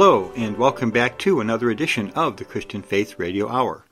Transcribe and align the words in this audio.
Hello, 0.00 0.30
and 0.36 0.56
welcome 0.56 0.92
back 0.92 1.18
to 1.18 1.40
another 1.40 1.70
edition 1.70 2.12
of 2.12 2.36
the 2.36 2.44
Christian 2.44 2.82
Faith 2.82 3.18
Radio 3.18 3.48
Hour. 3.48 3.84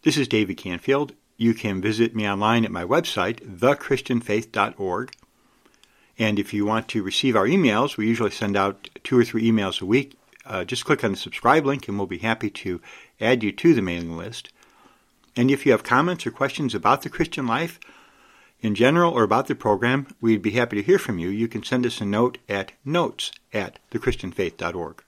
This 0.00 0.16
is 0.16 0.26
David 0.26 0.56
Canfield. 0.56 1.12
You 1.36 1.52
can 1.52 1.82
visit 1.82 2.16
me 2.16 2.26
online 2.26 2.64
at 2.64 2.70
my 2.70 2.84
website, 2.84 3.40
thechristianfaith.org. 3.58 5.12
And 6.18 6.38
if 6.38 6.54
you 6.54 6.64
want 6.64 6.88
to 6.88 7.02
receive 7.02 7.36
our 7.36 7.46
emails, 7.46 7.98
we 7.98 8.08
usually 8.08 8.30
send 8.30 8.56
out 8.56 8.88
two 9.04 9.18
or 9.18 9.24
three 9.26 9.46
emails 9.46 9.82
a 9.82 9.84
week. 9.84 10.16
Uh, 10.46 10.64
just 10.64 10.86
click 10.86 11.04
on 11.04 11.10
the 11.10 11.18
subscribe 11.18 11.66
link, 11.66 11.86
and 11.86 11.98
we'll 11.98 12.06
be 12.06 12.16
happy 12.16 12.48
to 12.48 12.80
add 13.20 13.42
you 13.42 13.52
to 13.52 13.74
the 13.74 13.82
mailing 13.82 14.16
list. 14.16 14.54
And 15.36 15.50
if 15.50 15.66
you 15.66 15.72
have 15.72 15.84
comments 15.84 16.26
or 16.26 16.30
questions 16.30 16.74
about 16.74 17.02
the 17.02 17.10
Christian 17.10 17.46
life 17.46 17.78
in 18.60 18.74
general 18.74 19.12
or 19.12 19.22
about 19.22 19.46
the 19.46 19.54
program, 19.54 20.06
we'd 20.20 20.42
be 20.42 20.52
happy 20.52 20.76
to 20.76 20.82
hear 20.82 20.98
from 20.98 21.18
you. 21.18 21.28
You 21.28 21.48
can 21.48 21.62
send 21.62 21.84
us 21.84 22.00
a 22.00 22.06
note 22.06 22.38
at 22.48 22.72
notes 22.84 23.30
at 23.52 23.78
thechristianfaith.org. 23.90 25.02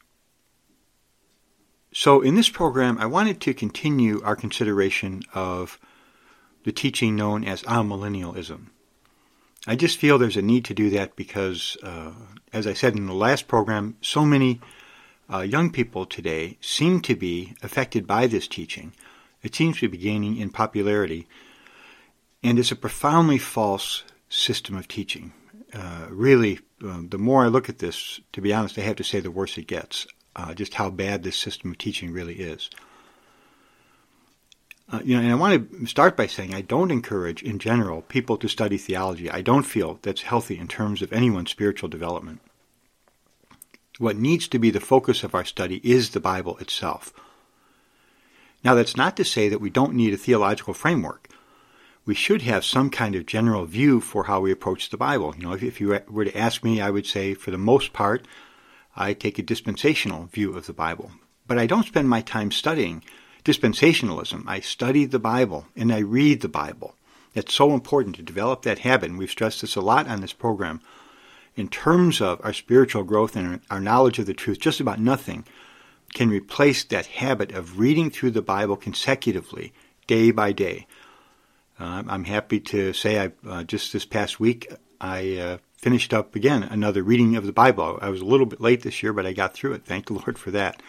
So, 1.93 2.21
in 2.21 2.35
this 2.35 2.51
program, 2.51 2.99
I 2.99 3.07
wanted 3.07 3.41
to 3.41 3.55
continue 3.55 4.21
our 4.23 4.37
consideration 4.37 5.23
of 5.33 5.79
the 6.65 6.73
teaching 6.73 7.17
known 7.17 7.45
as 7.45 7.63
amillennialism. 7.63 8.67
I 9.67 9.77
just 9.77 9.99
feel 9.99 10.19
there's 10.19 10.37
a 10.37 10.43
need 10.43 10.65
to 10.67 10.75
do 10.75 10.91
that 10.91 11.17
because, 11.17 11.77
uh, 11.83 12.13
as 12.53 12.67
I 12.67 12.73
said 12.73 12.97
in 12.97 13.07
the 13.07 13.15
last 13.15 13.49
program, 13.49 13.97
so 14.01 14.25
many 14.25 14.61
uh, 15.33 15.41
young 15.41 15.71
people 15.71 16.07
today 16.07 16.59
seem 16.61 17.01
to 17.01 17.17
be 17.17 17.55
affected 17.63 18.07
by 18.07 18.27
this 18.27 18.47
teaching. 18.47 18.93
It 19.43 19.55
seems 19.55 19.81
to 19.81 19.89
be 19.89 19.97
gaining 19.97 20.37
in 20.37 20.51
popularity, 20.51 21.27
and 22.43 22.59
it's 22.59 22.73
a 22.73 22.77
profoundly 22.77 23.39
false 23.39 24.05
system 24.29 24.77
of 24.77 24.89
teaching. 24.89 25.33
Uh, 25.73 26.07
really, 26.11 26.61
uh, 26.85 27.01
the 27.09 27.19
more 27.19 27.45
I 27.45 27.49
look 27.49 27.69
at 27.69 27.79
this, 27.79 28.21
to 28.33 28.41
be 28.41 28.53
honest, 28.53 28.79
I 28.79 28.83
have 28.83 28.97
to 28.97 29.05
say 29.05 29.21
the 29.21 29.31
worse 29.31 29.59
it 29.59 29.67
gets. 29.67 30.07
Uh, 30.35 30.53
just 30.53 30.75
how 30.75 30.91
bad 30.91 31.23
this 31.23 31.37
system 31.37 31.71
of 31.71 31.79
teaching 31.79 32.13
really 32.13 32.35
is. 32.35 32.69
Uh, 34.89 35.01
you 35.03 35.17
know, 35.17 35.23
and 35.23 35.33
I 35.33 35.35
want 35.35 35.81
to 35.81 35.87
start 35.87 36.17
by 36.17 36.27
saying 36.27 36.55
I 36.55 36.61
don't 36.61 36.93
encourage, 36.93 37.43
in 37.43 37.59
general, 37.59 38.03
people 38.03 38.37
to 38.37 38.49
study 38.49 38.77
theology. 38.77 39.31
I 39.31 39.41
don't 39.41 39.65
feel 39.65 39.99
that's 40.03 40.23
healthy 40.23 40.59
in 40.59 40.69
terms 40.69 41.03
of 41.03 41.13
anyone's 41.13 41.51
spiritual 41.51 41.89
development. 41.89 42.41
What 43.99 44.17
needs 44.17 44.47
to 44.49 44.59
be 44.59 44.71
the 44.71 44.79
focus 44.79 45.25
of 45.25 45.35
our 45.35 45.45
study 45.45 45.81
is 45.83 46.11
the 46.11 46.21
Bible 46.21 46.59
itself. 46.59 47.13
Now, 48.63 48.75
that's 48.75 48.97
not 48.97 49.17
to 49.17 49.25
say 49.25 49.49
that 49.49 49.61
we 49.61 49.71
don't 49.71 49.95
need 49.95 50.13
a 50.13 50.19
theological 50.19 50.75
framework. 50.75 51.29
We 52.07 52.15
should 52.15 52.43
have 52.43 52.65
some 52.65 52.89
kind 52.89 53.17
of 53.17 53.27
general 53.27 53.65
view 53.65 54.01
for 54.01 54.25
how 54.25 54.41
we 54.41 54.53
approach 54.53 54.91
the 54.91 54.97
Bible. 54.97 55.35
You 55.37 55.43
know, 55.43 55.53
if, 55.55 55.63
if 55.65 55.81
you 55.81 56.01
were 56.09 56.25
to 56.25 56.39
ask 56.39 56.63
me, 56.63 56.81
I 56.81 56.89
would 56.89 57.05
say, 57.05 57.35
for 57.35 57.51
the 57.51 57.59
most 57.59 57.93
part, 57.93 58.27
I 58.95 59.13
take 59.13 59.41
a 59.41 59.43
dispensational 59.43 60.27
view 60.27 60.57
of 60.57 60.67
the 60.67 60.73
Bible. 60.73 61.11
But 61.49 61.59
I 61.59 61.67
don't 61.67 61.87
spend 61.87 62.09
my 62.09 62.21
time 62.21 62.53
studying 62.53 63.03
dispensationalism. 63.45 64.45
I 64.47 64.61
study 64.61 65.05
the 65.05 65.19
Bible 65.19 65.67
and 65.75 65.93
I 65.93 65.99
read 65.99 66.43
the 66.43 66.49
Bible. 66.49 66.95
It's 67.35 67.55
so 67.55 67.75
important 67.75 68.17
to 68.17 68.23
develop 68.23 68.63
that 68.63 68.79
habit, 68.79 69.11
and 69.11 69.19
we've 69.19 69.31
stressed 69.31 69.61
this 69.61 69.77
a 69.77 69.81
lot 69.81 70.09
on 70.09 70.21
this 70.21 70.33
program. 70.33 70.81
In 71.57 71.69
terms 71.69 72.21
of 72.21 72.41
our 72.45 72.53
spiritual 72.53 73.03
growth 73.03 73.35
and 73.35 73.61
our 73.69 73.81
knowledge 73.81 74.19
of 74.19 74.27
the 74.27 74.33
truth, 74.33 74.61
just 74.61 74.81
about 74.81 75.01
nothing 75.01 75.45
can 76.15 76.31
replace 76.31 76.85
that 76.85 77.07
habit 77.07 77.53
of 77.53 77.79
reading 77.79 78.11
through 78.11 78.31
the 78.31 78.43
Bible 78.43 78.77
consecutively, 78.77 79.73
day 80.07 80.31
by 80.31 80.53
day. 80.53 80.87
Uh, 81.79 82.03
I'm 82.09 82.25
happy 82.25 82.61
to 82.61 82.93
say 82.93 83.21
I 83.21 83.33
uh, 83.47 83.63
just 83.65 83.93
this 83.93 84.07
past 84.07 84.41
week 84.41 84.73
I 85.01 85.37
uh, 85.37 85.59
finished 85.77 86.15
up 86.15 86.35
again 86.35 86.63
another 86.63 87.03
reading 87.03 87.37
of 87.37 87.45
the 87.45 87.53
Bible. 87.53 87.99
I 88.01 88.09
was 88.09 88.21
a 88.21 88.25
little 88.25 88.47
bit 88.47 88.61
late 88.61 88.83
this 88.83 89.03
year, 89.03 89.13
but 89.13 89.27
I 89.27 89.33
got 89.33 89.55
through 89.55 89.75
it. 89.75 89.85
Thank 89.85 90.07
the 90.07 90.13
Lord 90.15 90.39
for 90.39 90.51
that. 90.53 90.83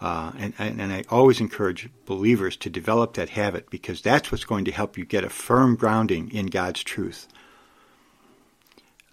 Uh, 0.00 0.32
and, 0.38 0.54
and, 0.58 0.92
I 0.92 1.04
always 1.10 1.40
encourage 1.40 1.90
believers 2.06 2.56
to 2.56 2.70
develop 2.70 3.14
that 3.14 3.28
habit 3.28 3.68
because 3.68 4.00
that's 4.00 4.32
what's 4.32 4.46
going 4.46 4.64
to 4.64 4.72
help 4.72 4.96
you 4.96 5.04
get 5.04 5.24
a 5.24 5.28
firm 5.28 5.76
grounding 5.76 6.32
in 6.32 6.46
God's 6.46 6.82
truth. 6.82 7.28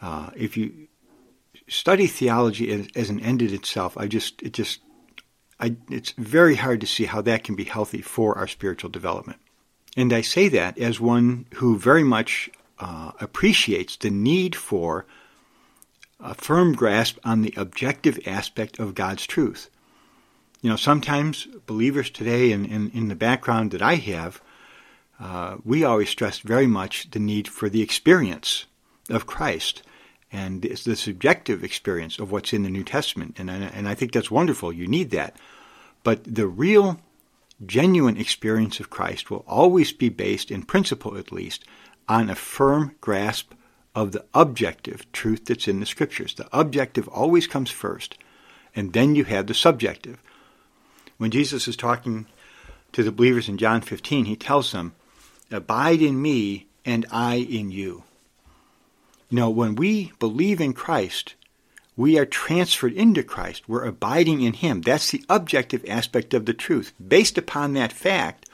Uh, 0.02 0.30
if 0.34 0.56
you 0.56 0.88
study 1.68 2.08
theology 2.08 2.72
as, 2.72 2.88
as, 2.96 3.10
an 3.10 3.20
end 3.20 3.42
in 3.42 3.54
itself, 3.54 3.98
I 3.98 4.08
just 4.08 4.42
it 4.42 4.54
just 4.54 4.80
I, 5.60 5.76
it's 5.90 6.12
very 6.12 6.56
hard 6.56 6.80
to 6.80 6.88
see 6.88 7.04
how 7.04 7.22
that 7.24 7.44
can 7.44 7.56
be 7.56 7.66
healthy 7.66 8.02
for 8.02 8.38
our 8.38 8.48
spiritual 8.48 8.90
development. 8.90 9.40
And 9.98 10.14
I 10.14 10.22
say 10.22 10.48
that 10.50 10.78
as 10.78 11.00
one 11.00 11.46
who 11.56 11.78
very 11.78 12.04
much 12.04 12.50
uh, 12.80 13.12
appreciates 13.20 13.98
the 13.98 14.10
need 14.10 14.56
for 14.56 15.06
a 16.20 16.34
firm 16.34 16.74
grasp 16.74 17.18
on 17.26 17.42
the 17.42 17.54
objective 17.58 18.20
aspect 18.26 18.80
of 18.80 18.96
God's 18.96 19.28
truth. 19.28 19.70
You 20.62 20.70
know, 20.70 20.78
sometimes 20.78 21.48
believers 21.66 22.10
today, 22.10 22.52
in, 22.52 22.66
in, 22.66 22.92
in 22.92 23.10
the 23.10 23.16
background 23.16 23.72
that 23.72 23.82
I 23.82 23.96
have, 23.96 24.42
uh, 25.20 25.58
we 25.66 25.84
always 25.84 26.10
stress 26.10 26.40
very 26.40 26.68
much 26.68 27.12
the 27.12 27.20
need 27.20 27.50
for 27.50 27.68
the 27.68 27.82
experience 27.82 28.66
of 29.10 29.26
Christ 29.26 29.84
and 30.32 30.66
it's 30.66 30.84
the 30.84 30.96
subjective 30.96 31.64
experience 31.64 32.20
of 32.20 32.32
what's 32.32 32.54
in 32.54 32.64
the 32.64 32.70
New 32.70 32.84
Testament. 32.84 33.36
And, 33.40 33.50
and 33.50 33.88
I 33.88 33.96
think 33.96 34.12
that's 34.12 34.32
wonderful. 34.32 34.74
You 34.74 34.88
need 34.88 35.12
that. 35.12 35.38
But 36.04 36.24
the 36.24 36.48
real, 36.48 37.00
genuine 37.66 38.18
experience 38.18 38.80
of 38.80 38.90
Christ 38.90 39.32
will 39.32 39.44
always 39.48 39.92
be 39.92 40.10
based, 40.10 40.52
in 40.52 40.64
principle 40.64 41.18
at 41.18 41.32
least, 41.32 41.66
on 42.08 42.30
a 42.30 42.36
firm 42.36 42.96
grasp 43.02 43.54
of 43.96 44.12
the 44.12 44.24
objective 44.34 45.12
truth 45.12 45.46
that's 45.46 45.68
in 45.68 45.80
the 45.80 45.86
Scriptures. 45.86 46.36
The 46.36 46.48
objective 46.52 47.08
always 47.08 47.48
comes 47.48 47.72
first, 47.72 48.18
and 48.76 48.94
then 48.94 49.16
you 49.16 49.24
have 49.24 49.48
the 49.48 49.54
subjective. 49.54 50.22
When 51.18 51.32
Jesus 51.32 51.68
is 51.68 51.76
talking 51.76 52.28
to 52.92 53.04
the 53.04 53.12
believers 53.12 53.50
in 53.50 53.58
John 53.58 53.82
15, 53.82 54.26
he 54.26 54.36
tells 54.36 54.72
them, 54.72 54.94
Abide 55.52 56.02
in 56.02 56.22
me, 56.22 56.68
and 56.86 57.06
I 57.12 57.36
in 57.36 57.72
you. 57.72 58.04
You 59.30 59.38
know, 59.38 59.50
when 59.50 59.76
we 59.76 60.14
believe 60.20 60.62
in 60.62 60.74
Christ, 60.74 61.36
we 61.98 62.18
are 62.20 62.26
transferred 62.26 62.94
into 62.94 63.24
Christ. 63.24 63.68
We're 63.68 63.86
abiding 63.86 64.42
in 64.42 64.54
Him. 64.54 64.82
That's 64.82 65.10
the 65.10 65.26
objective 65.28 65.84
aspect 65.90 66.34
of 66.36 66.46
the 66.46 66.54
truth. 66.54 66.94
Based 67.06 67.38
upon 67.38 67.74
that 67.74 67.92
fact, 67.92 68.48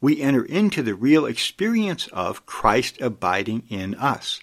we 0.00 0.20
enter 0.20 0.44
into 0.44 0.82
the 0.82 0.94
real 0.94 1.24
experience 1.26 2.06
of 2.08 2.46
Christ 2.46 3.00
abiding 3.00 3.64
in 3.70 3.94
us. 3.94 4.40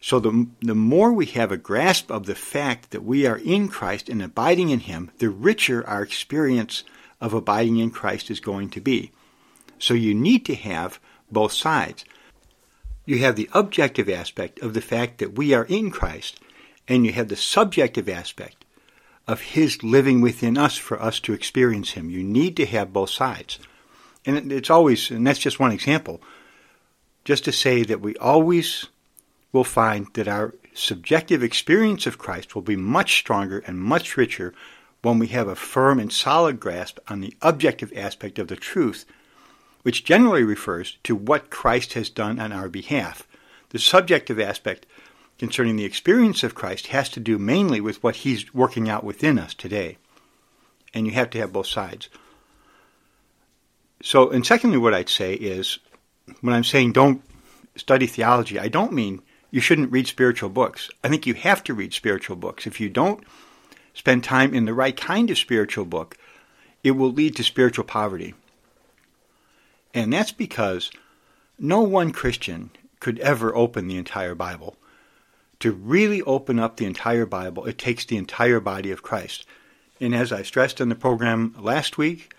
So 0.00 0.18
the, 0.18 0.48
the 0.60 0.74
more 0.74 1.12
we 1.12 1.26
have 1.26 1.52
a 1.52 1.56
grasp 1.56 2.10
of 2.10 2.26
the 2.26 2.34
fact 2.34 2.90
that 2.90 3.04
we 3.04 3.26
are 3.26 3.38
in 3.38 3.68
Christ 3.68 4.08
and 4.08 4.20
abiding 4.20 4.70
in 4.70 4.80
Him, 4.80 5.12
the 5.18 5.28
richer 5.28 5.86
our 5.86 6.02
experience 6.02 6.82
of 7.20 7.34
abiding 7.34 7.76
in 7.76 7.90
Christ 7.90 8.30
is 8.30 8.40
going 8.40 8.70
to 8.70 8.80
be. 8.80 9.12
So 9.78 9.94
you 9.94 10.14
need 10.14 10.44
to 10.46 10.54
have 10.54 10.98
both 11.30 11.52
sides. 11.52 12.04
You 13.04 13.18
have 13.18 13.36
the 13.36 13.50
objective 13.52 14.08
aspect 14.08 14.58
of 14.60 14.74
the 14.74 14.80
fact 14.80 15.18
that 15.18 15.34
we 15.34 15.52
are 15.52 15.64
in 15.64 15.90
Christ, 15.90 16.40
and 16.88 17.06
you 17.06 17.12
have 17.12 17.28
the 17.28 17.36
subjective 17.36 18.08
aspect 18.08 18.64
of 19.26 19.40
His 19.40 19.82
living 19.82 20.20
within 20.20 20.58
us 20.58 20.76
for 20.76 21.00
us 21.00 21.20
to 21.20 21.32
experience 21.32 21.92
Him. 21.92 22.10
You 22.10 22.22
need 22.22 22.56
to 22.56 22.66
have 22.66 22.92
both 22.92 23.10
sides. 23.10 23.58
And 24.24 24.52
it's 24.52 24.70
always, 24.70 25.10
and 25.10 25.26
that's 25.26 25.38
just 25.38 25.60
one 25.60 25.72
example, 25.72 26.22
just 27.24 27.44
to 27.44 27.52
say 27.52 27.82
that 27.84 28.00
we 28.00 28.16
always 28.16 28.86
will 29.52 29.64
find 29.64 30.06
that 30.14 30.28
our 30.28 30.54
subjective 30.74 31.42
experience 31.42 32.06
of 32.06 32.18
Christ 32.18 32.54
will 32.54 32.62
be 32.62 32.76
much 32.76 33.18
stronger 33.18 33.58
and 33.66 33.78
much 33.78 34.16
richer 34.16 34.54
when 35.02 35.18
we 35.18 35.26
have 35.28 35.48
a 35.48 35.56
firm 35.56 35.98
and 35.98 36.12
solid 36.12 36.60
grasp 36.60 36.98
on 37.08 37.20
the 37.20 37.36
objective 37.42 37.92
aspect 37.96 38.38
of 38.38 38.48
the 38.48 38.56
truth 38.56 39.04
which 39.82 40.04
generally 40.04 40.44
refers 40.44 40.98
to 41.04 41.16
what 41.16 41.50
Christ 41.50 41.94
has 41.94 42.08
done 42.08 42.38
on 42.38 42.52
our 42.52 42.68
behalf. 42.68 43.26
The 43.70 43.78
subjective 43.78 44.38
aspect 44.38 44.86
concerning 45.42 45.74
the 45.74 45.84
experience 45.84 46.44
of 46.44 46.54
Christ 46.54 46.86
has 46.86 47.08
to 47.08 47.18
do 47.18 47.36
mainly 47.36 47.80
with 47.80 48.00
what 48.00 48.14
he's 48.14 48.54
working 48.54 48.88
out 48.88 49.02
within 49.02 49.40
us 49.40 49.54
today. 49.54 49.98
And 50.94 51.04
you 51.04 51.14
have 51.14 51.30
to 51.30 51.38
have 51.38 51.52
both 51.52 51.66
sides. 51.66 52.08
So, 54.04 54.30
and 54.30 54.46
secondly, 54.46 54.78
what 54.78 54.94
I'd 54.94 55.08
say 55.08 55.34
is 55.34 55.80
when 56.42 56.54
I'm 56.54 56.62
saying 56.62 56.92
don't 56.92 57.22
study 57.74 58.06
theology, 58.06 58.56
I 58.56 58.68
don't 58.68 58.92
mean 58.92 59.20
you 59.50 59.60
shouldn't 59.60 59.90
read 59.90 60.06
spiritual 60.06 60.48
books. 60.48 60.88
I 61.02 61.08
think 61.08 61.26
you 61.26 61.34
have 61.34 61.64
to 61.64 61.74
read 61.74 61.92
spiritual 61.92 62.36
books. 62.36 62.64
If 62.64 62.80
you 62.80 62.88
don't 62.88 63.24
spend 63.94 64.22
time 64.22 64.54
in 64.54 64.64
the 64.64 64.74
right 64.74 64.96
kind 64.96 65.28
of 65.28 65.38
spiritual 65.38 65.86
book, 65.86 66.16
it 66.84 66.92
will 66.92 67.10
lead 67.10 67.34
to 67.34 67.42
spiritual 67.42 67.84
poverty. 67.84 68.34
And 69.92 70.12
that's 70.12 70.30
because 70.30 70.92
no 71.58 71.80
one 71.80 72.12
Christian 72.12 72.70
could 73.00 73.18
ever 73.18 73.52
open 73.56 73.88
the 73.88 73.96
entire 73.96 74.36
Bible. 74.36 74.76
To 75.62 75.70
really 75.70 76.22
open 76.22 76.58
up 76.58 76.76
the 76.76 76.86
entire 76.86 77.24
Bible, 77.24 77.66
it 77.66 77.78
takes 77.78 78.04
the 78.04 78.16
entire 78.16 78.58
body 78.58 78.90
of 78.90 79.04
Christ. 79.04 79.46
And 80.00 80.12
as 80.12 80.32
I 80.32 80.42
stressed 80.42 80.80
in 80.80 80.88
the 80.88 80.96
program 80.96 81.54
last 81.56 81.96
week, 81.96 82.34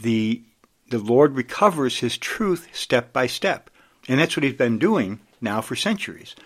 the 0.00 0.40
the 0.88 1.00
Lord 1.00 1.34
recovers 1.34 1.98
his 1.98 2.16
truth 2.16 2.68
step 2.72 3.12
by 3.12 3.26
step. 3.26 3.70
And 4.08 4.20
that's 4.20 4.36
what 4.36 4.44
he's 4.44 4.54
been 4.54 4.78
doing 4.78 5.18
now 5.40 5.62
for 5.62 5.74
centuries. 5.74 6.36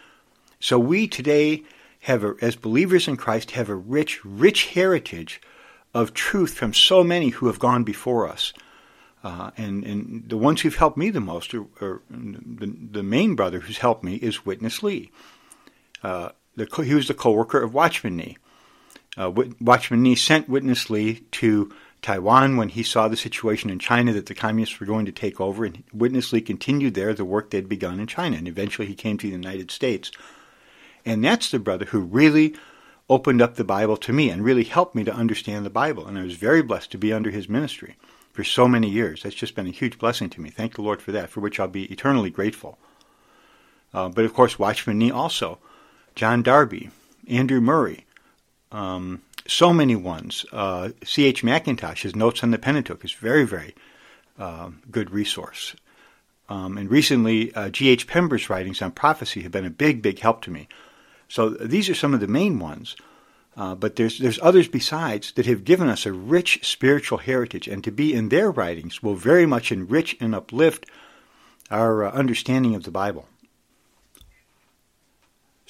So 0.60 0.78
we 0.78 1.08
today 1.08 1.64
have, 2.00 2.24
a, 2.24 2.36
as 2.40 2.56
believers 2.56 3.06
in 3.06 3.18
Christ, 3.18 3.50
have 3.50 3.68
a 3.68 3.74
rich, 3.74 4.24
rich 4.24 4.68
heritage 4.68 5.42
of 5.92 6.14
truth 6.14 6.54
from 6.54 6.72
so 6.72 7.04
many 7.04 7.28
who 7.28 7.48
have 7.48 7.58
gone 7.58 7.84
before 7.84 8.26
us. 8.26 8.54
Uh, 9.22 9.50
and, 9.58 9.84
and 9.84 10.24
the 10.26 10.38
ones 10.38 10.62
who've 10.62 10.74
helped 10.74 10.96
me 10.96 11.10
the 11.10 11.20
most, 11.20 11.52
or, 11.52 11.66
or 11.82 12.00
the, 12.08 12.74
the 12.92 13.02
main 13.02 13.34
brother 13.34 13.60
who's 13.60 13.78
helped 13.78 14.04
me, 14.04 14.14
is 14.14 14.46
Witness 14.46 14.82
Lee. 14.82 15.10
Uh, 16.02 16.30
he 16.56 16.94
was 16.94 17.08
the 17.08 17.14
co-worker 17.14 17.62
of 17.62 17.74
Watchman 17.74 18.16
Nee. 18.16 18.36
Uh, 19.16 19.30
Watchman 19.60 20.02
Nee 20.02 20.14
sent 20.14 20.48
Witness 20.48 20.90
Lee 20.90 21.20
to 21.32 21.72
Taiwan 22.02 22.56
when 22.56 22.68
he 22.68 22.82
saw 22.82 23.08
the 23.08 23.16
situation 23.16 23.70
in 23.70 23.78
China 23.78 24.12
that 24.12 24.26
the 24.26 24.34
communists 24.34 24.78
were 24.78 24.86
going 24.86 25.06
to 25.06 25.12
take 25.12 25.40
over, 25.40 25.64
and 25.64 25.82
Witness 25.92 26.32
Lee 26.32 26.40
continued 26.40 26.94
there 26.94 27.12
the 27.12 27.24
work 27.24 27.50
they'd 27.50 27.68
begun 27.68 27.98
in 27.98 28.06
China, 28.06 28.36
and 28.36 28.46
eventually 28.46 28.86
he 28.86 28.94
came 28.94 29.18
to 29.18 29.26
the 29.26 29.32
United 29.32 29.70
States. 29.70 30.12
And 31.04 31.24
that's 31.24 31.50
the 31.50 31.58
brother 31.58 31.86
who 31.86 32.00
really 32.00 32.54
opened 33.10 33.42
up 33.42 33.54
the 33.54 33.64
Bible 33.64 33.96
to 33.96 34.12
me 34.12 34.30
and 34.30 34.44
really 34.44 34.64
helped 34.64 34.94
me 34.94 35.02
to 35.04 35.14
understand 35.14 35.64
the 35.64 35.70
Bible, 35.70 36.06
and 36.06 36.18
I 36.18 36.22
was 36.22 36.34
very 36.34 36.62
blessed 36.62 36.92
to 36.92 36.98
be 36.98 37.12
under 37.12 37.30
his 37.30 37.48
ministry 37.48 37.96
for 38.32 38.44
so 38.44 38.68
many 38.68 38.88
years. 38.88 39.22
That's 39.22 39.34
just 39.34 39.56
been 39.56 39.66
a 39.66 39.70
huge 39.70 39.98
blessing 39.98 40.30
to 40.30 40.40
me. 40.40 40.50
Thank 40.50 40.74
the 40.74 40.82
Lord 40.82 41.02
for 41.02 41.10
that, 41.12 41.30
for 41.30 41.40
which 41.40 41.58
I'll 41.58 41.66
be 41.66 41.86
eternally 41.86 42.30
grateful. 42.30 42.78
Uh, 43.92 44.08
but 44.08 44.24
of 44.24 44.34
course, 44.34 44.58
Watchman 44.58 44.98
Nee 44.98 45.10
also, 45.10 45.58
John 46.18 46.42
Darby, 46.42 46.90
Andrew 47.28 47.60
Murray, 47.60 48.04
um, 48.72 49.22
so 49.46 49.72
many 49.72 49.94
ones. 49.94 50.44
Uh, 50.50 50.88
C.H. 51.04 51.44
Mackintosh, 51.44 52.02
his 52.02 52.16
Notes 52.16 52.42
on 52.42 52.50
the 52.50 52.58
Pentateuch, 52.58 53.04
is 53.04 53.12
very, 53.12 53.46
very 53.46 53.72
uh, 54.36 54.70
good 54.90 55.12
resource. 55.12 55.76
Um, 56.48 56.76
and 56.76 56.90
recently, 56.90 57.54
uh, 57.54 57.68
G.H. 57.68 58.08
Pember's 58.08 58.50
writings 58.50 58.82
on 58.82 58.90
prophecy 58.90 59.42
have 59.42 59.52
been 59.52 59.64
a 59.64 59.70
big, 59.70 60.02
big 60.02 60.18
help 60.18 60.42
to 60.42 60.50
me. 60.50 60.66
So 61.28 61.50
these 61.50 61.88
are 61.88 61.94
some 61.94 62.14
of 62.14 62.18
the 62.18 62.26
main 62.26 62.58
ones. 62.58 62.96
Uh, 63.56 63.76
but 63.76 63.94
there's 63.94 64.18
there's 64.18 64.40
others 64.42 64.66
besides 64.66 65.30
that 65.32 65.46
have 65.46 65.64
given 65.64 65.88
us 65.88 66.04
a 66.04 66.12
rich 66.12 66.66
spiritual 66.68 67.18
heritage, 67.18 67.68
and 67.68 67.84
to 67.84 67.92
be 67.92 68.12
in 68.12 68.28
their 68.28 68.50
writings 68.50 69.04
will 69.04 69.14
very 69.14 69.46
much 69.46 69.70
enrich 69.70 70.16
and 70.18 70.34
uplift 70.34 70.84
our 71.70 72.04
uh, 72.04 72.10
understanding 72.10 72.74
of 72.74 72.82
the 72.82 72.90
Bible. 72.90 73.28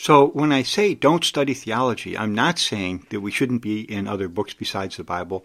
So 0.00 0.28
when 0.28 0.52
I 0.52 0.62
say 0.62 0.94
don't 0.94 1.24
study 1.24 1.54
theology, 1.54 2.16
I'm 2.16 2.32
not 2.32 2.60
saying 2.60 3.08
that 3.10 3.20
we 3.20 3.32
shouldn't 3.32 3.62
be 3.62 3.80
in 3.80 4.06
other 4.06 4.28
books 4.28 4.54
besides 4.54 4.96
the 4.96 5.02
Bible, 5.02 5.44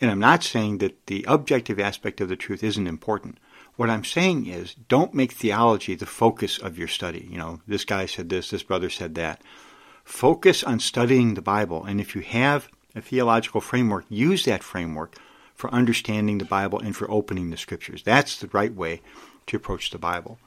and 0.00 0.10
I'm 0.10 0.18
not 0.18 0.42
saying 0.42 0.78
that 0.78 1.06
the 1.08 1.26
objective 1.28 1.78
aspect 1.78 2.22
of 2.22 2.30
the 2.30 2.34
truth 2.34 2.64
isn't 2.64 2.86
important. 2.86 3.36
What 3.76 3.90
I'm 3.90 4.02
saying 4.02 4.46
is 4.46 4.74
don't 4.88 5.12
make 5.12 5.32
theology 5.32 5.94
the 5.94 6.06
focus 6.06 6.56
of 6.56 6.78
your 6.78 6.88
study. 6.88 7.28
You 7.30 7.36
know, 7.36 7.60
this 7.66 7.84
guy 7.84 8.06
said 8.06 8.30
this, 8.30 8.48
this 8.48 8.62
brother 8.62 8.88
said 8.88 9.14
that. 9.16 9.42
Focus 10.04 10.64
on 10.64 10.80
studying 10.80 11.34
the 11.34 11.42
Bible, 11.42 11.84
and 11.84 12.00
if 12.00 12.14
you 12.14 12.22
have 12.22 12.70
a 12.96 13.02
theological 13.02 13.60
framework, 13.60 14.06
use 14.08 14.46
that 14.46 14.62
framework 14.62 15.16
for 15.54 15.70
understanding 15.70 16.38
the 16.38 16.46
Bible 16.46 16.78
and 16.78 16.96
for 16.96 17.10
opening 17.10 17.50
the 17.50 17.58
scriptures. 17.58 18.02
That's 18.02 18.38
the 18.38 18.48
right 18.54 18.74
way 18.74 19.02
to 19.48 19.56
approach 19.58 19.90
the 19.90 19.98
Bible. 19.98 20.38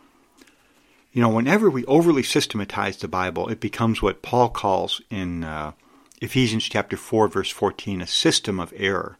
You 1.16 1.22
know, 1.22 1.30
whenever 1.30 1.70
we 1.70 1.86
overly 1.86 2.24
systematize 2.24 2.98
the 2.98 3.08
Bible, 3.08 3.48
it 3.48 3.62
becomes 3.62 4.02
what 4.02 4.22
Paul 4.22 4.50
calls 4.50 5.00
in 5.10 5.46
uh, 5.46 5.72
Ephesians 6.20 6.66
chapter 6.66 6.98
4, 6.98 7.30
verse 7.30 7.50
14, 7.50 8.02
a 8.02 8.06
system 8.06 8.60
of 8.60 8.74
error. 8.76 9.18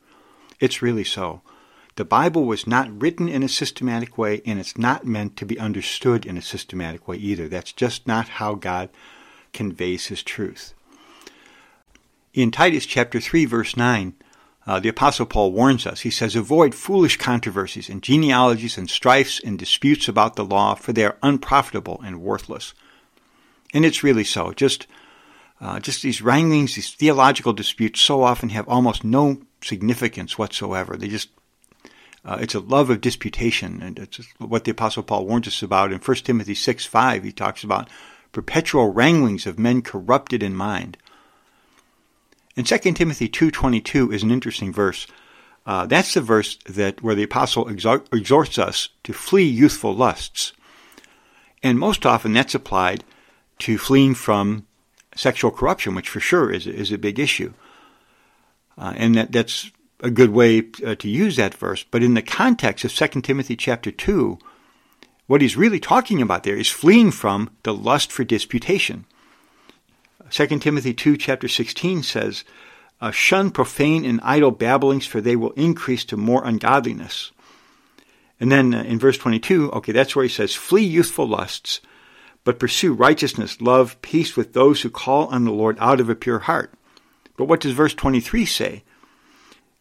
It's 0.60 0.82
really 0.82 1.06
so. 1.06 1.40
The 1.96 2.04
Bible 2.04 2.44
was 2.44 2.68
not 2.68 3.02
written 3.02 3.30
in 3.30 3.44
a 3.44 3.48
systematic 3.48 4.18
way, 4.18 4.42
and 4.46 4.60
it's 4.60 4.78
not 4.78 5.06
meant 5.06 5.38
to 5.38 5.46
be 5.46 5.58
understood 5.58 6.26
in 6.26 6.36
a 6.36 6.42
systematic 6.42 7.08
way 7.08 7.16
either. 7.16 7.48
That's 7.48 7.72
just 7.72 8.06
not 8.06 8.28
how 8.28 8.56
God 8.56 8.90
conveys 9.54 10.08
his 10.08 10.22
truth. 10.22 10.74
In 12.34 12.52
Titus 12.52 12.86
chapter 12.86 13.22
3, 13.22 13.46
verse 13.46 13.78
9, 13.78 14.16
uh, 14.68 14.80
the 14.80 14.90
Apostle 14.90 15.28
Paul 15.28 15.52
warns 15.52 15.86
us. 15.86 16.02
He 16.02 16.10
says, 16.10 16.36
Avoid 16.36 16.74
foolish 16.74 17.18
controversies 17.18 17.88
and 17.88 18.02
genealogies 18.02 18.78
and 18.78 18.90
strifes 18.90 19.40
and 19.40 19.60
disputes 19.60 20.08
about 20.08 20.36
the 20.36 20.46
law, 20.46 20.74
for 20.74 20.92
they 20.92 21.06
are 21.06 21.18
unprofitable 21.22 22.02
and 22.04 22.22
worthless. 22.22 22.74
And 23.74 23.86
it's 23.86 24.04
really 24.04 24.24
so. 24.24 24.54
Just, 24.54 24.88
uh, 25.62 25.80
just 25.80 26.02
these 26.02 26.22
wranglings, 26.22 26.76
these 26.76 26.92
theological 26.92 27.54
disputes 27.54 28.02
so 28.02 28.24
often 28.24 28.50
have 28.50 28.68
almost 28.68 29.04
no 29.04 29.42
significance 29.62 30.38
whatsoever. 30.38 30.98
They 30.98 31.10
just, 31.10 31.30
uh, 32.24 32.38
it's 32.42 32.56
a 32.56 32.60
love 32.60 32.90
of 32.90 33.02
disputation. 33.02 33.84
And 33.84 34.00
it's 34.00 34.20
what 34.40 34.64
the 34.64 34.72
Apostle 34.72 35.04
Paul 35.04 35.28
warns 35.28 35.48
us 35.48 35.62
about 35.62 35.92
in 35.92 36.00
1 36.00 36.18
Timothy 36.18 36.56
6 36.56 36.86
5. 36.86 37.24
He 37.24 37.32
talks 37.32 37.64
about 37.64 37.88
perpetual 38.32 38.92
wranglings 38.92 39.46
of 39.46 39.60
men 39.60 39.84
corrupted 39.84 40.42
in 40.42 40.56
mind. 40.56 40.98
And 42.58 42.66
2 42.66 42.78
Timothy 42.94 43.28
2.22 43.28 44.14
is 44.14 44.24
an 44.24 44.32
interesting 44.32 44.72
verse. 44.72 45.08
Uh, 45.66 45.86
that's 45.86 46.14
the 46.14 46.22
verse 46.22 46.58
that 46.66 47.02
where 47.02 47.16
the 47.16 47.24
apostle 47.24 47.68
exhorts 47.68 48.58
us 48.58 48.90
to 49.04 49.14
flee 49.14 49.44
youthful 49.44 49.96
lusts. 49.96 50.54
And 51.64 51.80
most 51.80 52.06
often 52.06 52.34
that's 52.34 52.56
applied 52.56 53.04
to 53.60 53.78
fleeing 53.78 54.14
from 54.14 54.68
sexual 55.16 55.52
corruption, 55.52 55.96
which 55.96 56.10
for 56.10 56.20
sure 56.20 56.52
is, 56.52 56.68
is 56.68 56.92
a 56.92 56.98
big 56.98 57.20
issue. 57.20 57.54
Uh, 58.78 58.94
and 58.96 59.16
that, 59.16 59.32
that's 59.32 59.72
a 60.02 60.12
good 60.12 60.30
way 60.30 60.68
uh, 60.86 60.96
to 60.96 61.10
use 61.10 61.36
that 61.38 61.56
verse. 61.56 61.84
But 61.90 62.04
in 62.04 62.14
the 62.14 62.22
context 62.22 62.86
of 62.86 62.94
2 62.94 63.22
Timothy 63.22 63.56
chapter 63.56 63.92
2, 63.92 64.38
what 65.28 65.42
he's 65.42 65.58
really 65.58 65.80
talking 65.80 66.22
about 66.22 66.44
there 66.44 66.58
is 66.58 66.70
fleeing 66.70 67.12
from 67.12 67.50
the 67.64 67.74
lust 67.74 68.12
for 68.12 68.24
disputation. 68.24 69.06
2 70.32 70.48
Timothy 70.60 70.94
2, 70.94 71.18
chapter 71.18 71.48
16 71.48 72.04
says, 72.04 72.44
uh, 73.02 73.12
Shun 73.12 73.52
profane 73.52 74.06
and 74.06 74.20
idle 74.24 74.52
babblings, 74.52 75.06
for 75.06 75.22
they 75.22 75.36
will 75.36 75.52
increase 75.52 76.06
to 76.06 76.18
more 76.18 76.44
ungodliness. 76.46 77.32
And 78.40 78.52
then 78.52 78.74
uh, 78.74 78.84
in 78.84 79.00
verse 79.00 79.18
22, 79.18 79.72
okay, 79.72 79.92
that's 79.92 80.16
where 80.16 80.24
he 80.24 80.30
says, 80.30 80.56
Flee 80.56 80.84
youthful 80.84 81.28
lusts, 81.28 81.82
but 82.44 82.60
pursue 82.60 82.94
righteousness, 82.94 83.62
love, 83.62 84.02
peace 84.02 84.36
with 84.36 84.54
those 84.54 84.82
who 84.82 84.90
call 84.90 85.28
on 85.28 85.46
the 85.46 85.52
Lord 85.52 85.78
out 85.80 86.00
of 86.00 86.10
a 86.10 86.16
pure 86.16 86.40
heart. 86.40 86.74
But 87.38 87.46
what 87.46 87.60
does 87.60 87.74
verse 87.74 87.94
23 87.94 88.46
say? 88.46 88.84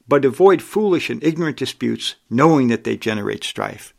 But 0.06 0.24
avoid 0.24 0.60
foolish 0.60 1.08
and 1.08 1.22
ignorant 1.24 1.56
disputes, 1.56 2.16
knowing 2.28 2.68
that 2.68 2.84
they 2.84 2.96
generate 2.96 3.44
strife. 3.44 3.94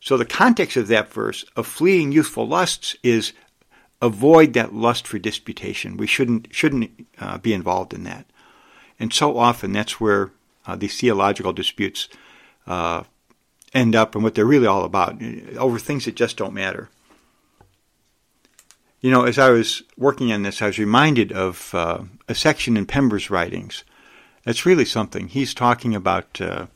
So 0.00 0.18
the 0.18 0.26
context 0.26 0.76
of 0.76 0.88
that 0.88 1.10
verse 1.10 1.44
of 1.56 1.66
fleeing 1.66 2.12
youthful 2.12 2.46
lusts 2.46 2.94
is 3.02 3.32
avoid 4.00 4.52
that 4.52 4.74
lust 4.74 5.06
for 5.06 5.18
disputation. 5.18 5.96
We 5.96 6.06
shouldn't 6.06 6.48
shouldn't 6.50 7.06
uh, 7.18 7.38
be 7.38 7.52
involved 7.52 7.94
in 7.94 8.04
that. 8.04 8.26
And 8.98 9.12
so 9.12 9.38
often 9.38 9.72
that's 9.72 10.00
where 10.00 10.30
uh, 10.66 10.76
these 10.76 10.98
theological 10.98 11.52
disputes 11.52 12.08
uh, 12.66 13.04
end 13.72 13.96
up, 13.96 14.14
and 14.14 14.22
what 14.22 14.34
they're 14.34 14.44
really 14.44 14.66
all 14.66 14.84
about 14.84 15.20
over 15.56 15.78
things 15.78 16.04
that 16.04 16.14
just 16.14 16.36
don't 16.36 16.54
matter. 16.54 16.88
You 19.00 19.10
know, 19.10 19.24
as 19.24 19.38
I 19.38 19.50
was 19.50 19.82
working 19.98 20.32
on 20.32 20.42
this, 20.42 20.62
I 20.62 20.66
was 20.68 20.78
reminded 20.78 21.30
of 21.32 21.74
uh, 21.74 22.04
a 22.26 22.34
section 22.34 22.76
in 22.76 22.86
Pember's 22.86 23.28
writings. 23.28 23.84
It's 24.46 24.64
really 24.64 24.86
something. 24.86 25.28
He's 25.28 25.52
talking 25.52 25.94
about 25.94 26.40
uh, 26.40 26.66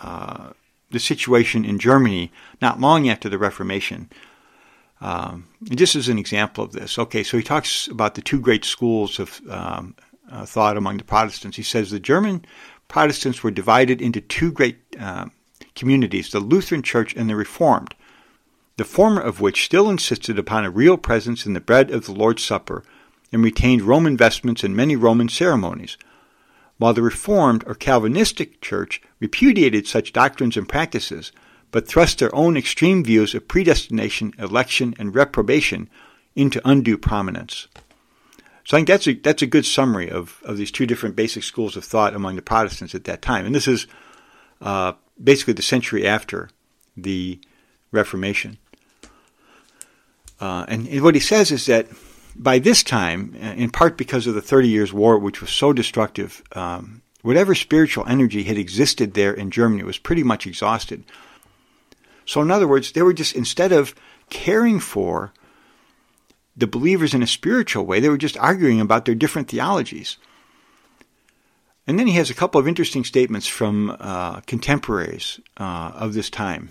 uh, 0.00 0.50
the 0.90 1.00
situation 1.00 1.64
in 1.64 1.78
Germany 1.78 2.32
not 2.62 2.80
long 2.80 3.08
after 3.08 3.28
the 3.28 3.38
Reformation 3.38 4.08
um, 5.04 5.46
just 5.64 5.96
as 5.96 6.08
an 6.08 6.18
example 6.18 6.64
of 6.64 6.72
this, 6.72 6.98
okay, 6.98 7.22
so 7.22 7.36
he 7.36 7.42
talks 7.42 7.88
about 7.88 8.14
the 8.14 8.22
two 8.22 8.40
great 8.40 8.64
schools 8.64 9.18
of 9.18 9.38
um, 9.50 9.94
uh, 10.30 10.46
thought 10.46 10.78
among 10.78 10.96
the 10.96 11.04
Protestants. 11.04 11.58
He 11.58 11.62
says 11.62 11.90
the 11.90 12.00
German 12.00 12.42
Protestants 12.88 13.42
were 13.42 13.50
divided 13.50 14.00
into 14.00 14.22
two 14.22 14.50
great 14.50 14.78
uh, 14.98 15.26
communities, 15.74 16.30
the 16.30 16.40
Lutheran 16.40 16.82
Church 16.82 17.14
and 17.16 17.28
the 17.28 17.36
Reformed, 17.36 17.94
the 18.78 18.84
former 18.84 19.20
of 19.20 19.42
which 19.42 19.66
still 19.66 19.90
insisted 19.90 20.38
upon 20.38 20.64
a 20.64 20.70
real 20.70 20.96
presence 20.96 21.44
in 21.44 21.52
the 21.52 21.60
bread 21.60 21.90
of 21.90 22.06
the 22.06 22.12
Lord's 22.12 22.42
Supper 22.42 22.82
and 23.30 23.44
retained 23.44 23.82
Roman 23.82 24.16
vestments 24.16 24.64
and 24.64 24.74
many 24.74 24.96
Roman 24.96 25.28
ceremonies, 25.28 25.98
while 26.78 26.94
the 26.94 27.02
Reformed 27.02 27.62
or 27.66 27.74
Calvinistic 27.74 28.62
Church 28.62 29.02
repudiated 29.20 29.86
such 29.86 30.14
doctrines 30.14 30.56
and 30.56 30.66
practices 30.66 31.30
but 31.74 31.88
thrust 31.88 32.20
their 32.20 32.32
own 32.32 32.56
extreme 32.56 33.02
views 33.02 33.34
of 33.34 33.48
predestination, 33.48 34.32
election, 34.38 34.94
and 34.96 35.12
reprobation 35.12 35.90
into 36.36 36.60
undue 36.64 36.96
prominence. 36.96 37.66
So 38.62 38.76
I 38.76 38.78
think 38.78 38.86
that's 38.86 39.08
a, 39.08 39.14
that's 39.14 39.42
a 39.42 39.48
good 39.48 39.66
summary 39.66 40.08
of, 40.08 40.40
of 40.44 40.56
these 40.56 40.70
two 40.70 40.86
different 40.86 41.16
basic 41.16 41.42
schools 41.42 41.76
of 41.76 41.84
thought 41.84 42.14
among 42.14 42.36
the 42.36 42.42
Protestants 42.42 42.94
at 42.94 43.02
that 43.06 43.22
time. 43.22 43.44
And 43.44 43.52
this 43.52 43.66
is 43.66 43.88
uh, 44.60 44.92
basically 45.20 45.54
the 45.54 45.62
century 45.62 46.06
after 46.06 46.48
the 46.96 47.40
Reformation. 47.90 48.58
Uh, 50.40 50.66
and, 50.68 50.86
and, 50.86 51.02
what 51.02 51.16
he 51.16 51.20
says 51.20 51.50
is 51.50 51.66
that 51.66 51.88
by 52.36 52.60
this 52.60 52.84
time, 52.84 53.34
in 53.34 53.70
part 53.70 53.98
because 53.98 54.28
of 54.28 54.34
the 54.34 54.42
Thirty 54.42 54.68
Years' 54.68 54.92
War, 54.92 55.18
which 55.18 55.40
was 55.40 55.50
so 55.50 55.72
destructive, 55.72 56.40
um, 56.52 57.02
whatever 57.22 57.52
spiritual 57.52 58.06
energy 58.06 58.44
had 58.44 58.58
existed 58.58 59.14
there 59.14 59.34
in 59.34 59.50
Germany 59.50 59.82
was 59.82 59.98
pretty 59.98 60.22
much 60.22 60.46
exhausted. 60.46 61.02
So, 62.26 62.40
in 62.40 62.50
other 62.50 62.68
words, 62.68 62.92
they 62.92 63.02
were 63.02 63.12
just, 63.12 63.34
instead 63.34 63.72
of 63.72 63.94
caring 64.30 64.80
for 64.80 65.32
the 66.56 66.66
believers 66.66 67.14
in 67.14 67.22
a 67.22 67.26
spiritual 67.26 67.84
way. 67.84 68.00
They 68.00 68.08
were 68.08 68.18
just 68.18 68.38
arguing 68.38 68.80
about 68.80 69.04
their 69.04 69.14
different 69.14 69.48
theologies. 69.48 70.18
And 71.86 71.98
then 71.98 72.06
he 72.06 72.14
has 72.14 72.30
a 72.30 72.34
couple 72.34 72.60
of 72.60 72.68
interesting 72.68 73.04
statements 73.04 73.46
from 73.46 73.96
uh, 74.00 74.40
contemporaries 74.40 75.40
uh, 75.58 75.92
of 75.94 76.14
this 76.14 76.30
time. 76.30 76.70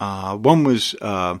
Uh, 0.00 0.36
one 0.36 0.64
was 0.64 0.94
uh, 1.00 1.38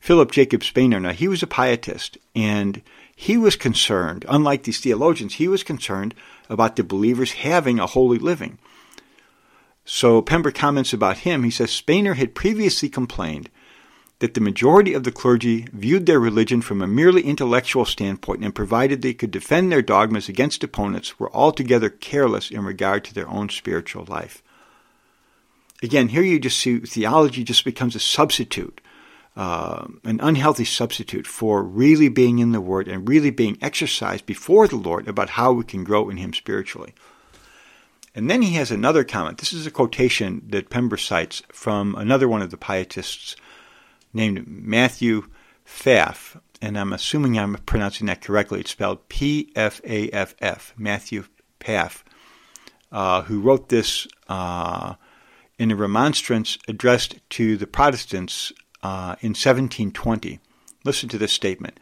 Philip 0.00 0.30
Jacob 0.30 0.60
Spener. 0.60 1.00
Now, 1.00 1.12
he 1.12 1.28
was 1.28 1.42
a 1.42 1.46
pietist, 1.46 2.18
and 2.36 2.82
he 3.14 3.36
was 3.36 3.56
concerned, 3.56 4.24
unlike 4.28 4.62
these 4.62 4.80
theologians, 4.80 5.34
he 5.34 5.48
was 5.48 5.62
concerned 5.62 6.14
about 6.48 6.76
the 6.76 6.84
believers 6.84 7.32
having 7.32 7.78
a 7.78 7.86
holy 7.86 8.18
living. 8.18 8.58
So 9.92 10.22
Pember 10.22 10.52
comments 10.52 10.92
about 10.92 11.18
him. 11.18 11.42
He 11.42 11.50
says 11.50 11.70
Spener 11.72 12.14
had 12.14 12.32
previously 12.32 12.88
complained 12.88 13.50
that 14.20 14.34
the 14.34 14.40
majority 14.40 14.94
of 14.94 15.02
the 15.02 15.10
clergy 15.10 15.66
viewed 15.72 16.06
their 16.06 16.20
religion 16.20 16.62
from 16.62 16.80
a 16.80 16.86
merely 16.86 17.22
intellectual 17.22 17.84
standpoint 17.84 18.44
and 18.44 18.54
provided 18.54 19.02
they 19.02 19.12
could 19.12 19.32
defend 19.32 19.72
their 19.72 19.82
dogmas 19.82 20.28
against 20.28 20.62
opponents 20.62 21.18
were 21.18 21.34
altogether 21.34 21.90
careless 21.90 22.52
in 22.52 22.64
regard 22.64 23.04
to 23.04 23.12
their 23.12 23.28
own 23.28 23.48
spiritual 23.48 24.04
life. 24.04 24.44
Again, 25.82 26.10
here 26.10 26.22
you 26.22 26.38
just 26.38 26.58
see 26.58 26.78
theology 26.78 27.42
just 27.42 27.64
becomes 27.64 27.96
a 27.96 28.00
substitute, 28.00 28.80
uh, 29.34 29.88
an 30.04 30.20
unhealthy 30.22 30.64
substitute 30.64 31.26
for 31.26 31.64
really 31.64 32.08
being 32.08 32.38
in 32.38 32.52
the 32.52 32.60
Word 32.60 32.86
and 32.86 33.08
really 33.08 33.30
being 33.30 33.58
exercised 33.60 34.24
before 34.24 34.68
the 34.68 34.76
Lord 34.76 35.08
about 35.08 35.30
how 35.30 35.50
we 35.50 35.64
can 35.64 35.82
grow 35.82 36.08
in 36.08 36.16
Him 36.16 36.32
spiritually. 36.32 36.94
And 38.14 38.28
then 38.28 38.42
he 38.42 38.54
has 38.54 38.70
another 38.70 39.04
comment. 39.04 39.38
This 39.38 39.52
is 39.52 39.66
a 39.66 39.70
quotation 39.70 40.42
that 40.48 40.70
Pember 40.70 40.96
cites 40.96 41.42
from 41.52 41.94
another 41.94 42.28
one 42.28 42.42
of 42.42 42.50
the 42.50 42.56
pietists 42.56 43.36
named 44.12 44.46
Matthew 44.46 45.28
Pfaff, 45.64 46.40
and 46.60 46.76
I'm 46.76 46.92
assuming 46.92 47.38
I'm 47.38 47.54
pronouncing 47.66 48.06
that 48.08 48.20
correctly. 48.20 48.60
It's 48.60 48.72
spelled 48.72 49.08
P 49.08 49.52
F 49.54 49.80
A 49.84 50.10
F 50.10 50.34
F, 50.40 50.74
Matthew 50.76 51.24
Pfaff, 51.60 52.02
uh, 52.90 53.22
who 53.22 53.40
wrote 53.40 53.68
this 53.68 54.08
uh, 54.28 54.94
in 55.58 55.70
a 55.70 55.76
remonstrance 55.76 56.58
addressed 56.66 57.16
to 57.30 57.56
the 57.56 57.66
Protestants 57.66 58.52
uh, 58.82 59.14
in 59.20 59.30
1720. 59.30 60.40
Listen 60.84 61.08
to 61.08 61.18
this 61.18 61.32
statement. 61.32 61.78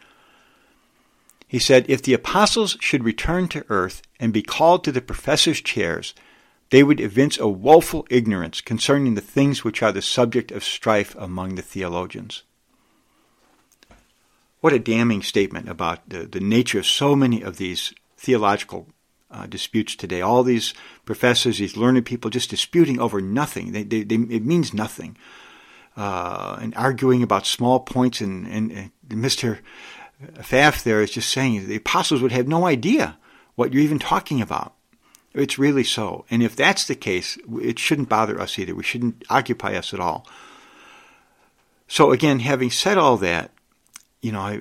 He 1.49 1.59
said, 1.59 1.87
If 1.88 2.02
the 2.02 2.12
apostles 2.12 2.76
should 2.81 3.05
return 3.05 3.49
to 3.49 3.64
earth 3.71 4.02
and 4.21 4.33
be 4.33 4.43
called 4.43 4.85
to 4.85 4.93
the 4.93 5.00
professors' 5.00 5.62
chairs, 5.62 6.14
they 6.71 6.83
would 6.83 7.00
evince 7.00 7.38
a 7.38 7.49
woeful 7.49 8.07
ignorance 8.11 8.61
concerning 8.61 9.14
the 9.14 9.23
things 9.23 9.64
which 9.64 9.83
are 9.83 9.90
the 9.90 10.02
subject 10.02 10.52
of 10.52 10.62
strife 10.62 11.17
among 11.19 11.55
the 11.55 11.62
theologians. 11.62 12.43
What 14.61 14.75
a 14.75 14.78
damning 14.78 15.23
statement 15.23 15.69
about 15.69 16.07
the, 16.09 16.26
the 16.26 16.40
nature 16.40 16.81
of 16.81 16.87
so 16.87 17.17
many 17.17 17.43
of 17.43 17.57
these 17.57 17.95
theological 18.19 18.88
uh, 19.31 19.47
disputes 19.47 19.97
today. 19.97 20.21
All 20.21 20.43
these 20.43 20.75
professors, 21.07 21.59
these 21.59 21.76
learned 21.76 22.05
people, 22.05 22.31
just 22.31 22.50
disputing 22.50 23.00
over 23.00 23.21
nothing. 23.21 23.73
They, 23.73 23.85
they, 23.85 24.02
they, 24.02 24.17
it 24.17 24.45
means 24.45 24.75
nothing. 24.75 25.17
Uh, 25.97 26.59
and 26.61 26.75
arguing 26.76 27.23
about 27.23 27.47
small 27.47 27.81
points, 27.81 28.21
and, 28.21 28.47
and, 28.47 28.71
and 28.73 28.93
Mr. 29.09 29.59
Pfaff 30.22 30.82
there 30.82 31.00
is 31.00 31.12
just 31.12 31.30
saying 31.30 31.66
the 31.66 31.76
apostles 31.76 32.22
would 32.22 32.32
have 32.32 32.48
no 32.48 32.66
idea 32.66 33.16
what 33.54 33.72
you're 33.72 33.82
even 33.82 33.98
talking 33.98 34.40
about. 34.40 34.75
It's 35.34 35.58
really 35.58 35.84
so. 35.84 36.25
And 36.30 36.42
if 36.42 36.56
that's 36.56 36.87
the 36.87 36.94
case, 36.94 37.38
it 37.60 37.78
shouldn't 37.78 38.08
bother 38.08 38.40
us 38.40 38.58
either. 38.58 38.75
We 38.75 38.82
shouldn't 38.82 39.25
occupy 39.30 39.75
us 39.75 39.94
at 39.94 40.00
all. 40.00 40.26
So 41.87 42.10
again, 42.10 42.40
having 42.40 42.70
said 42.70 42.98
all 42.98 43.16
that, 43.18 43.52
you 44.20 44.32
know, 44.32 44.40
I, 44.40 44.60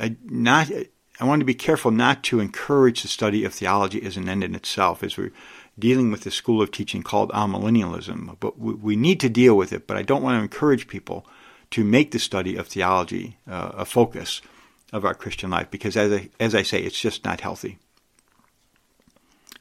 I 0.00 0.16
not 0.24 0.70
I 1.20 1.24
want 1.24 1.40
to 1.40 1.46
be 1.46 1.54
careful 1.54 1.90
not 1.90 2.24
to 2.24 2.40
encourage 2.40 3.02
the 3.02 3.08
study 3.08 3.44
of 3.44 3.52
theology 3.52 4.02
as 4.02 4.16
an 4.16 4.28
end 4.28 4.42
in 4.42 4.54
itself, 4.54 5.04
as 5.04 5.18
we're 5.18 5.32
dealing 5.78 6.10
with 6.10 6.22
the 6.22 6.30
school 6.30 6.62
of 6.62 6.70
teaching 6.70 7.02
called 7.02 7.30
amillennialism. 7.32 8.36
But 8.40 8.58
we, 8.58 8.74
we 8.74 8.96
need 8.96 9.20
to 9.20 9.28
deal 9.28 9.56
with 9.56 9.72
it. 9.72 9.86
But 9.86 9.98
I 9.98 10.02
don't 10.02 10.22
want 10.22 10.38
to 10.38 10.42
encourage 10.42 10.88
people 10.88 11.26
to 11.70 11.84
make 11.84 12.10
the 12.10 12.18
study 12.18 12.56
of 12.56 12.68
theology 12.68 13.36
uh, 13.48 13.72
a 13.74 13.84
focus 13.84 14.42
of 14.92 15.04
our 15.04 15.14
Christian 15.14 15.50
life, 15.50 15.70
because 15.70 15.96
as 15.96 16.12
I, 16.12 16.30
as 16.40 16.54
I 16.54 16.62
say, 16.62 16.82
it's 16.82 17.00
just 17.00 17.24
not 17.24 17.40
healthy. 17.40 17.78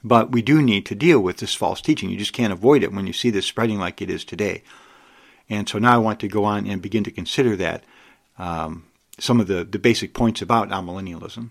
But 0.04 0.32
we 0.32 0.42
do 0.42 0.62
need 0.62 0.86
to 0.88 0.96
deal 0.96 1.20
with 1.20 1.38
this 1.38 1.54
false 1.54 1.82
teaching. 1.82 2.10
You 2.10 2.18
just 2.18 2.34
can't 2.34 2.54
avoid 2.54 2.84
it 2.84 2.94
when 2.94 3.06
you 3.06 3.14
see 3.14 3.30
this 3.30 3.46
spreading 3.46 3.80
like 3.80 4.02
it 4.02 4.10
is 4.10 4.24
today. 4.24 4.64
And 5.50 5.68
so 5.68 5.78
now 5.78 5.96
I 5.96 5.98
want 5.98 6.20
to 6.22 6.28
go 6.28 6.46
on 6.46 6.66
and 6.66 6.82
begin 6.82 7.04
to 7.04 7.12
consider 7.12 7.56
that 7.58 7.84
um, 8.38 8.86
some 9.20 9.40
of 9.40 9.48
the, 9.48 9.64
the 9.64 9.80
basic 9.80 10.14
points 10.14 10.42
about 10.42 10.70
amillennialism. 10.70 11.50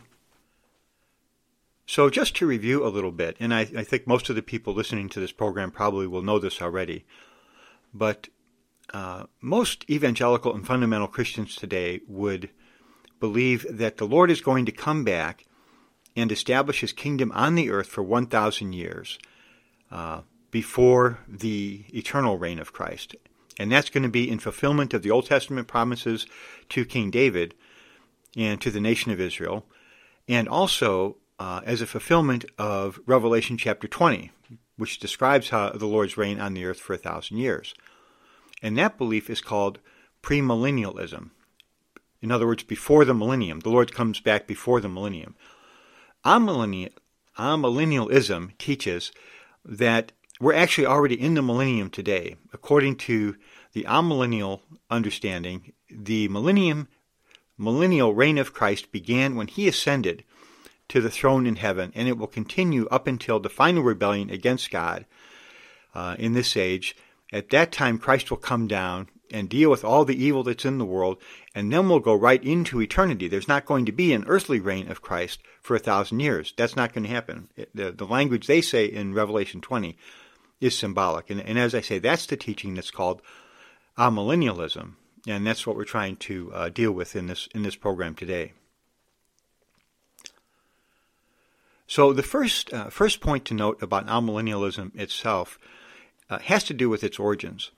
So 1.87 2.11
just 2.11 2.37
to 2.37 2.47
review 2.47 2.87
a 2.87 2.89
little 2.89 3.11
bit, 3.11 3.37
and 3.41 3.53
I, 3.53 3.61
I 3.61 3.85
think 3.85 4.07
most 4.07 4.29
of 4.29 4.37
the 4.37 4.43
people 4.43 4.75
listening 4.75 5.09
to 5.11 5.21
this 5.21 5.33
program 5.33 5.71
probably 5.71 6.07
will 6.07 6.23
know 6.23 6.39
this 6.39 6.61
already, 6.61 7.05
but 7.95 8.29
uh, 8.93 9.25
most 9.41 9.89
evangelical 9.91 10.55
and 10.55 10.67
fundamental 10.67 11.09
Christians 11.09 11.57
today 11.57 12.01
would 12.07 12.51
believe 13.21 13.67
that 13.69 13.97
the 13.97 14.07
Lord 14.07 14.31
is 14.31 14.41
going 14.41 14.67
to 14.67 14.73
come 14.73 15.05
back 15.05 15.47
and 16.17 16.33
establish 16.33 16.81
his 16.81 16.93
kingdom 16.93 17.31
on 17.33 17.55
the 17.55 17.71
earth 17.71 17.89
for 17.89 18.03
1,000 18.03 18.73
years 18.73 19.19
uh, 19.91 20.23
before 20.51 21.19
the 21.29 21.85
eternal 21.95 22.39
reign 22.39 22.59
of 22.59 22.73
Christ. 22.73 23.15
And 23.59 23.71
that's 23.73 23.91
going 23.91 24.05
to 24.05 24.09
be 24.09 24.31
in 24.31 24.39
fulfillment 24.39 24.95
of 24.95 25.03
the 25.03 25.11
Old 25.11 25.27
Testament 25.27 25.69
promises 25.69 26.27
to 26.71 26.85
King 26.85 27.11
David 27.11 27.55
and 28.37 28.61
to 28.61 28.71
the 28.71 28.81
nation 28.81 29.11
of 29.11 29.21
Israel, 29.21 29.65
and 30.29 30.49
also 30.49 31.17
uh, 31.39 31.61
as 31.65 31.81
a 31.81 31.87
fulfillment 31.87 32.45
of 32.59 33.01
Revelation 33.07 33.57
chapter 33.57 33.89
20, 33.89 34.31
which 34.77 34.99
describes 34.99 35.49
how 35.51 35.71
the 35.71 35.87
Lord's 35.87 36.17
reign 36.17 36.39
on 36.41 36.55
the 36.55 36.65
earth 36.65 36.79
for 36.79 36.95
a 36.95 36.99
thousand 36.99 37.39
years. 37.39 37.75
And 38.63 38.77
that 38.77 38.99
belief 38.99 39.31
is 39.31 39.41
called 39.41 39.79
premillennialism. 40.23 41.31
In 42.21 42.33
other 42.33 42.47
words, 42.47 42.65
before 42.65 43.05
the 43.05 43.15
millennium. 43.15 43.61
The 43.61 43.71
Lord 43.71 43.95
comes 43.95 44.21
back 44.21 44.47
before 44.47 44.81
the 44.81 44.89
millennium. 44.89 45.37
Amillennialism 46.25 48.59
teaches 48.59 49.13
that 49.65 50.13
we're 50.41 50.55
actually 50.55 50.87
already 50.87 51.21
in 51.21 51.35
the 51.35 51.43
millennium 51.43 51.91
today. 51.91 52.37
According 52.53 52.97
to 52.97 53.37
the 53.73 53.85
amillennial 53.85 54.61
understanding, 54.91 55.73
the 55.91 56.29
millennium 56.29 56.89
millennial 57.59 58.15
reign 58.15 58.39
of 58.39 58.55
Christ 58.55 58.93
began 58.93 59.35
when 59.35 59.49
he 59.49 59.67
ascended 59.67 60.23
to 60.89 61.01
the 61.01 61.11
throne 61.11 61.47
in 61.47 61.57
heaven, 61.57 61.93
and 61.95 62.09
it 62.09 62.17
will 62.17 62.29
continue 62.29 62.87
up 62.87 63.07
until 63.07 63.41
the 63.41 63.51
final 63.51 63.83
rebellion 63.83 64.31
against 64.31 64.71
God 64.71 65.05
uh, 65.95 66.17
in 66.19 66.33
this 66.33 66.57
age. 66.57 66.97
At 67.33 67.51
that 67.51 67.73
time, 67.73 67.99
Christ 67.99 68.31
will 68.31 68.39
come 68.39 68.67
down 68.67 69.09
and 69.31 69.49
deal 69.49 69.71
with 69.71 69.85
all 69.85 70.05
the 70.05 70.25
evil 70.25 70.43
that's 70.43 70.65
in 70.65 70.79
the 70.79 70.85
world, 70.85 71.19
and 71.55 71.73
then 71.73 71.89
we'll 71.89 71.99
go 71.99 72.15
right 72.15 72.43
into 72.43 72.81
eternity. 72.81 73.29
There's 73.29 73.49
not 73.49 73.67
going 73.67 73.85
to 73.87 73.93
be 73.93 74.13
an 74.13 74.25
earthly 74.27 74.61
reign 74.61 74.91
of 74.91 75.03
Christ 75.03 75.41
for 75.61 75.77
a 75.77 75.81
thousand 75.81 76.21
years. 76.21 76.55
That's 76.57 76.77
not 76.77 76.93
going 76.93 77.05
to 77.05 77.11
happen. 77.11 77.49
The, 77.75 77.93
the 77.93 78.07
language 78.07 78.47
they 78.47 78.63
say 78.63 78.87
in 78.87 79.13
Revelation 79.13 79.61
20 79.61 79.97
is 80.61 80.77
symbolic. 80.77 81.31
And, 81.31 81.41
and 81.41 81.59
as 81.59 81.75
I 81.75 81.81
say, 81.81 81.99
that's 81.99 82.27
the 82.27 82.37
teaching 82.37 82.75
that's 82.75 82.91
called 82.91 83.23
amillennialism. 83.99 84.93
And 85.27 85.47
that's 85.47 85.67
what 85.67 85.77
we're 85.77 85.85
trying 85.85 86.17
to 86.17 86.53
uh, 86.55 86.69
deal 86.71 86.93
with 86.93 87.15
in 87.15 87.27
this, 87.27 87.49
in 87.55 87.63
this 87.63 87.77
program 87.77 88.15
today. 88.15 88.53
So 91.87 92.13
the 92.13 92.23
first, 92.23 92.73
uh, 92.73 92.91
first 92.91 93.21
point 93.21 93.45
to 93.47 93.55
note 93.55 93.83
about 93.83 94.07
amillennialism 94.07 94.99
itself 94.99 95.59
uh, 96.31 96.39
has 96.39 96.65
to 96.65 96.75
do 96.75 96.89
with 96.89 97.05
its 97.05 97.19
origins 97.19 97.71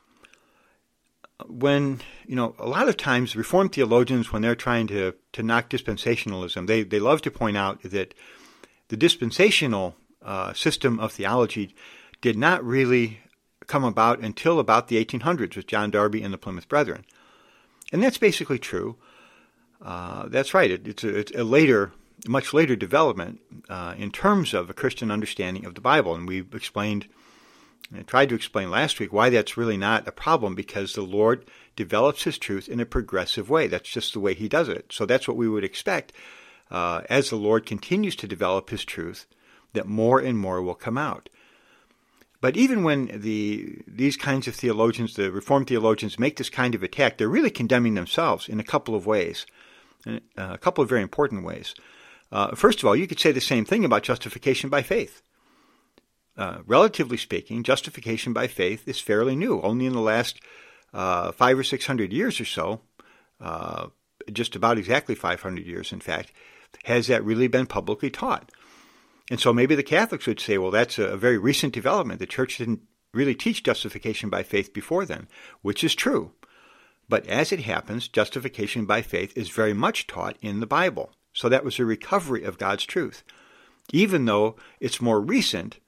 when 1.48 2.00
you 2.26 2.36
know 2.36 2.54
a 2.58 2.66
lot 2.66 2.88
of 2.88 2.96
times 2.96 3.34
reformed 3.34 3.72
theologians 3.72 4.30
when 4.32 4.42
they're 4.42 4.54
trying 4.54 4.86
to 4.86 5.14
to 5.32 5.42
knock 5.42 5.70
dispensationalism 5.70 6.66
they 6.66 6.82
they 6.82 7.00
love 7.00 7.22
to 7.22 7.30
point 7.30 7.56
out 7.56 7.82
that 7.82 8.12
the 8.88 8.96
dispensational 8.96 9.96
uh, 10.22 10.52
system 10.52 11.00
of 11.00 11.12
theology 11.12 11.74
did 12.20 12.36
not 12.36 12.62
really 12.62 13.20
come 13.66 13.84
about 13.84 14.18
until 14.18 14.58
about 14.58 14.88
the 14.88 15.02
1800s 15.02 15.56
with 15.56 15.66
John 15.66 15.90
Darby 15.90 16.22
and 16.22 16.34
the 16.34 16.38
Plymouth 16.38 16.68
Brethren, 16.68 17.04
and 17.92 18.02
that's 18.02 18.18
basically 18.18 18.58
true. 18.58 18.96
Uh, 19.80 20.28
that's 20.28 20.52
right. 20.52 20.70
It, 20.70 20.86
it's, 20.86 21.04
a, 21.04 21.18
it's, 21.20 21.32
a, 21.32 21.44
later, 21.44 21.92
much 22.26 22.52
later 22.52 22.76
development 22.76 23.40
uh, 23.70 23.94
in 23.96 24.10
terms 24.10 24.52
of 24.52 24.68
a 24.68 24.74
Christian 24.74 25.10
understanding 25.10 25.64
of 25.64 25.74
the 25.74 25.80
Bible, 25.80 26.14
and 26.14 26.28
we've 26.28 26.52
explained 26.54 27.06
I 27.96 28.02
tried 28.02 28.28
to 28.28 28.34
explain 28.34 28.70
last 28.70 29.00
week 29.00 29.12
why 29.12 29.30
that's 29.30 29.56
really 29.56 29.76
not 29.76 30.06
a 30.06 30.12
problem 30.12 30.54
because 30.54 30.92
the 30.92 31.02
Lord 31.02 31.44
develops 31.74 32.22
His 32.22 32.38
truth 32.38 32.68
in 32.68 32.80
a 32.80 32.86
progressive 32.86 33.50
way. 33.50 33.66
That's 33.66 33.88
just 33.88 34.12
the 34.12 34.20
way 34.20 34.34
He 34.34 34.48
does 34.48 34.68
it. 34.68 34.92
So 34.92 35.06
that's 35.06 35.26
what 35.26 35.36
we 35.36 35.48
would 35.48 35.64
expect 35.64 36.12
uh, 36.70 37.02
as 37.10 37.30
the 37.30 37.36
Lord 37.36 37.66
continues 37.66 38.14
to 38.16 38.28
develop 38.28 38.70
His 38.70 38.84
truth, 38.84 39.26
that 39.72 39.86
more 39.86 40.20
and 40.20 40.38
more 40.38 40.62
will 40.62 40.74
come 40.74 40.98
out. 40.98 41.28
But 42.40 42.56
even 42.56 42.84
when 42.84 43.20
the 43.20 43.82
these 43.86 44.16
kinds 44.16 44.48
of 44.48 44.54
theologians, 44.54 45.14
the 45.14 45.30
Reformed 45.30 45.66
theologians, 45.66 46.18
make 46.18 46.36
this 46.36 46.48
kind 46.48 46.74
of 46.74 46.82
attack, 46.82 47.18
they're 47.18 47.28
really 47.28 47.50
condemning 47.50 47.94
themselves 47.94 48.48
in 48.48 48.60
a 48.60 48.64
couple 48.64 48.94
of 48.94 49.06
ways. 49.06 49.46
a 50.36 50.56
couple 50.58 50.82
of 50.82 50.88
very 50.88 51.02
important 51.02 51.44
ways. 51.44 51.74
Uh, 52.32 52.54
first 52.54 52.78
of 52.78 52.86
all, 52.86 52.96
you 52.96 53.06
could 53.06 53.20
say 53.20 53.32
the 53.32 53.40
same 53.40 53.66
thing 53.66 53.84
about 53.84 54.02
justification 54.02 54.70
by 54.70 54.82
faith. 54.82 55.22
Uh, 56.36 56.58
relatively 56.66 57.16
speaking, 57.16 57.62
justification 57.62 58.32
by 58.32 58.46
faith 58.46 58.86
is 58.88 59.00
fairly 59.00 59.36
new. 59.36 59.60
Only 59.60 59.86
in 59.86 59.92
the 59.92 60.00
last 60.00 60.40
uh, 60.92 61.32
five 61.32 61.58
or 61.58 61.64
six 61.64 61.86
hundred 61.86 62.12
years 62.12 62.40
or 62.40 62.44
so, 62.44 62.80
uh, 63.40 63.88
just 64.32 64.56
about 64.56 64.78
exactly 64.78 65.14
500 65.14 65.66
years, 65.66 65.92
in 65.92 66.00
fact, 66.00 66.32
has 66.84 67.06
that 67.08 67.24
really 67.24 67.48
been 67.48 67.66
publicly 67.66 68.10
taught. 68.10 68.50
And 69.30 69.40
so 69.40 69.52
maybe 69.52 69.74
the 69.74 69.82
Catholics 69.82 70.26
would 70.26 70.40
say, 70.40 70.58
well, 70.58 70.70
that's 70.70 70.98
a 70.98 71.16
very 71.16 71.38
recent 71.38 71.72
development. 71.72 72.18
The 72.18 72.26
church 72.26 72.58
didn't 72.58 72.80
really 73.12 73.34
teach 73.34 73.62
justification 73.62 74.28
by 74.28 74.42
faith 74.42 74.72
before 74.72 75.04
then, 75.04 75.28
which 75.62 75.84
is 75.84 75.94
true. 75.94 76.32
But 77.08 77.26
as 77.26 77.52
it 77.52 77.60
happens, 77.60 78.08
justification 78.08 78.86
by 78.86 79.02
faith 79.02 79.32
is 79.36 79.48
very 79.48 79.72
much 79.72 80.06
taught 80.06 80.36
in 80.40 80.60
the 80.60 80.66
Bible. 80.66 81.12
So 81.32 81.48
that 81.48 81.64
was 81.64 81.78
a 81.78 81.84
recovery 81.84 82.44
of 82.44 82.58
God's 82.58 82.84
truth, 82.84 83.22
even 83.92 84.24
though 84.24 84.56
it's 84.80 85.00
more 85.00 85.20
recent 85.20 85.78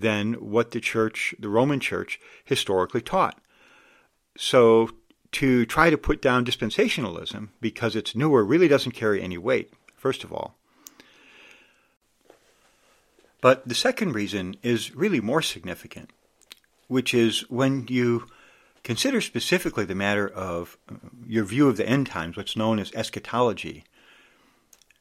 than 0.00 0.34
what 0.34 0.70
the 0.70 0.80
church, 0.80 1.34
the 1.38 1.48
Roman 1.48 1.80
church, 1.80 2.20
historically 2.44 3.00
taught. 3.00 3.40
So 4.36 4.90
to 5.32 5.64
try 5.66 5.90
to 5.90 5.98
put 5.98 6.20
down 6.20 6.44
dispensationalism 6.44 7.48
because 7.60 7.94
it's 7.94 8.16
newer 8.16 8.44
really 8.44 8.68
doesn't 8.68 8.92
carry 8.92 9.22
any 9.22 9.38
weight, 9.38 9.72
first 9.96 10.24
of 10.24 10.32
all. 10.32 10.56
But 13.40 13.66
the 13.66 13.74
second 13.74 14.12
reason 14.14 14.56
is 14.62 14.94
really 14.94 15.20
more 15.20 15.42
significant, 15.42 16.10
which 16.88 17.14
is 17.14 17.48
when 17.48 17.86
you 17.88 18.26
consider 18.82 19.20
specifically 19.20 19.84
the 19.84 19.94
matter 19.94 20.28
of 20.28 20.76
uh, 20.90 20.96
your 21.26 21.44
view 21.44 21.68
of 21.68 21.76
the 21.76 21.88
end 21.88 22.06
times, 22.06 22.36
what's 22.36 22.56
known 22.56 22.78
as 22.78 22.92
eschatology. 22.92 23.84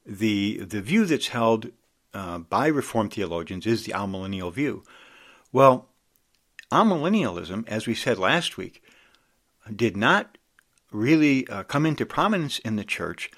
The, 0.05 0.57
the 0.63 0.81
view 0.81 1.05
that's 1.05 1.27
held 1.27 1.71
uh, 2.13 2.39
by 2.39 2.67
Reformed 2.67 3.13
theologians 3.13 3.65
is 3.65 3.83
the 3.83 3.93
amillennial 3.93 4.53
view. 4.53 4.83
Well, 5.51 5.87
amillennialism, 6.71 7.67
as 7.67 7.87
we 7.87 7.95
said 7.95 8.17
last 8.17 8.57
week, 8.57 8.83
did 9.75 9.95
not 9.95 10.37
really 10.91 11.47
uh, 11.47 11.63
come 11.63 11.85
into 11.85 12.05
prominence 12.05 12.59
in 12.59 12.75
the 12.75 12.83
church 12.83 13.29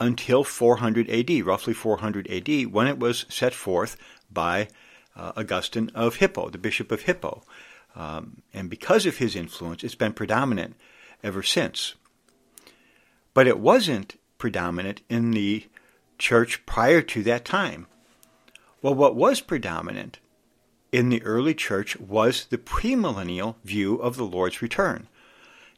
until 0.00 0.44
400 0.44 1.08
AD, 1.08 1.44
roughly 1.44 1.74
400 1.74 2.28
AD, 2.30 2.66
when 2.72 2.86
it 2.86 2.98
was 2.98 3.26
set 3.28 3.54
forth 3.54 3.96
by 4.30 4.68
uh, 5.16 5.32
Augustine 5.36 5.90
of 5.94 6.16
Hippo, 6.16 6.50
the 6.50 6.58
Bishop 6.58 6.90
of 6.90 7.02
Hippo. 7.02 7.42
Um, 7.94 8.42
and 8.52 8.68
because 8.68 9.06
of 9.06 9.18
his 9.18 9.36
influence, 9.36 9.84
it's 9.84 9.94
been 9.94 10.12
predominant 10.12 10.74
ever 11.22 11.42
since. 11.42 11.94
But 13.32 13.46
it 13.46 13.58
wasn't 13.58 14.18
predominant 14.38 15.02
in 15.08 15.30
the 15.30 15.66
church 16.18 16.64
prior 16.66 17.02
to 17.02 17.22
that 17.22 17.44
time. 17.44 17.86
Well, 18.82 18.94
what 18.94 19.16
was 19.16 19.40
predominant 19.40 20.18
in 20.92 21.08
the 21.08 21.22
early 21.22 21.54
church 21.54 21.98
was 21.98 22.46
the 22.46 22.58
premillennial 22.58 23.56
view 23.64 23.96
of 23.96 24.16
the 24.16 24.24
Lord's 24.24 24.62
return. 24.62 25.08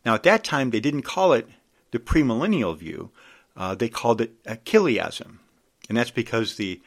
Now, 0.04 0.14
at 0.14 0.24
that 0.24 0.44
time, 0.44 0.70
they 0.70 0.80
didn't 0.80 1.02
call 1.02 1.32
it 1.32 1.48
the 1.90 1.98
premillennial 1.98 2.76
view; 2.76 3.10
uh, 3.56 3.74
they 3.74 3.88
called 3.88 4.20
it 4.20 4.34
a 4.44 4.56
chiliasm, 4.56 5.40
and 5.88 5.96
that's 5.96 6.10
because 6.10 6.56
the 6.56 6.80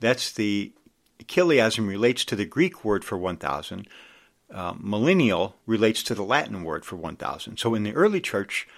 that's 0.00 0.32
the 0.32 0.72
chiliasm 1.26 1.86
relates 1.86 2.24
to 2.24 2.36
the 2.36 2.44
Greek 2.44 2.84
word 2.84 3.04
for 3.04 3.16
1,000. 3.16 3.88
Uh, 4.52 4.74
millennial 4.78 5.56
relates 5.66 6.02
to 6.02 6.14
the 6.14 6.22
Latin 6.22 6.62
word 6.62 6.84
for 6.84 6.96
1,000. 6.96 7.56
So 7.56 7.74
in 7.74 7.82
the 7.82 7.94
early 7.94 8.20
church, 8.20 8.68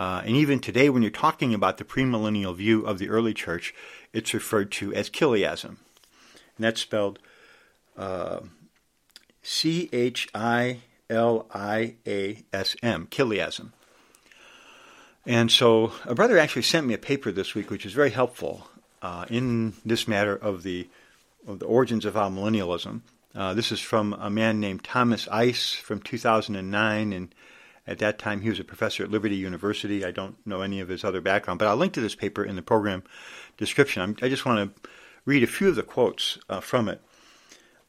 uh, 0.00 0.22
and 0.24 0.34
even 0.34 0.60
today, 0.60 0.88
when 0.88 1.02
you're 1.02 1.10
talking 1.10 1.52
about 1.52 1.76
the 1.76 1.84
premillennial 1.84 2.56
view 2.56 2.86
of 2.86 2.98
the 2.98 3.10
early 3.10 3.34
church, 3.34 3.74
it's 4.14 4.32
referred 4.32 4.72
to 4.72 4.94
as 4.94 5.10
chiliasm, 5.10 5.76
and 6.56 6.64
that's 6.64 6.80
spelled 6.80 7.18
uh, 7.98 8.40
C 9.42 9.90
H 9.92 10.26
I 10.34 10.78
L 11.10 11.44
I 11.52 11.96
A 12.06 12.42
S 12.50 12.76
M, 12.82 13.08
chiliasm. 13.10 13.74
And 15.26 15.52
so 15.52 15.92
a 16.06 16.14
brother 16.14 16.38
actually 16.38 16.62
sent 16.62 16.86
me 16.86 16.94
a 16.94 16.98
paper 16.98 17.30
this 17.30 17.54
week, 17.54 17.70
which 17.70 17.84
is 17.84 17.92
very 17.92 18.08
helpful 18.08 18.68
uh, 19.02 19.26
in 19.28 19.74
this 19.84 20.08
matter 20.08 20.34
of 20.34 20.62
the 20.62 20.88
of 21.46 21.58
the 21.58 21.66
origins 21.66 22.06
of 22.06 22.14
amillennialism. 22.14 23.02
Uh, 23.34 23.52
this 23.52 23.70
is 23.70 23.80
from 23.80 24.14
a 24.14 24.30
man 24.30 24.60
named 24.60 24.82
Thomas 24.82 25.28
Ice 25.28 25.74
from 25.74 26.00
2009, 26.00 27.12
and 27.12 27.34
at 27.90 27.98
that 27.98 28.20
time 28.20 28.40
he 28.40 28.48
was 28.48 28.60
a 28.60 28.64
professor 28.64 29.02
at 29.02 29.10
Liberty 29.10 29.34
University. 29.34 30.04
I 30.04 30.12
don't 30.12 30.36
know 30.46 30.62
any 30.62 30.78
of 30.78 30.88
his 30.88 31.02
other 31.02 31.20
background, 31.20 31.58
but 31.58 31.66
I'll 31.66 31.76
link 31.76 31.92
to 31.94 32.00
this 32.00 32.14
paper 32.14 32.44
in 32.44 32.54
the 32.54 32.62
program 32.62 33.02
description. 33.56 34.00
I'm, 34.00 34.16
i 34.22 34.28
just 34.28 34.46
want 34.46 34.74
to 34.76 34.90
read 35.24 35.42
a 35.42 35.48
few 35.48 35.68
of 35.68 35.74
the 35.74 35.82
quotes 35.82 36.38
uh, 36.48 36.60
from 36.60 36.88
it. 36.88 37.02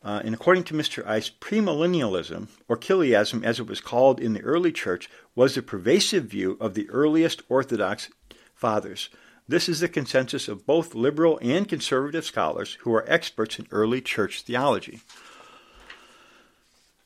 Uh, 0.04 0.20
and 0.26 0.34
according 0.34 0.64
to 0.64 0.74
Mr. 0.74 1.06
Ice, 1.06 1.30
premillennialism, 1.30 2.48
or 2.68 2.76
chiliasm 2.76 3.44
as 3.44 3.60
it 3.60 3.68
was 3.68 3.80
called 3.80 4.20
in 4.20 4.34
the 4.34 4.42
early 4.42 4.72
church, 4.72 5.08
was 5.36 5.54
the 5.54 5.62
pervasive 5.62 6.26
view 6.26 6.58
of 6.60 6.74
the 6.74 6.90
earliest 6.90 7.44
Orthodox 7.48 8.10
fathers. 8.56 9.10
This 9.48 9.70
is 9.70 9.80
the 9.80 9.88
consensus 9.88 10.48
of 10.48 10.66
both 10.66 10.96
liberal 10.96 11.38
and 11.44 11.70
conservative 11.70 12.26
scholars 12.26 12.78
who 12.82 12.94
are 12.96 13.08
experts 13.08 13.60
in 13.60 13.68
early 13.70 14.02
church 14.02 14.42
theology. 14.42 15.02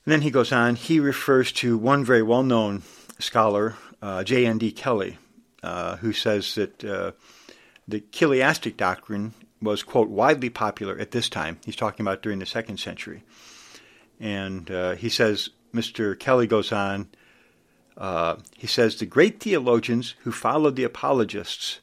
And 0.05 0.11
then 0.11 0.21
he 0.21 0.29
goes 0.29 0.51
on, 0.51 0.75
he 0.75 0.99
refers 0.99 1.51
to 1.53 1.77
one 1.77 2.05
very 2.05 2.21
well 2.21 2.43
known 2.43 2.83
scholar, 3.17 3.75
uh, 4.01 4.23
J.N.D. 4.23 4.71
Kelly, 4.73 5.17
uh, 5.63 5.97
who 5.97 6.13
says 6.13 6.53
that 6.55 6.83
uh, 6.85 7.11
the 7.87 8.01
chiliastic 8.11 8.77
doctrine 8.77 9.33
was, 9.61 9.81
quote, 9.81 10.09
widely 10.09 10.49
popular 10.51 10.97
at 10.99 11.09
this 11.09 11.27
time. 11.27 11.57
He's 11.65 11.75
talking 11.75 12.05
about 12.05 12.21
during 12.21 12.37
the 12.37 12.45
second 12.45 12.77
century. 12.77 13.23
And 14.19 14.69
uh, 14.69 14.91
he 14.93 15.09
says, 15.09 15.49
Mr. 15.73 16.17
Kelly 16.17 16.45
goes 16.45 16.71
on, 16.71 17.07
uh, 17.97 18.35
he 18.55 18.67
says, 18.67 18.97
the 18.97 19.07
great 19.07 19.39
theologians 19.39 20.13
who 20.21 20.31
followed 20.31 20.75
the 20.75 20.83
apologists, 20.83 21.79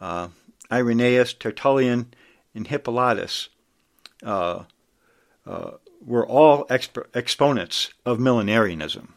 uh, 0.00 0.28
Irenaeus, 0.70 1.32
Tertullian, 1.32 2.14
and 2.54 2.68
Hippolytus, 2.68 3.48
uh, 4.22 4.64
were 6.04 6.26
all 6.26 6.64
exp- 6.66 7.04
exponents 7.14 7.92
of 8.04 8.18
millenarianism. 8.18 9.14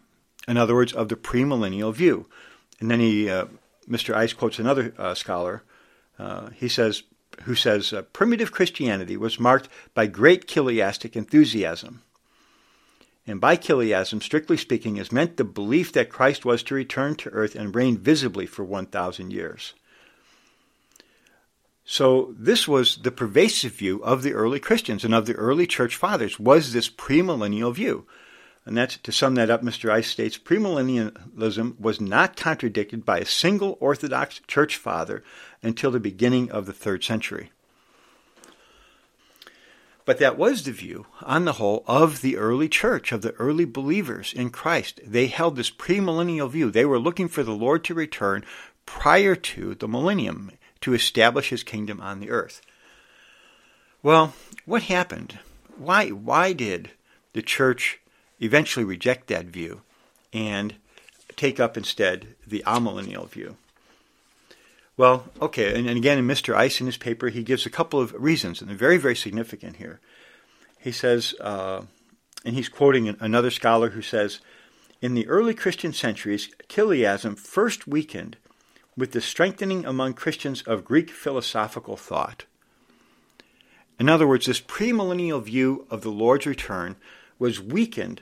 In 0.48 0.58
other 0.58 0.76
words, 0.76 0.94
of 0.94 1.10
the 1.10 1.16
premillennial 1.16 1.94
view. 1.94 2.28
And 2.80 2.90
then 2.90 3.00
he, 3.00 3.30
uh, 3.30 3.46
Mr. 3.90 4.14
Ice 4.16 4.34
quotes 4.34 4.60
another 4.60 4.94
scholar. 5.16 5.64
he 6.56 6.68
says, 6.68 7.04
who 7.44 7.56
says 7.56 7.94
uh, 7.94 8.04
primitive 8.14 8.52
Christianity 8.52 9.18
was 9.18 9.40
marked 9.40 9.70
by 9.94 10.08
great 10.08 10.48
chiliastic 10.48 11.16
enthusiasm. 11.16 12.02
And 13.28 13.40
by 13.40 13.56
chiliasm, 13.56 14.22
strictly 14.22 14.58
speaking, 14.58 14.98
is 14.98 15.12
meant 15.12 15.38
the 15.38 15.44
belief 15.44 15.92
that 15.94 16.10
Christ 16.10 16.44
was 16.44 16.64
to 16.64 16.76
return 16.76 17.16
to 17.16 17.30
earth 17.30 17.56
and 17.56 17.76
reign 17.76 17.98
visibly 17.98 18.46
for 18.46 18.64
1,000 18.64 19.32
years. 19.32 19.74
So 21.92 22.34
this 22.40 22.70
was 22.70 22.96
the 22.96 23.12
pervasive 23.12 23.74
view 23.74 24.02
of 24.02 24.24
the 24.24 24.32
early 24.32 24.62
Christians 24.62 25.04
and 25.04 25.14
of 25.14 25.26
the 25.26 25.34
early 25.34 25.68
church 25.68 25.98
fathers 25.98 26.40
was 26.40 26.72
this 26.72 26.90
premillennial 26.90 27.76
view. 27.76 28.06
And 28.66 28.78
that's 28.78 28.96
to 28.96 29.12
sum 29.12 29.36
that 29.36 29.50
up, 29.50 29.62
Mr. 29.62 29.90
Ice 29.90 30.08
states 30.08 30.38
premillennialism 30.38 31.78
was 31.78 32.00
not 32.00 32.38
contradicted 32.38 33.04
by 33.04 33.18
a 33.18 33.26
single 33.26 33.78
Orthodox 33.82 34.40
church 34.48 34.78
father 34.78 35.22
until 35.62 35.92
the 35.92 36.00
beginning 36.00 36.50
of 36.50 36.66
the 36.66 36.72
third 36.72 37.04
century. 37.04 37.52
But 40.06 40.18
that 40.20 40.38
was 40.38 40.64
the 40.64 40.72
view, 40.72 41.08
on 41.24 41.44
the 41.44 41.54
whole, 41.60 41.84
of 41.88 42.22
the 42.22 42.38
early 42.38 42.70
church, 42.70 43.12
of 43.12 43.22
the 43.22 43.34
early 43.34 43.66
believers 43.66 44.32
in 44.34 44.50
Christ. 44.50 45.02
They 45.06 45.28
held 45.28 45.58
this 45.58 45.70
premillennial 45.70 46.50
view. 46.50 46.72
They 46.72 46.86
were 46.86 47.00
looking 47.00 47.28
for 47.28 47.44
the 47.44 47.52
Lord 47.52 47.84
to 47.84 47.94
return 47.94 48.46
prior 48.86 49.36
to 49.36 49.76
the 49.76 49.90
millennium 49.90 50.52
to 50.82 50.94
establish 50.94 51.50
his 51.50 51.64
kingdom 51.64 52.02
on 52.02 52.20
the 52.20 52.30
earth. 52.30 52.62
Well, 54.04 54.34
what 54.66 54.84
happened? 54.84 55.40
Why, 55.78 56.10
why 56.10 56.54
did 56.54 56.92
the 57.34 57.42
church 57.42 58.00
eventually 58.40 58.84
reject 58.84 59.28
that 59.28 59.46
view 59.46 59.82
and 60.34 60.76
take 61.36 61.60
up 61.60 61.78
instead 61.78 62.36
the 62.46 62.64
amillennial 62.66 63.30
view? 63.30 63.58
Well, 64.98 65.26
okay, 65.42 65.74
and, 65.78 65.88
and 65.88 65.98
again, 65.98 66.18
in 66.18 66.28
Mr. 66.28 66.56
Ice 66.56 66.80
in 66.80 66.86
his 66.86 66.98
paper, 66.98 67.30
he 67.30 67.44
gives 67.44 67.66
a 67.66 67.72
couple 67.72 68.00
of 68.00 68.14
reasons, 68.14 68.62
and 68.62 68.70
they're 68.70 68.78
very, 68.78 68.98
very 68.98 69.16
significant 69.16 69.78
here. 69.78 70.00
He 70.80 70.92
says, 70.92 71.34
uh, 71.40 71.84
and 72.44 72.56
he's 72.56 72.70
quoting 72.70 73.16
another 73.20 73.52
scholar 73.52 73.92
who 73.92 74.02
says, 74.02 74.40
in 75.02 75.16
the 75.16 75.28
early 75.28 75.54
Christian 75.54 75.94
centuries, 75.94 76.50
chiliasm 76.70 77.36
first 77.36 77.88
weakened 77.88 78.38
with 78.98 79.12
the 79.12 79.22
strengthening 79.22 79.86
among 79.86 80.14
Christians 80.14 80.62
of 80.64 80.86
Greek 80.86 81.10
philosophical 81.10 81.96
thought. 81.96 82.46
In 84.00 84.10
other 84.10 84.28
words, 84.28 84.48
this 84.48 84.62
premillennial 84.62 85.44
view 85.44 85.86
of 85.90 86.02
the 86.02 86.12
Lord's 86.12 86.46
return 86.46 86.96
was 87.38 87.62
weakened 87.62 88.22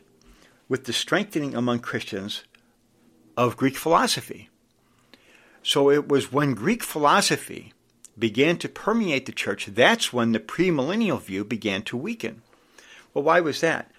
with 0.67 0.86
the 0.86 0.93
strengthening 0.93 1.55
among 1.55 1.79
Christians 1.79 2.43
of 3.36 3.58
Greek 3.58 3.77
philosophy. 3.77 4.49
So 5.63 5.89
it 5.89 6.08
was 6.08 6.32
when 6.32 6.53
Greek 6.53 6.84
philosophy 6.84 7.73
began 8.17 8.58
to 8.58 8.69
permeate 8.69 9.25
the 9.25 9.32
church, 9.32 9.67
that's 9.67 10.12
when 10.12 10.34
the 10.34 10.39
premillennial 10.39 11.21
view 11.21 11.45
began 11.45 11.82
to 11.84 11.97
weaken. 11.97 12.41
Well, 13.13 13.23
why 13.23 13.39
was 13.39 13.62
that? 13.62 13.89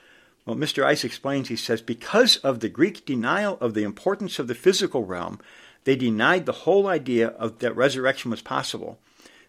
Well, 0.44 0.56
Mr. 0.56 0.84
Ice 0.84 1.04
explains, 1.04 1.48
he 1.48 1.56
says, 1.56 1.80
because 1.80 2.36
of 2.38 2.60
the 2.60 2.68
Greek 2.68 3.06
denial 3.06 3.56
of 3.60 3.74
the 3.74 3.82
importance 3.82 4.38
of 4.38 4.48
the 4.48 4.54
physical 4.54 5.04
realm, 5.04 5.40
they 5.84 5.96
denied 5.96 6.46
the 6.46 6.52
whole 6.52 6.86
idea 6.86 7.28
of 7.28 7.58
that 7.60 7.76
resurrection 7.76 8.30
was 8.30 8.42
possible. 8.42 8.98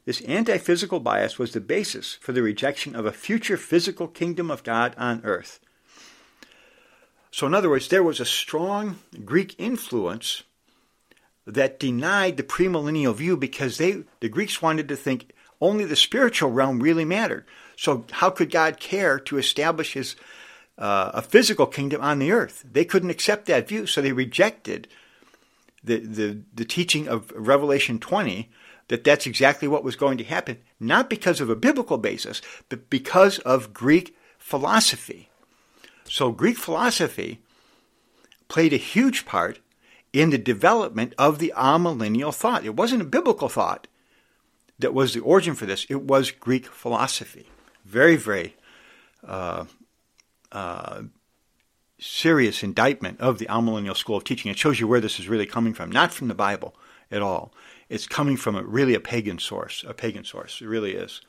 This 0.05 0.21
anti 0.21 0.57
physical 0.57 0.99
bias 0.99 1.37
was 1.37 1.51
the 1.51 1.61
basis 1.61 2.15
for 2.15 2.31
the 2.31 2.41
rejection 2.41 2.95
of 2.95 3.05
a 3.05 3.11
future 3.11 3.57
physical 3.57 4.07
kingdom 4.07 4.49
of 4.49 4.63
God 4.63 4.95
on 4.97 5.21
earth. 5.23 5.59
So, 7.31 7.47
in 7.47 7.53
other 7.53 7.69
words, 7.69 7.87
there 7.87 8.03
was 8.03 8.19
a 8.19 8.25
strong 8.25 8.99
Greek 9.23 9.55
influence 9.57 10.43
that 11.45 11.79
denied 11.79 12.37
the 12.37 12.43
premillennial 12.43 13.15
view 13.15 13.37
because 13.37 13.77
they, 13.77 14.03
the 14.19 14.29
Greeks 14.29 14.61
wanted 14.61 14.87
to 14.89 14.95
think 14.95 15.31
only 15.59 15.85
the 15.85 15.95
spiritual 15.95 16.51
realm 16.51 16.79
really 16.79 17.05
mattered. 17.05 17.45
So, 17.77 18.05
how 18.11 18.31
could 18.31 18.51
God 18.51 18.79
care 18.79 19.19
to 19.19 19.37
establish 19.37 19.93
his, 19.93 20.15
uh, 20.77 21.11
a 21.13 21.21
physical 21.21 21.67
kingdom 21.67 22.01
on 22.01 22.19
the 22.19 22.31
earth? 22.31 22.65
They 22.69 22.85
couldn't 22.85 23.11
accept 23.11 23.45
that 23.45 23.67
view, 23.67 23.85
so 23.85 24.01
they 24.01 24.11
rejected 24.11 24.87
the, 25.83 25.97
the, 25.97 26.41
the 26.53 26.65
teaching 26.65 27.07
of 27.07 27.31
Revelation 27.35 27.99
20 27.99 28.49
that 28.87 29.03
that's 29.03 29.25
exactly 29.25 29.67
what 29.67 29.83
was 29.83 29.95
going 29.95 30.17
to 30.17 30.23
happen, 30.23 30.57
not 30.79 31.09
because 31.09 31.39
of 31.39 31.49
a 31.49 31.55
biblical 31.55 31.97
basis, 31.97 32.41
but 32.67 32.89
because 32.89 33.39
of 33.39 33.73
Greek 33.73 34.15
philosophy. 34.37 35.29
So, 36.03 36.31
Greek 36.31 36.57
philosophy 36.57 37.41
played 38.49 38.73
a 38.73 38.77
huge 38.77 39.25
part 39.25 39.59
in 40.11 40.29
the 40.29 40.37
development 40.37 41.13
of 41.17 41.39
the 41.39 41.53
amillennial 41.55 42.35
thought. 42.35 42.65
It 42.65 42.75
wasn't 42.75 43.01
a 43.01 43.05
biblical 43.05 43.47
thought 43.47 43.87
that 44.77 44.93
was 44.93 45.13
the 45.13 45.21
origin 45.21 45.55
for 45.55 45.65
this, 45.65 45.85
it 45.89 46.01
was 46.01 46.31
Greek 46.31 46.65
philosophy. 46.65 47.47
Very, 47.85 48.17
very 48.17 48.55
uh, 49.25 49.65
uh, 50.51 51.03
serious 52.01 52.63
indictment 52.63 53.21
of 53.21 53.37
the 53.37 53.45
amillennial 53.45 53.95
school 53.95 54.17
of 54.17 54.23
teaching. 54.23 54.51
It 54.51 54.57
shows 54.57 54.79
you 54.79 54.87
where 54.87 54.99
this 54.99 55.19
is 55.19 55.29
really 55.29 55.45
coming 55.45 55.73
from, 55.73 55.91
not 55.91 56.11
from 56.11 56.27
the 56.27 56.33
Bible 56.33 56.75
at 57.11 57.21
all. 57.21 57.53
It's 57.89 58.07
coming 58.07 58.37
from 58.37 58.55
a, 58.55 58.63
really 58.63 58.95
a 58.95 58.99
pagan 58.99 59.37
source, 59.37 59.85
a 59.87 59.93
pagan 59.93 60.25
source. 60.25 60.61
It 60.61 60.65
really 60.65 60.93
is. 60.93 61.21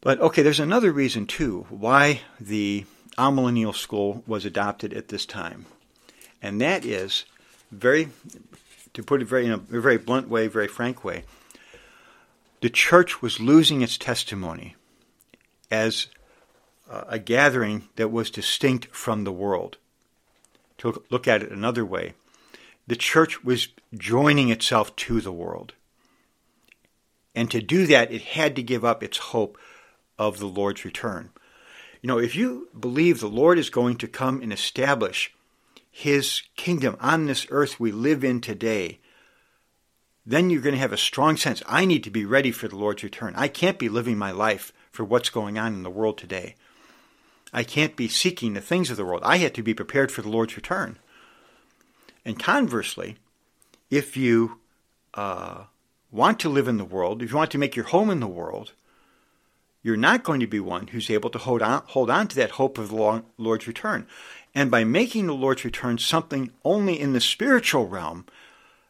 But 0.00 0.20
okay, 0.20 0.42
there's 0.42 0.60
another 0.60 0.92
reason 0.92 1.26
too 1.26 1.66
why 1.70 2.22
the 2.40 2.84
amillennial 3.16 3.74
school 3.74 4.22
was 4.26 4.44
adopted 4.44 4.92
at 4.92 5.08
this 5.08 5.26
time, 5.26 5.66
and 6.42 6.60
that 6.60 6.84
is 6.84 7.24
very, 7.70 8.08
to 8.94 9.02
put 9.02 9.22
it 9.22 9.26
very 9.26 9.46
in 9.46 9.52
a 9.52 9.56
very 9.56 9.98
blunt 9.98 10.28
way, 10.28 10.46
very 10.46 10.68
frank 10.68 11.04
way. 11.04 11.24
The 12.60 12.70
church 12.70 13.22
was 13.22 13.38
losing 13.38 13.82
its 13.82 13.98
testimony 13.98 14.74
as 15.70 16.08
a 16.90 17.18
gathering 17.18 17.88
that 17.96 18.10
was 18.10 18.30
distinct 18.30 18.86
from 18.94 19.24
the 19.24 19.32
world. 19.32 19.76
To 20.78 21.02
look 21.10 21.26
at 21.26 21.42
it 21.42 21.50
another 21.50 21.84
way, 21.84 22.14
the 22.86 22.96
church 22.96 23.44
was 23.44 23.68
joining 23.96 24.48
itself 24.48 24.94
to 24.96 25.20
the 25.20 25.32
world. 25.32 25.74
And 27.34 27.50
to 27.50 27.60
do 27.60 27.86
that, 27.86 28.12
it 28.12 28.22
had 28.22 28.56
to 28.56 28.62
give 28.62 28.84
up 28.84 29.02
its 29.02 29.18
hope 29.18 29.58
of 30.18 30.38
the 30.38 30.46
Lord's 30.46 30.84
return. 30.84 31.30
You 32.00 32.08
know, 32.08 32.18
if 32.18 32.34
you 32.34 32.68
believe 32.78 33.20
the 33.20 33.28
Lord 33.28 33.58
is 33.58 33.70
going 33.70 33.96
to 33.98 34.08
come 34.08 34.40
and 34.40 34.52
establish 34.52 35.34
his 35.90 36.42
kingdom 36.56 36.96
on 37.00 37.26
this 37.26 37.46
earth 37.50 37.80
we 37.80 37.90
live 37.92 38.24
in 38.24 38.40
today, 38.40 39.00
then 40.24 40.50
you're 40.50 40.62
going 40.62 40.74
to 40.74 40.80
have 40.80 40.92
a 40.92 40.96
strong 40.96 41.36
sense 41.36 41.62
I 41.66 41.84
need 41.84 42.04
to 42.04 42.10
be 42.10 42.24
ready 42.24 42.52
for 42.52 42.68
the 42.68 42.76
Lord's 42.76 43.02
return. 43.02 43.34
I 43.36 43.48
can't 43.48 43.78
be 43.78 43.88
living 43.88 44.18
my 44.18 44.30
life 44.30 44.72
for 44.90 45.04
what's 45.04 45.30
going 45.30 45.58
on 45.58 45.74
in 45.74 45.82
the 45.82 45.90
world 45.90 46.18
today. 46.18 46.54
I 47.52 47.64
can't 47.64 47.96
be 47.96 48.08
seeking 48.08 48.54
the 48.54 48.60
things 48.60 48.90
of 48.90 48.96
the 48.96 49.04
world. 49.04 49.22
I 49.24 49.38
had 49.38 49.54
to 49.54 49.62
be 49.62 49.74
prepared 49.74 50.12
for 50.12 50.22
the 50.22 50.28
Lord's 50.28 50.56
return. 50.56 50.98
And 52.24 52.38
conversely, 52.38 53.16
if 53.90 54.16
you 54.16 54.58
uh, 55.14 55.64
want 56.10 56.40
to 56.40 56.48
live 56.48 56.68
in 56.68 56.76
the 56.76 56.84
world, 56.84 57.22
if 57.22 57.30
you 57.30 57.36
want 57.36 57.50
to 57.52 57.58
make 57.58 57.74
your 57.74 57.86
home 57.86 58.10
in 58.10 58.20
the 58.20 58.26
world, 58.26 58.72
you're 59.82 59.96
not 59.96 60.24
going 60.24 60.40
to 60.40 60.46
be 60.46 60.60
one 60.60 60.88
who's 60.88 61.08
able 61.08 61.30
to 61.30 61.38
hold 61.38 61.62
on, 61.62 61.82
hold 61.86 62.10
on 62.10 62.28
to 62.28 62.36
that 62.36 62.52
hope 62.52 62.76
of 62.76 62.90
the 62.90 63.22
Lord's 63.38 63.66
return. 63.66 64.06
And 64.54 64.70
by 64.70 64.84
making 64.84 65.26
the 65.26 65.34
Lord's 65.34 65.64
return 65.64 65.98
something 65.98 66.50
only 66.64 67.00
in 67.00 67.12
the 67.12 67.20
spiritual 67.20 67.86
realm, 67.86 68.26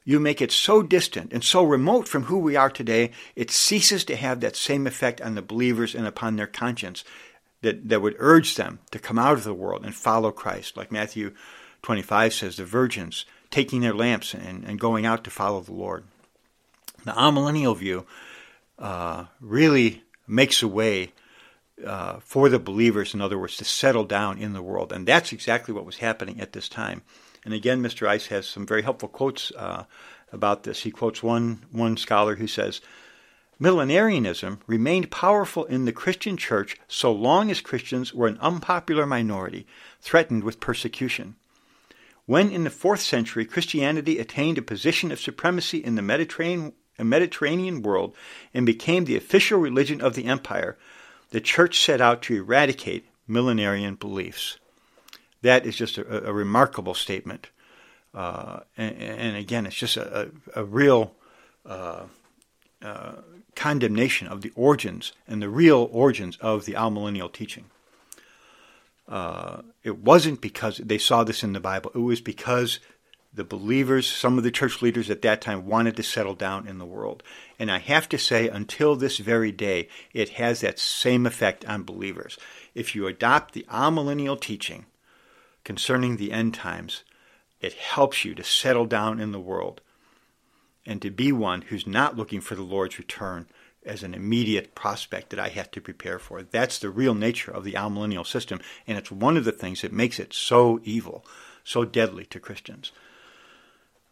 you 0.05 0.19
make 0.19 0.41
it 0.41 0.51
so 0.51 0.83
distant 0.83 1.33
and 1.33 1.45
so 1.45 1.63
remote 1.63 2.09
from 2.09 2.25
who 2.25 2.39
we 2.39 2.57
are 2.57 2.71
today, 2.71 3.11
it 3.37 3.51
ceases 3.51 4.05
to 4.07 4.17
have 4.17 4.41
that 4.41 4.57
same 4.57 4.87
effect 4.87 5.21
on 5.21 5.35
the 5.35 5.43
believers 5.43 5.95
and 5.95 6.07
upon 6.07 6.37
their 6.37 6.47
conscience 6.47 7.05
that, 7.63 7.89
that 7.89 8.03
would 8.03 8.17
urge 8.19 8.55
them 8.55 8.79
to 8.91 8.99
come 8.99 9.19
out 9.19 9.35
of 9.35 9.45
the 9.45 9.55
world 9.55 9.85
and 9.85 9.95
follow 9.95 10.31
Christ. 10.31 10.77
Like 10.77 10.93
Matthew 10.93 11.35
25 11.83 12.35
says, 12.35 12.57
the 12.57 12.65
virgins 12.65 13.25
taking 13.51 13.81
their 13.81 13.95
lamps 13.95 14.35
and, 14.35 14.65
and 14.65 14.79
going 14.79 15.07
out 15.07 15.25
to 15.25 15.31
follow 15.31 15.61
the 15.61 15.73
Lord. 15.73 16.05
The 17.05 17.13
amillennial 17.13 17.77
view 17.77 18.07
uh, 18.79 19.27
really 19.41 20.03
makes 20.27 20.63
a 20.63 20.69
way 20.69 21.13
uh, 21.85 22.19
for 22.21 22.49
the 22.49 22.59
believers, 22.59 23.15
in 23.15 23.21
other 23.21 23.39
words, 23.39 23.57
to 23.57 23.65
settle 23.65 24.05
down 24.05 24.39
in 24.39 24.53
the 24.53 24.63
world. 24.63 24.93
And 24.93 25.07
that's 25.07 25.33
exactly 25.33 25.73
what 25.73 25.87
was 25.87 25.99
happening 25.99 26.41
at 26.41 26.53
this 26.53 26.69
time. 26.69 27.03
And 27.45 27.55
again, 27.55 27.83
Mr. 27.83 28.07
Ice 28.07 28.27
has 28.27 28.47
some 28.47 28.67
very 28.67 28.83
helpful 28.83 29.09
quotes 29.09 29.53
uh, 29.53 29.85
about 30.33 30.65
this. 30.65 30.83
He 30.83 30.91
quotes 30.91 31.23
one, 31.23 31.65
one 31.71 31.97
scholar 31.97 32.37
who 32.37 32.47
says, 32.47 32.81
Millenarianism 33.61 34.61
remained 34.67 35.11
powerful 35.11 35.65
in 35.65 35.85
the 35.85 35.93
Christian 35.93 36.37
church 36.37 36.77
so 36.87 37.11
long 37.11 37.51
as 37.51 37.61
Christians 37.61 38.15
were 38.15 38.29
an 38.29 38.39
unpopular 38.41 39.05
minority, 39.05 39.67
threatened 40.01 40.45
with 40.45 40.61
persecution. 40.61 41.35
When 42.27 42.51
in 42.51 42.65
the 42.65 42.71
fourth 42.71 43.01
century 43.01 43.45
Christianity 43.45 44.19
attained 44.19 44.59
a 44.59 44.63
position 44.63 45.11
of 45.11 45.19
supremacy 45.19 45.79
in 45.79 45.97
the 45.97 46.03
Mediterranean, 46.03 46.73
Mediterranean 46.99 47.83
world 47.83 48.15
and 48.53 48.67
became 48.67 49.05
the 49.05 49.17
official 49.17 49.59
religion 49.59 50.01
of 50.01 50.15
the 50.15 50.27
empire, 50.27 50.77
the 51.31 51.41
church 51.41 51.81
set 51.81 52.01
out 52.01 52.23
to 52.23 52.37
eradicate 52.37 53.07
millenarian 53.29 53.99
beliefs. 53.99 54.59
That 55.43 55.67
is 55.67 55.77
just 55.77 55.99
a, 55.99 56.29
a 56.29 56.33
remarkable 56.33 56.95
statement. 56.95 57.49
Uh, 58.15 58.61
and, 58.77 58.97
and, 58.97 59.37
again, 59.37 59.67
it's 59.67 59.77
just 59.77 59.97
a, 59.97 60.31
a, 60.55 60.63
a 60.63 60.65
real 60.65 61.15
uh, 61.67 62.05
uh, 62.83 63.13
condemnation 63.59 64.29
of 64.29 64.43
the 64.43 64.53
origins 64.55 65.13
and 65.27 65.43
the 65.43 65.49
real 65.49 65.89
origins 65.91 66.39
of 66.41 66.65
the 66.65 66.75
amillennial 66.75 67.31
teaching. 67.31 67.65
Uh, 69.09 69.63
it 69.83 69.99
wasn't 69.99 70.41
because 70.41 70.79
they 70.79 70.99
saw 70.99 71.25
this 71.25 71.43
in 71.43 71.55
the 71.55 71.61
Bible. 71.61 71.91
It 71.93 71.99
was 71.99 72.21
because 72.21 72.79
the 73.35 73.43
believers, 73.43 74.07
some 74.07 74.39
of 74.39 74.45
the 74.45 74.53
church 74.53 74.81
leaders 74.81 75.11
at 75.11 75.23
that 75.23 75.41
time, 75.41 75.67
wanted 75.67 75.97
to 75.97 76.03
settle 76.05 76.35
down 76.35 76.69
in 76.69 76.79
the 76.79 76.87
world. 76.87 77.25
And 77.59 77.69
I 77.69 77.79
have 77.79 78.09
to 78.11 78.19
say, 78.19 78.49
until 78.49 78.95
this 78.95 79.19
very 79.19 79.51
day, 79.51 79.89
it 80.13 80.31
has 80.31 80.61
that 80.61 80.79
same 80.79 81.27
effect 81.27 81.65
on 81.65 81.83
believers. 81.83 82.39
If 82.77 82.95
you 82.95 83.09
adopt 83.09 83.55
the 83.55 83.67
amillennial 83.69 84.41
teaching 84.41 84.87
concerning 85.65 86.17
the 86.17 86.31
end 86.31 86.55
times, 86.55 87.03
it 87.61 87.73
helps 87.73 88.25
you 88.25 88.37
to 88.37 88.45
settle 88.45 88.87
down 88.87 89.19
in 89.19 89.33
the 89.33 89.41
world 89.41 89.81
and 90.89 91.03
to 91.03 91.11
be 91.11 91.31
one 91.31 91.61
who's 91.61 91.87
not 91.87 92.17
looking 92.17 92.41
for 92.41 92.55
the 92.55 92.63
Lord's 92.63 92.99
return 92.99 93.47
as 93.85 94.03
an 94.03 94.15
immediate 94.15 94.75
prospect 94.75 95.31
that 95.31 95.39
I 95.39 95.51
have 95.51 95.71
to 95.73 95.83
prepare 95.83 96.19
for. 96.19 96.43
That's 96.43 96.79
the 96.79 96.89
real 96.89 97.15
nature 97.15 97.53
of 97.53 97.63
the 97.63 97.75
amillennial 97.75 98.27
system, 98.27 98.59
and 98.87 98.97
it's 98.97 99.11
one 99.11 99.37
of 99.37 99.45
the 99.45 99.53
things 99.53 99.83
that 99.83 99.93
makes 99.93 100.19
it 100.19 100.33
so 100.33 100.81
evil, 100.83 101.25
so 101.63 101.85
deadly 101.85 102.25
to 102.27 102.41
Christians. 102.41 102.91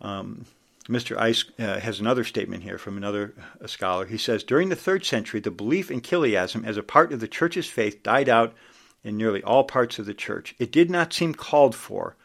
Um, 0.03 0.45
Mr. 0.87 1.19
Ice 1.19 1.47
uh, 1.59 1.81
has 1.81 1.99
another 1.99 2.25
statement 2.25 2.63
here 2.63 2.79
from 2.79 2.99
another 2.99 3.35
uh, 3.61 3.67
scholar. 3.67 4.05
He 4.05 4.19
says 4.19 4.45
During 4.45 4.69
the 4.69 4.77
third 4.77 5.05
century, 5.05 5.41
the 5.41 5.51
belief 5.51 5.91
in 5.91 6.03
chiliasm 6.03 6.65
as 6.65 6.77
a 6.77 6.83
part 6.83 7.13
of 7.13 7.21
the 7.21 7.27
church's 7.27 7.67
faith 7.67 8.03
died 8.03 8.29
out 8.29 8.55
in 9.03 9.17
nearly 9.17 9.43
all 9.43 9.65
parts 9.65 9.99
of 9.99 10.05
the 10.07 10.15
church. 10.15 10.55
It 10.59 10.71
did 10.71 10.91
not 10.91 11.13
seem 11.13 11.35
called 11.35 11.75
for 11.75 12.17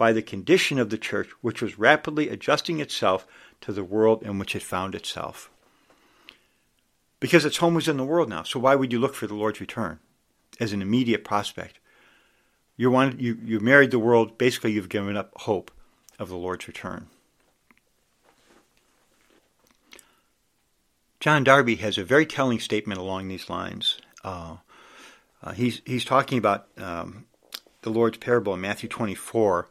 by 0.00 0.14
the 0.14 0.22
condition 0.22 0.78
of 0.78 0.88
the 0.88 0.96
church, 0.96 1.28
which 1.42 1.60
was 1.60 1.78
rapidly 1.78 2.30
adjusting 2.30 2.80
itself 2.80 3.26
to 3.60 3.70
the 3.70 3.84
world 3.84 4.22
in 4.22 4.38
which 4.38 4.56
it 4.56 4.62
found 4.62 4.94
itself. 4.94 5.50
Because 7.20 7.44
its 7.44 7.58
home 7.58 7.74
was 7.74 7.86
in 7.86 7.98
the 7.98 8.04
world 8.06 8.30
now, 8.30 8.42
so 8.42 8.58
why 8.58 8.76
would 8.76 8.94
you 8.94 8.98
look 8.98 9.14
for 9.14 9.26
the 9.26 9.34
Lord's 9.34 9.60
return 9.60 9.98
as 10.58 10.72
an 10.72 10.80
immediate 10.80 11.22
prospect? 11.22 11.80
You 12.78 12.90
wanted, 12.90 13.20
you, 13.20 13.36
you 13.44 13.60
married 13.60 13.90
the 13.90 13.98
world, 13.98 14.38
basically 14.38 14.72
you've 14.72 14.88
given 14.88 15.18
up 15.18 15.32
hope 15.36 15.70
of 16.18 16.30
the 16.30 16.36
Lord's 16.38 16.66
return. 16.66 17.08
John 21.20 21.44
Darby 21.44 21.74
has 21.74 21.98
a 21.98 22.04
very 22.04 22.24
telling 22.24 22.58
statement 22.58 22.98
along 22.98 23.28
these 23.28 23.50
lines. 23.50 23.98
Uh, 24.24 24.56
uh, 25.42 25.52
he's, 25.52 25.82
he's 25.84 26.06
talking 26.06 26.38
about 26.38 26.68
um, 26.78 27.26
the 27.82 27.90
Lord's 27.90 28.16
parable 28.16 28.54
in 28.54 28.62
Matthew 28.62 28.88
24 28.88 29.68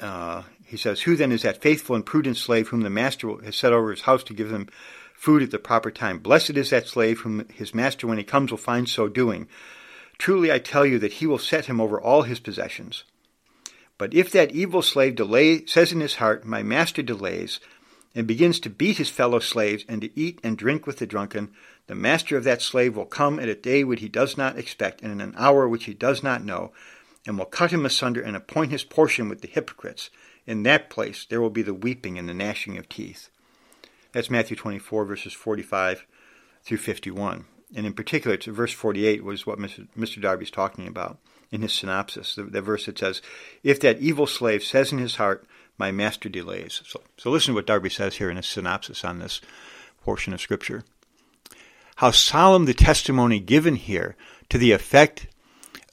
uh, 0.00 0.42
he 0.64 0.76
says, 0.76 1.02
Who 1.02 1.16
then 1.16 1.32
is 1.32 1.42
that 1.42 1.62
faithful 1.62 1.96
and 1.96 2.04
prudent 2.04 2.36
slave 2.36 2.68
whom 2.68 2.82
the 2.82 2.90
master 2.90 3.30
has 3.44 3.56
set 3.56 3.72
over 3.72 3.90
his 3.90 4.02
house 4.02 4.22
to 4.24 4.34
give 4.34 4.50
them 4.50 4.68
food 5.14 5.42
at 5.42 5.50
the 5.50 5.58
proper 5.58 5.90
time? 5.90 6.18
Blessed 6.18 6.50
is 6.50 6.70
that 6.70 6.88
slave 6.88 7.20
whom 7.20 7.48
his 7.48 7.74
master, 7.74 8.06
when 8.06 8.18
he 8.18 8.24
comes, 8.24 8.50
will 8.50 8.58
find 8.58 8.88
so 8.88 9.08
doing. 9.08 9.48
Truly 10.18 10.50
I 10.50 10.58
tell 10.58 10.84
you 10.86 10.98
that 10.98 11.14
he 11.14 11.26
will 11.26 11.38
set 11.38 11.66
him 11.66 11.80
over 11.80 12.00
all 12.00 12.22
his 12.22 12.40
possessions. 12.40 13.04
But 13.98 14.12
if 14.12 14.30
that 14.32 14.52
evil 14.52 14.82
slave 14.82 15.14
delay, 15.14 15.64
says 15.64 15.92
in 15.92 16.00
his 16.00 16.16
heart, 16.16 16.44
My 16.44 16.62
master 16.62 17.02
delays, 17.02 17.60
and 18.14 18.26
begins 18.26 18.60
to 18.60 18.70
beat 18.70 18.96
his 18.96 19.10
fellow 19.10 19.38
slaves 19.38 19.84
and 19.88 20.00
to 20.00 20.18
eat 20.18 20.40
and 20.42 20.56
drink 20.56 20.86
with 20.86 20.98
the 20.98 21.06
drunken, 21.06 21.50
the 21.86 21.94
master 21.94 22.36
of 22.36 22.44
that 22.44 22.62
slave 22.62 22.96
will 22.96 23.06
come 23.06 23.38
at 23.38 23.48
a 23.48 23.54
day 23.54 23.84
which 23.84 24.00
he 24.00 24.08
does 24.08 24.36
not 24.36 24.58
expect, 24.58 25.02
and 25.02 25.12
in 25.12 25.20
an 25.20 25.34
hour 25.36 25.68
which 25.68 25.84
he 25.84 25.94
does 25.94 26.22
not 26.22 26.44
know, 26.44 26.72
and 27.26 27.36
will 27.36 27.44
cut 27.44 27.72
him 27.72 27.84
asunder 27.84 28.22
and 28.22 28.36
appoint 28.36 28.70
his 28.70 28.84
portion 28.84 29.28
with 29.28 29.42
the 29.42 29.48
hypocrites. 29.48 30.10
In 30.46 30.62
that 30.62 30.88
place 30.88 31.26
there 31.28 31.40
will 31.40 31.50
be 31.50 31.62
the 31.62 31.74
weeping 31.74 32.18
and 32.18 32.28
the 32.28 32.34
gnashing 32.34 32.78
of 32.78 32.88
teeth. 32.88 33.28
That's 34.12 34.30
Matthew 34.30 34.56
24, 34.56 35.04
verses 35.04 35.32
45 35.32 36.06
through 36.62 36.78
51. 36.78 37.44
And 37.74 37.84
in 37.84 37.92
particular, 37.92 38.38
verse 38.38 38.72
48 38.72 39.24
was 39.24 39.46
what 39.46 39.58
Mr. 39.58 39.88
Mr. 39.98 40.22
Darby's 40.22 40.50
talking 40.50 40.86
about 40.86 41.18
in 41.50 41.62
his 41.62 41.72
synopsis. 41.72 42.34
The, 42.34 42.44
the 42.44 42.62
verse 42.62 42.86
that 42.86 42.98
says, 42.98 43.20
If 43.62 43.80
that 43.80 43.98
evil 43.98 44.26
slave 44.26 44.62
says 44.62 44.92
in 44.92 44.98
his 44.98 45.16
heart, 45.16 45.44
My 45.78 45.92
master 45.92 46.28
delays. 46.28 46.80
So, 46.86 47.02
so 47.18 47.30
listen 47.30 47.52
to 47.52 47.56
what 47.56 47.66
Darby 47.66 47.90
says 47.90 48.16
here 48.16 48.30
in 48.30 48.36
his 48.36 48.46
synopsis 48.46 49.04
on 49.04 49.18
this 49.18 49.40
portion 50.02 50.32
of 50.32 50.40
Scripture. 50.40 50.84
How 51.96 52.10
solemn 52.10 52.64
the 52.66 52.74
testimony 52.74 53.40
given 53.40 53.76
here 53.76 54.16
to 54.48 54.58
the 54.58 54.72
effect 54.72 55.26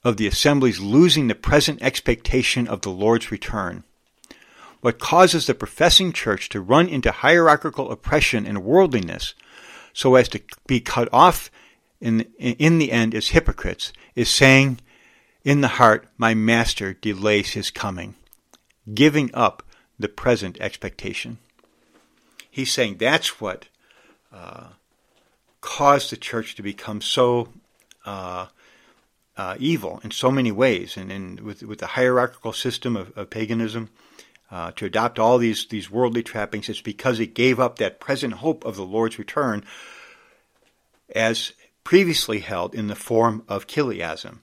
of 0.03 0.17
the 0.17 0.27
assembly's 0.27 0.79
losing 0.79 1.27
the 1.27 1.35
present 1.35 1.81
expectation 1.81 2.67
of 2.67 2.81
the 2.81 2.89
Lord's 2.89 3.31
return. 3.31 3.83
What 4.81 4.99
causes 4.99 5.47
the 5.47 5.53
professing 5.53 6.11
church 6.11 6.49
to 6.49 6.59
run 6.59 6.89
into 6.89 7.11
hierarchical 7.11 7.89
oppression 7.89 8.45
and 8.45 8.65
worldliness 8.65 9.33
so 9.93 10.15
as 10.15 10.27
to 10.29 10.41
be 10.67 10.81
cut 10.81 11.07
off 11.13 11.49
in, 12.01 12.21
in 12.37 12.79
the 12.79 12.91
end 12.91 13.15
as 13.15 13.29
hypocrites 13.29 13.93
is 14.13 14.29
saying 14.29 14.79
in 15.43 15.61
the 15.61 15.67
heart, 15.69 16.07
My 16.17 16.33
master 16.33 16.93
delays 16.93 17.51
his 17.51 17.71
coming, 17.71 18.15
giving 18.93 19.33
up 19.33 19.63
the 19.97 20.09
present 20.09 20.59
expectation. 20.59 21.37
He's 22.49 22.71
saying 22.71 22.97
that's 22.97 23.39
what 23.39 23.67
uh, 24.33 24.67
caused 25.61 26.11
the 26.11 26.17
church 26.17 26.55
to 26.55 26.61
become 26.61 26.99
so 27.01 27.49
uh, 28.05 28.47
uh, 29.37 29.55
evil 29.59 29.99
in 30.03 30.11
so 30.11 30.31
many 30.31 30.51
ways, 30.51 30.97
and, 30.97 31.11
and 31.11 31.39
with, 31.39 31.63
with 31.63 31.79
the 31.79 31.87
hierarchical 31.87 32.53
system 32.53 32.95
of, 32.95 33.15
of 33.17 33.29
paganism, 33.29 33.89
uh, 34.51 34.71
to 34.71 34.85
adopt 34.85 35.17
all 35.17 35.39
these, 35.39 35.65
these 35.67 35.89
worldly 35.89 36.21
trappings, 36.21 36.69
it's 36.69 36.81
because 36.81 37.19
it 37.19 37.33
gave 37.33 37.59
up 37.59 37.77
that 37.77 37.99
present 37.99 38.33
hope 38.33 38.63
of 38.65 38.75
the 38.75 38.85
Lord's 38.85 39.17
return 39.17 39.65
as 41.15 41.53
previously 41.83 42.39
held 42.39 42.75
in 42.75 42.87
the 42.87 42.95
form 42.95 43.43
of 43.47 43.67
chiliasm, 43.67 44.41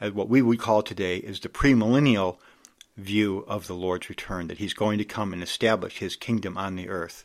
as 0.00 0.12
what 0.12 0.28
we 0.28 0.42
would 0.42 0.58
call 0.58 0.82
today 0.82 1.16
is 1.16 1.40
the 1.40 1.48
premillennial 1.48 2.36
view 2.96 3.44
of 3.48 3.66
the 3.66 3.74
Lord's 3.74 4.08
return, 4.08 4.48
that 4.48 4.58
he's 4.58 4.74
going 4.74 4.98
to 4.98 5.04
come 5.04 5.32
and 5.32 5.42
establish 5.42 5.98
his 5.98 6.16
kingdom 6.16 6.56
on 6.56 6.76
the 6.76 6.88
earth. 6.88 7.24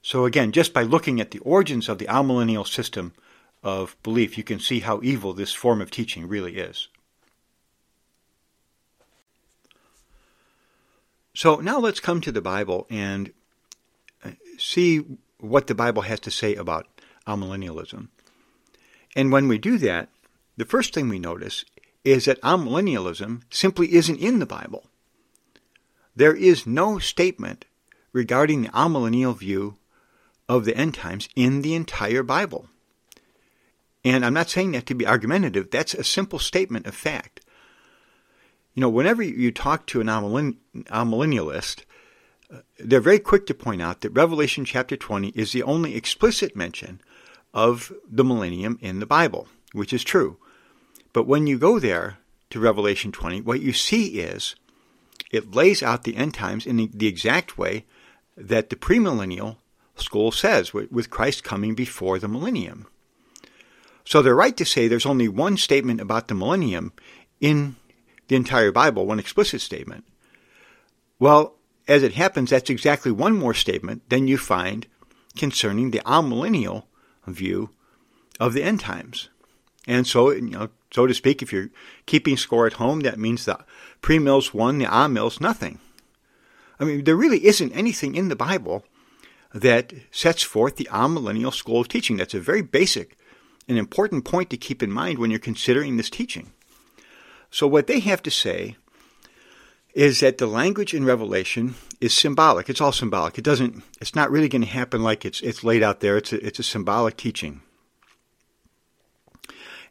So 0.00 0.24
again, 0.24 0.50
just 0.50 0.72
by 0.72 0.82
looking 0.82 1.20
at 1.20 1.30
the 1.30 1.38
origins 1.40 1.88
of 1.88 1.98
the 1.98 2.06
amillennial 2.06 2.66
system, 2.66 3.12
of 3.62 3.96
belief, 4.02 4.36
you 4.36 4.44
can 4.44 4.58
see 4.58 4.80
how 4.80 5.00
evil 5.02 5.32
this 5.32 5.54
form 5.54 5.80
of 5.80 5.90
teaching 5.90 6.28
really 6.28 6.56
is. 6.56 6.88
So 11.34 11.56
now 11.56 11.78
let's 11.78 12.00
come 12.00 12.20
to 12.22 12.32
the 12.32 12.42
Bible 12.42 12.86
and 12.90 13.32
uh, 14.24 14.32
see 14.58 15.04
what 15.38 15.66
the 15.66 15.74
Bible 15.74 16.02
has 16.02 16.20
to 16.20 16.30
say 16.30 16.54
about 16.54 16.86
amillennialism. 17.26 18.08
And 19.16 19.32
when 19.32 19.48
we 19.48 19.58
do 19.58 19.78
that, 19.78 20.08
the 20.56 20.64
first 20.64 20.92
thing 20.92 21.08
we 21.08 21.18
notice 21.18 21.64
is 22.04 22.26
that 22.26 22.40
amillennialism 22.42 23.42
simply 23.50 23.94
isn't 23.94 24.18
in 24.18 24.40
the 24.40 24.46
Bible. 24.46 24.84
There 26.14 26.34
is 26.34 26.66
no 26.66 26.98
statement 26.98 27.64
regarding 28.12 28.62
the 28.62 28.68
amillennial 28.70 29.36
view 29.36 29.76
of 30.48 30.64
the 30.64 30.76
end 30.76 30.94
times 30.94 31.28
in 31.34 31.62
the 31.62 31.74
entire 31.74 32.22
Bible. 32.22 32.68
And 34.04 34.24
I'm 34.24 34.34
not 34.34 34.50
saying 34.50 34.72
that 34.72 34.86
to 34.86 34.94
be 34.94 35.06
argumentative. 35.06 35.70
That's 35.70 35.94
a 35.94 36.04
simple 36.04 36.38
statement 36.38 36.86
of 36.86 36.94
fact. 36.94 37.40
You 38.74 38.80
know, 38.80 38.88
whenever 38.88 39.22
you 39.22 39.52
talk 39.52 39.86
to 39.88 40.00
an 40.00 40.06
amillennialist, 40.06 41.84
uh, 42.52 42.58
they're 42.78 43.00
very 43.00 43.18
quick 43.18 43.46
to 43.46 43.54
point 43.54 43.82
out 43.82 44.00
that 44.00 44.10
Revelation 44.10 44.64
chapter 44.64 44.96
20 44.96 45.28
is 45.28 45.52
the 45.52 45.62
only 45.62 45.94
explicit 45.94 46.56
mention 46.56 47.00
of 47.54 47.92
the 48.10 48.24
millennium 48.24 48.78
in 48.80 48.98
the 48.98 49.06
Bible, 49.06 49.46
which 49.72 49.92
is 49.92 50.02
true. 50.02 50.38
But 51.12 51.26
when 51.26 51.46
you 51.46 51.58
go 51.58 51.78
there 51.78 52.18
to 52.50 52.60
Revelation 52.60 53.12
20, 53.12 53.42
what 53.42 53.60
you 53.60 53.72
see 53.72 54.20
is 54.20 54.56
it 55.30 55.54
lays 55.54 55.82
out 55.82 56.04
the 56.04 56.16
end 56.16 56.34
times 56.34 56.66
in 56.66 56.76
the, 56.76 57.06
exact 57.06 57.58
way 57.58 57.84
that 58.36 58.70
the 58.70 58.76
premillennial 58.76 59.56
school 59.96 60.32
says, 60.32 60.72
with 60.72 61.10
Christ 61.10 61.44
coming 61.44 61.74
before 61.74 62.18
the 62.18 62.28
millennium. 62.28 62.86
So 64.12 64.20
they're 64.20 64.34
right 64.34 64.54
to 64.58 64.66
say 64.66 64.88
there's 64.88 65.06
only 65.06 65.26
one 65.26 65.56
statement 65.56 65.98
about 65.98 66.28
the 66.28 66.34
millennium 66.34 66.92
in 67.40 67.76
the 68.28 68.36
entire 68.36 68.70
Bible, 68.70 69.06
one 69.06 69.18
explicit 69.18 69.62
statement. 69.62 70.04
Well, 71.18 71.54
as 71.88 72.02
it 72.02 72.12
happens, 72.12 72.50
that's 72.50 72.68
exactly 72.68 73.10
one 73.10 73.34
more 73.34 73.54
statement 73.54 74.10
than 74.10 74.28
you 74.28 74.36
find 74.36 74.86
concerning 75.34 75.92
the 75.92 76.00
amillennial 76.00 76.82
view 77.26 77.70
of 78.38 78.52
the 78.52 78.62
end 78.62 78.80
times. 78.80 79.30
And 79.86 80.06
so, 80.06 80.30
you 80.30 80.42
know, 80.42 80.68
so 80.92 81.06
to 81.06 81.14
speak, 81.14 81.40
if 81.40 81.50
you're 81.50 81.70
keeping 82.04 82.36
score 82.36 82.66
at 82.66 82.74
home, 82.74 83.00
that 83.00 83.18
means 83.18 83.46
the 83.46 83.64
pre-mills 84.02 84.52
one, 84.52 84.76
the 84.76 84.84
amills 84.84 85.40
nothing. 85.40 85.78
I 86.78 86.84
mean, 86.84 87.04
there 87.04 87.16
really 87.16 87.46
isn't 87.46 87.72
anything 87.72 88.14
in 88.14 88.28
the 88.28 88.36
Bible 88.36 88.84
that 89.54 89.94
sets 90.10 90.42
forth 90.42 90.76
the 90.76 90.90
amillennial 90.92 91.54
school 91.54 91.80
of 91.80 91.88
teaching. 91.88 92.18
That's 92.18 92.34
a 92.34 92.40
very 92.40 92.60
basic 92.60 93.16
an 93.68 93.76
important 93.76 94.24
point 94.24 94.50
to 94.50 94.56
keep 94.56 94.82
in 94.82 94.90
mind 94.90 95.18
when 95.18 95.30
you're 95.30 95.38
considering 95.40 95.96
this 95.96 96.10
teaching. 96.10 96.52
So, 97.50 97.66
what 97.66 97.86
they 97.86 98.00
have 98.00 98.22
to 98.22 98.30
say 98.30 98.76
is 99.94 100.20
that 100.20 100.38
the 100.38 100.46
language 100.46 100.94
in 100.94 101.04
Revelation 101.04 101.74
is 102.00 102.14
symbolic. 102.14 102.70
It's 102.70 102.80
all 102.80 102.92
symbolic. 102.92 103.36
It 103.38 103.44
doesn't. 103.44 103.82
It's 104.00 104.14
not 104.14 104.30
really 104.30 104.48
going 104.48 104.62
to 104.62 104.68
happen 104.68 105.02
like 105.02 105.24
it's 105.24 105.40
it's 105.40 105.64
laid 105.64 105.82
out 105.82 106.00
there. 106.00 106.16
It's 106.16 106.32
a, 106.32 106.44
it's 106.44 106.58
a 106.58 106.64
symbolic 106.64 107.16
teaching. 107.16 107.60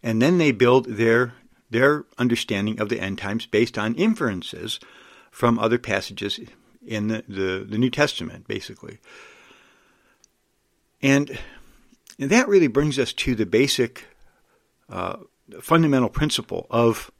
And 0.04 0.22
then 0.22 0.40
they 0.40 0.52
build 0.52 0.86
their 0.86 1.34
their 1.70 2.06
understanding 2.18 2.80
of 2.80 2.90
the 2.90 3.00
end 3.00 3.18
times 3.18 3.46
based 3.46 3.78
on 3.78 3.96
inferences 3.96 4.80
from 5.32 5.58
other 5.58 5.78
passages 5.78 6.40
in 6.86 7.08
the, 7.08 7.24
the, 7.28 7.66
the 7.68 7.78
New 7.78 7.90
Testament, 7.90 8.48
basically. 8.48 9.00
And 11.02 11.40
and 12.20 12.30
that 12.30 12.48
really 12.48 12.68
brings 12.68 13.00
us 13.00 13.14
to 13.14 13.36
the 13.36 13.46
basic 13.46 14.06
uh, 14.90 15.18
fundamental 15.62 16.10
principle 16.10 16.68
of 16.70 17.12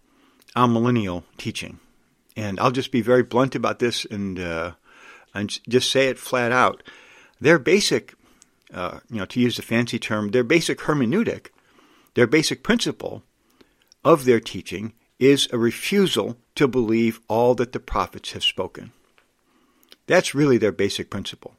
amillennial 0.56 1.24
teaching. 1.38 1.80
And 2.36 2.60
I'll 2.60 2.72
just 2.72 2.92
be 2.92 3.02
very 3.02 3.24
blunt 3.24 3.56
about 3.56 3.80
this 3.80 4.06
and, 4.06 4.40
uh, 4.40 4.72
and 5.34 5.60
just 5.68 5.92
say 5.92 6.08
it 6.08 6.20
flat 6.20 6.52
out. 6.52 6.84
Their 7.40 7.60
basic, 7.60 8.14
uh, 8.74 9.00
you 9.10 9.18
know, 9.18 9.26
to 9.26 9.40
use 9.40 9.60
a 9.60 9.64
fancy 9.64 10.00
term, 10.00 10.30
their 10.30 10.44
basic 10.44 10.80
hermeneutic, 10.80 11.48
their 12.14 12.28
basic 12.28 12.64
principle 12.64 13.24
of 14.04 14.26
their 14.26 14.40
teaching 14.40 14.94
is 15.20 15.48
a 15.52 15.58
refusal 15.58 16.38
to 16.56 16.68
believe 16.68 17.22
all 17.28 17.56
that 17.56 17.72
the 17.72 17.80
prophets 17.80 18.32
have 18.32 18.44
spoken. 18.44 18.92
That's 20.08 20.36
really 20.36 20.58
their 20.58 20.72
basic 20.72 21.10
principle. 21.10 21.56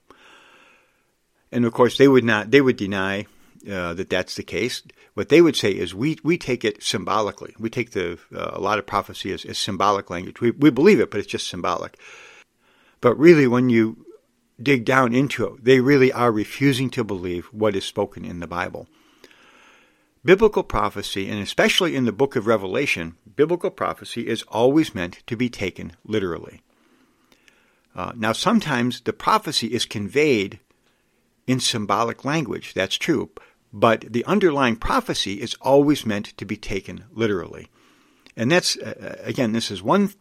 And 1.53 1.65
of 1.65 1.73
course, 1.73 1.99
they 1.99 2.09
would 2.09 2.25
not, 2.25 2.51
they 2.51 2.63
would 2.63 2.77
deny 2.77 3.27
uh, 3.71 3.95
that 3.95 4.11
that's 4.11 4.35
the 4.35 4.43
case. 4.43 4.83
What 5.15 5.29
they 5.29 5.43
would 5.43 5.55
say 5.55 5.71
is 5.71 5.95
we, 5.95 6.19
we 6.25 6.39
take 6.39 6.65
it 6.65 6.83
symbolically. 6.83 7.55
We 7.59 7.71
take 7.71 7.93
the 7.93 8.19
uh, 8.35 8.53
a 8.55 8.61
lot 8.61 8.79
of 8.79 8.87
prophecy 8.87 9.33
as, 9.33 9.45
as 9.45 9.59
symbolic 9.59 10.11
language. 10.11 10.41
We, 10.41 10.51
we 10.51 10.71
believe 10.71 10.99
it, 10.99 11.11
but 11.11 11.21
it's 11.21 11.29
just 11.29 11.49
symbolic. 11.49 11.99
But 13.01 13.19
really, 13.19 13.47
when 13.47 13.69
you 13.69 14.07
dig 14.61 14.85
down 14.85 15.15
into 15.15 15.47
it, 15.47 15.65
they 15.65 15.81
really 15.81 16.13
are 16.13 16.33
refusing 16.33 16.89
to 16.91 17.05
believe 17.05 17.47
what 17.47 17.77
is 17.77 17.85
spoken 17.85 18.25
in 18.25 18.41
the 18.41 18.47
Bible. 18.47 18.89
Biblical 20.25 20.63
prophecy, 20.63 21.29
and 21.29 21.43
especially 21.43 21.97
in 21.97 22.05
the 22.05 22.13
book 22.13 22.37
of 22.37 22.47
Revelation, 22.47 23.17
biblical 23.35 23.71
prophecy 23.71 24.29
is 24.29 24.45
always 24.45 24.95
meant 24.95 25.23
to 25.27 25.37
be 25.37 25.49
taken 25.49 25.93
literally. 26.05 26.63
Uh, 27.95 28.13
now, 28.17 28.33
sometimes 28.33 29.01
the 29.01 29.13
prophecy 29.13 29.67
is 29.67 29.85
conveyed 29.85 30.61
in 31.47 31.61
symbolic 31.61 32.25
language. 32.25 32.75
That's 32.75 32.97
true. 32.97 33.31
But 33.73 34.13
the 34.13 34.25
underlying 34.27 34.77
prophecy 34.77 35.41
is 35.41 35.57
always 35.61 36.05
meant 36.05 36.37
to 36.37 36.45
be 36.45 36.57
taken 36.57 37.05
literally. 37.13 37.69
And 38.37 38.51
that's, 38.51 38.77
uh, 38.77 39.17
uh, 39.21 39.23
again, 39.25 39.53
this 39.53 39.71
is 39.71 39.83
one 39.83 40.13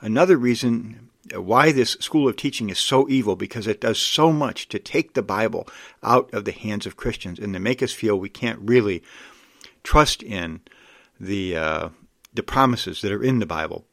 another 0.00 0.36
reason 0.36 1.08
why 1.34 1.72
this 1.72 1.92
school 2.00 2.28
of 2.28 2.36
teaching 2.36 2.70
is 2.70 2.78
so 2.78 3.08
evil 3.08 3.36
because 3.36 3.66
it 3.66 3.80
does 3.80 3.98
so 4.00 4.32
much 4.32 4.68
to 4.68 4.78
take 4.78 5.14
the 5.14 5.22
Bible 5.22 5.68
out 6.02 6.32
of 6.32 6.44
the 6.44 6.52
hands 6.52 6.86
of 6.86 6.96
Christians 6.96 7.38
and 7.38 7.52
to 7.52 7.60
make 7.60 7.82
us 7.82 7.92
feel 7.92 8.18
we 8.18 8.28
can't 8.28 8.60
really 8.62 9.02
trust 9.82 10.22
in 10.22 10.60
the 11.20 11.56
uh, 11.56 11.88
the 12.32 12.42
promises 12.42 13.02
that 13.02 13.12
are 13.12 13.22
in 13.22 13.40
the 13.40 13.46
Bible. 13.46 13.84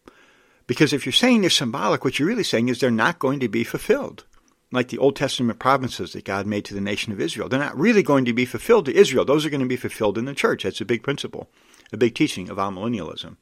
Because 0.67 0.93
if 0.93 1.05
you're 1.05 1.13
saying 1.13 1.41
they're 1.41 1.49
symbolic, 1.49 2.03
what 2.03 2.17
you're 2.17 2.27
really 2.27 2.43
saying 2.43 2.69
is 2.69 2.79
they're 2.79 2.91
not 2.91 3.19
going 3.19 3.39
to 3.39 3.47
be 3.47 3.63
fulfilled. 3.63 4.25
Like 4.71 4.89
the 4.89 4.97
Old 4.97 5.15
Testament 5.15 5.59
promises 5.59 6.13
that 6.13 6.25
God 6.25 6.47
made 6.47 6.65
to 6.65 6.73
the 6.73 6.81
nation 6.81 7.13
of 7.13 7.21
Israel. 7.21 7.47
They're 7.47 7.59
not 7.59 7.77
really 7.77 8.03
going 8.03 8.25
to 8.25 8.33
be 8.33 8.45
fulfilled 8.45 8.85
to 8.85 8.95
Israel. 8.95 9.23
Those 9.23 9.45
are 9.45 9.49
going 9.49 9.61
to 9.61 9.67
be 9.67 9.77
fulfilled 9.77 10.17
in 10.17 10.25
the 10.25 10.33
church. 10.33 10.63
That's 10.63 10.81
a 10.81 10.85
big 10.85 11.03
principle, 11.03 11.49
a 11.93 11.97
big 11.97 12.15
teaching 12.15 12.49
of 12.49 12.57
amillennialism. 12.57 13.37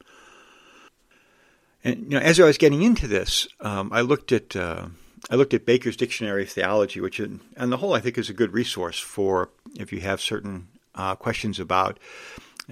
And 1.82 2.04
you 2.04 2.18
know, 2.18 2.18
as 2.18 2.38
I 2.38 2.44
was 2.44 2.58
getting 2.58 2.82
into 2.82 3.06
this, 3.06 3.48
um, 3.60 3.90
I 3.92 4.00
looked 4.00 4.32
at 4.32 4.54
uh, 4.54 4.86
I 5.30 5.36
looked 5.36 5.54
at 5.54 5.66
Baker's 5.66 5.96
Dictionary 5.96 6.42
of 6.42 6.50
Theology, 6.50 7.00
which, 7.00 7.20
on 7.20 7.70
the 7.70 7.78
whole, 7.78 7.94
I 7.94 8.00
think 8.00 8.18
is 8.18 8.28
a 8.28 8.34
good 8.34 8.52
resource 8.52 8.98
for 8.98 9.50
if 9.78 9.92
you 9.92 10.00
have 10.00 10.20
certain 10.20 10.68
uh, 10.94 11.14
questions 11.14 11.58
about 11.58 11.98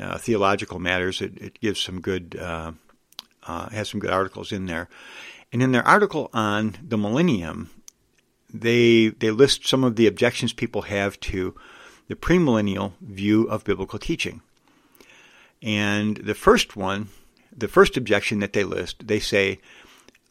uh, 0.00 0.18
theological 0.18 0.78
matters. 0.78 1.22
It, 1.22 1.38
it, 1.38 1.60
gives 1.60 1.80
some 1.80 2.00
good 2.00 2.36
uh, 2.38 2.72
uh, 3.46 3.70
has 3.70 3.88
some 3.88 4.00
good 4.00 4.10
articles 4.10 4.52
in 4.52 4.66
there, 4.66 4.88
and 5.52 5.62
in 5.62 5.72
their 5.72 5.86
article 5.86 6.30
on 6.32 6.76
the 6.82 6.98
millennium, 6.98 7.70
they 8.52 9.08
they 9.08 9.30
list 9.30 9.66
some 9.66 9.84
of 9.84 9.96
the 9.96 10.06
objections 10.06 10.52
people 10.52 10.82
have 10.82 11.18
to 11.20 11.54
the 12.08 12.14
premillennial 12.14 12.92
view 13.00 13.44
of 13.44 13.64
biblical 13.64 13.98
teaching. 13.98 14.42
And 15.62 16.16
the 16.16 16.34
first 16.34 16.76
one 16.76 17.08
the 17.56 17.68
first 17.68 17.96
objection 17.96 18.40
that 18.40 18.52
they 18.52 18.64
list, 18.64 19.06
they 19.06 19.20
say 19.20 19.60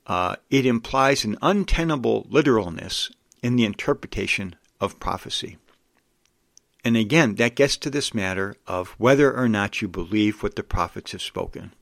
uh, 0.07 0.35
it 0.49 0.65
implies 0.65 1.23
an 1.23 1.37
untenable 1.41 2.25
literalness 2.29 3.11
in 3.43 3.55
the 3.55 3.65
interpretation 3.65 4.55
of 4.79 4.99
prophecy. 4.99 5.57
And 6.83 6.97
again, 6.97 7.35
that 7.35 7.55
gets 7.55 7.77
to 7.77 7.89
this 7.91 8.13
matter 8.13 8.55
of 8.65 8.89
whether 8.97 9.35
or 9.35 9.47
not 9.47 9.81
you 9.81 9.87
believe 9.87 10.41
what 10.41 10.55
the 10.55 10.63
prophets 10.63 11.11
have 11.11 11.21
spoken. 11.21 11.73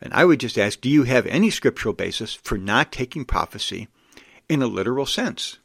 And 0.00 0.14
I 0.14 0.24
would 0.24 0.40
just 0.40 0.56
ask 0.56 0.80
do 0.80 0.88
you 0.88 1.02
have 1.02 1.26
any 1.26 1.50
scriptural 1.50 1.94
basis 1.94 2.34
for 2.34 2.56
not 2.56 2.92
taking 2.92 3.24
prophecy 3.24 3.88
in 4.50 4.62
a 4.62 4.66
literal 4.66 5.06
sense? 5.06 5.58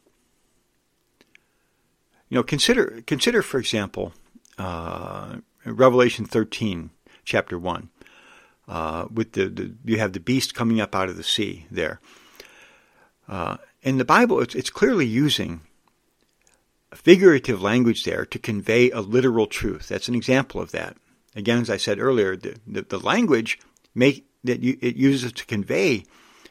You 2.28 2.36
know, 2.36 2.42
consider, 2.42 3.02
consider 3.06 3.42
for 3.42 3.58
example, 3.58 4.14
uh, 4.58 5.36
Revelation 5.64 6.24
13, 6.24 6.90
chapter 7.24 7.58
1. 7.58 7.90
Uh, 8.68 9.06
with 9.12 9.32
the, 9.32 9.48
the, 9.48 9.74
you 9.84 9.98
have 9.98 10.12
the 10.12 10.20
beast 10.20 10.54
coming 10.54 10.80
up 10.80 10.94
out 10.94 11.08
of 11.08 11.16
the 11.16 11.22
sea 11.22 11.66
there. 11.70 12.00
Uh, 13.28 13.56
in 13.82 13.98
the 13.98 14.04
Bible, 14.04 14.40
it's, 14.40 14.56
it's 14.56 14.70
clearly 14.70 15.06
using 15.06 15.60
figurative 16.94 17.62
language 17.62 18.04
there 18.04 18.24
to 18.26 18.38
convey 18.38 18.90
a 18.90 19.00
literal 19.00 19.46
truth. 19.46 19.88
That's 19.88 20.08
an 20.08 20.16
example 20.16 20.60
of 20.60 20.72
that. 20.72 20.96
Again, 21.36 21.60
as 21.60 21.70
I 21.70 21.76
said 21.76 22.00
earlier, 22.00 22.36
the, 22.36 22.56
the, 22.66 22.82
the 22.82 22.98
language 22.98 23.60
may, 23.94 24.24
that 24.42 24.60
you, 24.60 24.78
it 24.80 24.96
uses 24.96 25.32
to 25.32 25.46
convey 25.46 26.04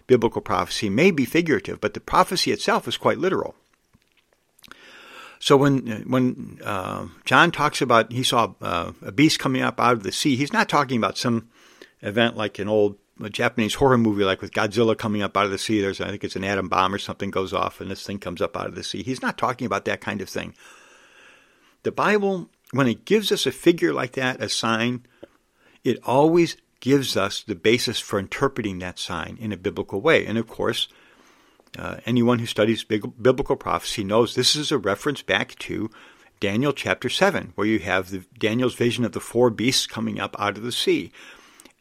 biblical 0.08 0.42
prophecy 0.42 0.90
may 0.90 1.12
be 1.12 1.26
figurative, 1.26 1.82
but 1.82 1.94
the 1.94 2.00
prophecy 2.00 2.52
itself 2.52 2.88
is 2.88 2.98
quite 2.98 3.18
literal. 3.18 3.56
So 5.40 5.58
when 5.58 6.06
when 6.08 6.60
uh, 6.64 7.08
John 7.26 7.52
talks 7.52 7.82
about 7.82 8.12
he 8.12 8.24
saw 8.24 8.54
uh, 8.62 8.94
a 9.02 9.12
beast 9.12 9.40
coming 9.40 9.62
up 9.62 9.80
out 9.80 9.94
of 9.94 10.04
the 10.04 10.12
sea, 10.12 10.36
he's 10.36 10.54
not 10.54 10.70
talking 10.70 10.98
about 10.98 11.18
some 11.18 11.50
event 12.02 12.38
like 12.38 12.58
an 12.60 12.68
old 12.68 12.98
Japanese 13.30 13.76
horror 13.76 13.98
movie, 13.98 14.24
like 14.24 14.42
with 14.42 14.52
Godzilla 14.52 14.98
coming 14.98 15.22
up 15.22 15.38
out 15.38 15.46
of 15.46 15.52
the 15.52 15.58
sea. 15.58 15.82
There's 15.82 16.02
I 16.02 16.10
think 16.10 16.24
it's 16.24 16.36
an 16.36 16.44
atom 16.44 16.70
bomb 16.70 16.94
or 16.94 16.98
something 16.98 17.32
goes 17.32 17.54
off, 17.54 17.80
and 17.80 17.90
this 17.90 18.06
thing 18.06 18.20
comes 18.20 18.42
up 18.42 18.58
out 18.58 18.68
of 18.68 18.76
the 18.76 18.84
sea. 18.84 19.04
He's 19.04 19.22
not 19.22 19.38
talking 19.38 19.66
about 19.66 19.86
that 19.86 20.02
kind 20.02 20.22
of 20.22 20.30
thing. 20.30 20.54
The 21.84 21.92
Bible, 21.92 22.50
when 22.72 22.88
it 22.88 23.06
gives 23.06 23.32
us 23.32 23.46
a 23.46 23.52
figure 23.52 23.94
like 23.94 24.14
that, 24.14 24.42
a 24.42 24.50
sign, 24.50 25.06
it 25.84 26.00
always 26.04 26.58
gives 26.86 27.18
us 27.18 27.42
the 27.42 27.56
basis 27.56 28.00
for 28.00 28.20
interpreting 28.20 28.78
that 28.78 29.00
sign 29.00 29.40
in 29.42 29.52
a 29.52 29.58
biblical 29.58 30.02
way. 30.02 30.24
And 30.24 30.38
of 30.38 30.48
course, 30.48 30.88
uh, 31.80 31.98
anyone 32.06 32.38
who 32.38 32.46
studies 32.46 32.84
biblical 32.84 33.56
prophecy 33.56 34.04
knows 34.04 34.36
this 34.36 34.56
is 34.56 34.72
a 34.72 34.78
reference 34.78 35.24
back 35.24 35.58
to 35.58 35.90
Daniel 36.40 36.74
chapter 36.74 37.10
7, 37.10 37.54
where 37.56 37.66
you 37.66 37.80
have 37.80 38.12
the, 38.12 38.24
Daniel's 38.38 38.76
vision 38.76 39.04
of 39.04 39.14
the 39.14 39.20
four 39.20 39.50
beasts 39.50 39.88
coming 39.88 40.20
up 40.20 40.36
out 40.38 40.58
of 40.58 40.64
the 40.64 40.72
sea. 40.72 41.12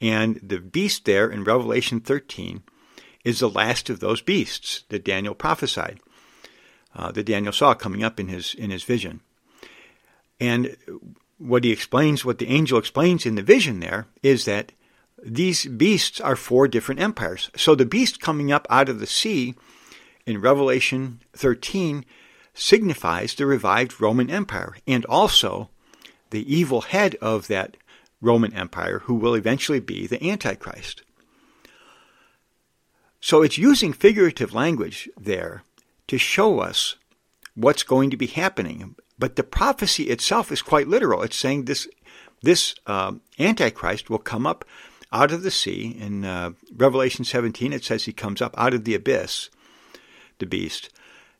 And 0.00 0.40
the 0.42 0.58
beast 0.58 1.04
there 1.04 1.28
in 1.28 1.44
Revelation 1.44 2.00
13 2.00 2.62
is 3.24 3.40
the 3.40 3.50
last 3.50 3.90
of 3.90 4.00
those 4.00 4.22
beasts 4.22 4.84
that 4.88 5.04
Daniel 5.04 5.34
prophesied, 5.34 6.00
uh, 6.96 7.12
that 7.12 7.26
Daniel 7.26 7.52
saw 7.52 7.74
coming 7.74 8.02
up 8.02 8.18
in 8.18 8.28
his, 8.28 8.54
in 8.54 8.70
his 8.70 8.84
vision. 8.84 9.20
And 10.40 10.78
what 11.36 11.62
he 11.62 11.72
explains, 11.72 12.24
what 12.24 12.38
the 12.38 12.48
angel 12.48 12.78
explains 12.78 13.26
in 13.26 13.34
the 13.34 13.42
vision 13.42 13.80
there, 13.80 14.06
is 14.22 14.46
that 14.46 14.72
these 15.24 15.64
beasts 15.66 16.20
are 16.20 16.36
four 16.36 16.68
different 16.68 17.00
empires. 17.00 17.50
So 17.56 17.74
the 17.74 17.86
beast 17.86 18.20
coming 18.20 18.52
up 18.52 18.66
out 18.68 18.88
of 18.88 19.00
the 19.00 19.06
sea 19.06 19.54
in 20.26 20.40
Revelation 20.40 21.20
13 21.32 22.04
signifies 22.52 23.34
the 23.34 23.46
revived 23.46 24.00
Roman 24.00 24.30
Empire 24.30 24.76
and 24.86 25.04
also 25.06 25.70
the 26.30 26.54
evil 26.54 26.82
head 26.82 27.16
of 27.16 27.48
that 27.48 27.76
Roman 28.20 28.52
Empire 28.52 29.00
who 29.00 29.14
will 29.14 29.34
eventually 29.34 29.80
be 29.80 30.06
the 30.06 30.22
Antichrist. 30.30 31.02
So 33.20 33.42
it's 33.42 33.58
using 33.58 33.92
figurative 33.92 34.52
language 34.52 35.08
there 35.18 35.62
to 36.08 36.18
show 36.18 36.60
us 36.60 36.96
what's 37.54 37.82
going 37.82 38.10
to 38.10 38.16
be 38.16 38.26
happening. 38.26 38.94
But 39.18 39.36
the 39.36 39.42
prophecy 39.42 40.04
itself 40.04 40.52
is 40.52 40.60
quite 40.60 40.88
literal. 40.88 41.22
It's 41.22 41.36
saying 41.36 41.64
this 41.64 41.88
this 42.42 42.74
uh, 42.86 43.12
Antichrist 43.38 44.10
will 44.10 44.18
come 44.18 44.46
up 44.46 44.66
out 45.12 45.32
of 45.32 45.42
the 45.42 45.50
sea. 45.50 45.96
In 45.98 46.24
uh, 46.24 46.52
Revelation 46.74 47.24
17, 47.24 47.72
it 47.72 47.84
says 47.84 48.04
he 48.04 48.12
comes 48.12 48.42
up 48.42 48.54
out 48.56 48.74
of 48.74 48.84
the 48.84 48.94
abyss 48.94 49.50
the 50.38 50.46
beast, 50.46 50.90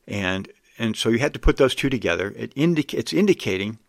and 0.07 0.47
and 0.77 0.95
so 0.95 1.09
you 1.09 1.19
had 1.19 1.33
to 1.33 1.39
put 1.39 1.57
those 1.57 1.75
two 1.75 1.89
together. 1.89 2.33
It 2.35 2.53
indica- 2.55 2.97
it's 2.97 3.13
indicating 3.13 3.79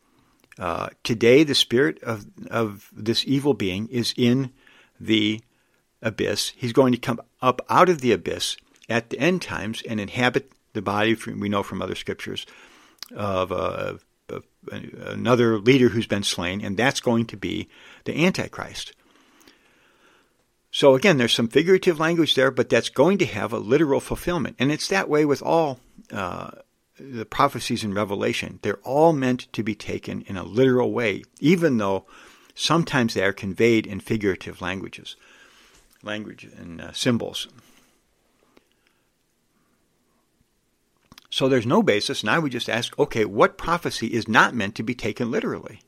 uh, 0.59 0.89
today 1.05 1.45
the 1.45 1.55
spirit 1.55 2.03
of 2.03 2.27
of 2.51 2.91
this 2.93 3.25
evil 3.27 3.55
being 3.55 3.89
is 3.89 4.15
in 4.17 4.53
the 5.01 5.41
abyss. 6.03 6.53
He's 6.57 6.73
going 6.73 6.93
to 6.93 6.99
come 6.99 7.21
up 7.43 7.61
out 7.69 7.89
of 7.89 8.01
the 8.01 8.13
abyss 8.13 8.57
at 8.89 9.11
the 9.11 9.19
end 9.19 9.43
times 9.43 9.83
and 9.89 10.01
inhabit 10.01 10.51
the 10.73 10.83
body. 10.83 11.15
From, 11.15 11.41
we 11.41 11.49
know 11.49 11.63
from 11.63 11.83
other 11.83 11.95
scriptures 11.95 12.47
of, 13.15 13.53
uh, 13.53 13.95
of 14.29 14.45
another 14.71 15.59
leader 15.59 15.89
who's 15.89 16.07
been 16.07 16.23
slain, 16.23 16.61
and 16.61 16.77
that's 16.77 17.01
going 17.01 17.27
to 17.27 17.37
be 17.37 17.69
the 18.05 18.25
Antichrist. 18.25 18.93
So 20.77 20.95
again, 20.95 21.17
there's 21.17 21.33
some 21.33 21.49
figurative 21.49 21.99
language 21.99 22.35
there, 22.35 22.51
but 22.51 22.69
that's 22.69 22.91
going 22.91 23.17
to 23.17 23.25
have 23.25 23.51
a 23.51 23.59
literal 23.59 23.99
fulfillment. 23.99 24.57
And 24.59 24.71
it's 24.71 24.89
that 24.89 25.09
way 25.09 25.25
with 25.25 25.43
all 25.43 25.81
uh, 26.13 26.51
the 27.01 27.25
prophecies 27.25 27.83
in 27.83 27.95
Revelation. 27.95 28.59
They're 28.61 28.85
all 28.85 29.15
meant 29.15 29.51
to 29.55 29.63
be 29.63 29.75
taken 29.75 30.21
in 30.27 30.37
a 30.37 30.43
literal 30.43 30.93
way, 30.93 31.25
even 31.41 31.79
though 31.79 32.05
sometimes 32.55 33.15
they 33.15 33.25
are 33.25 33.33
conveyed 33.33 33.87
in 33.87 34.01
figurative 34.01 34.61
languages, 34.61 35.17
language 36.03 36.45
and 36.45 36.83
uh, 36.83 36.93
symbols. 36.93 37.49
So 41.31 41.49
there's 41.49 41.65
no 41.65 41.83
basis, 41.83 42.21
and 42.21 42.29
I 42.29 42.39
would 42.39 42.53
just 42.53 42.69
ask, 42.69 42.99
okay, 42.99 43.25
what 43.25 43.57
prophecy 43.57 44.09
is 44.09 44.29
not 44.29 44.55
meant 44.55 44.75
to 44.75 44.83
be 44.83 44.95
taken 44.95 45.31
literally? 45.31 45.81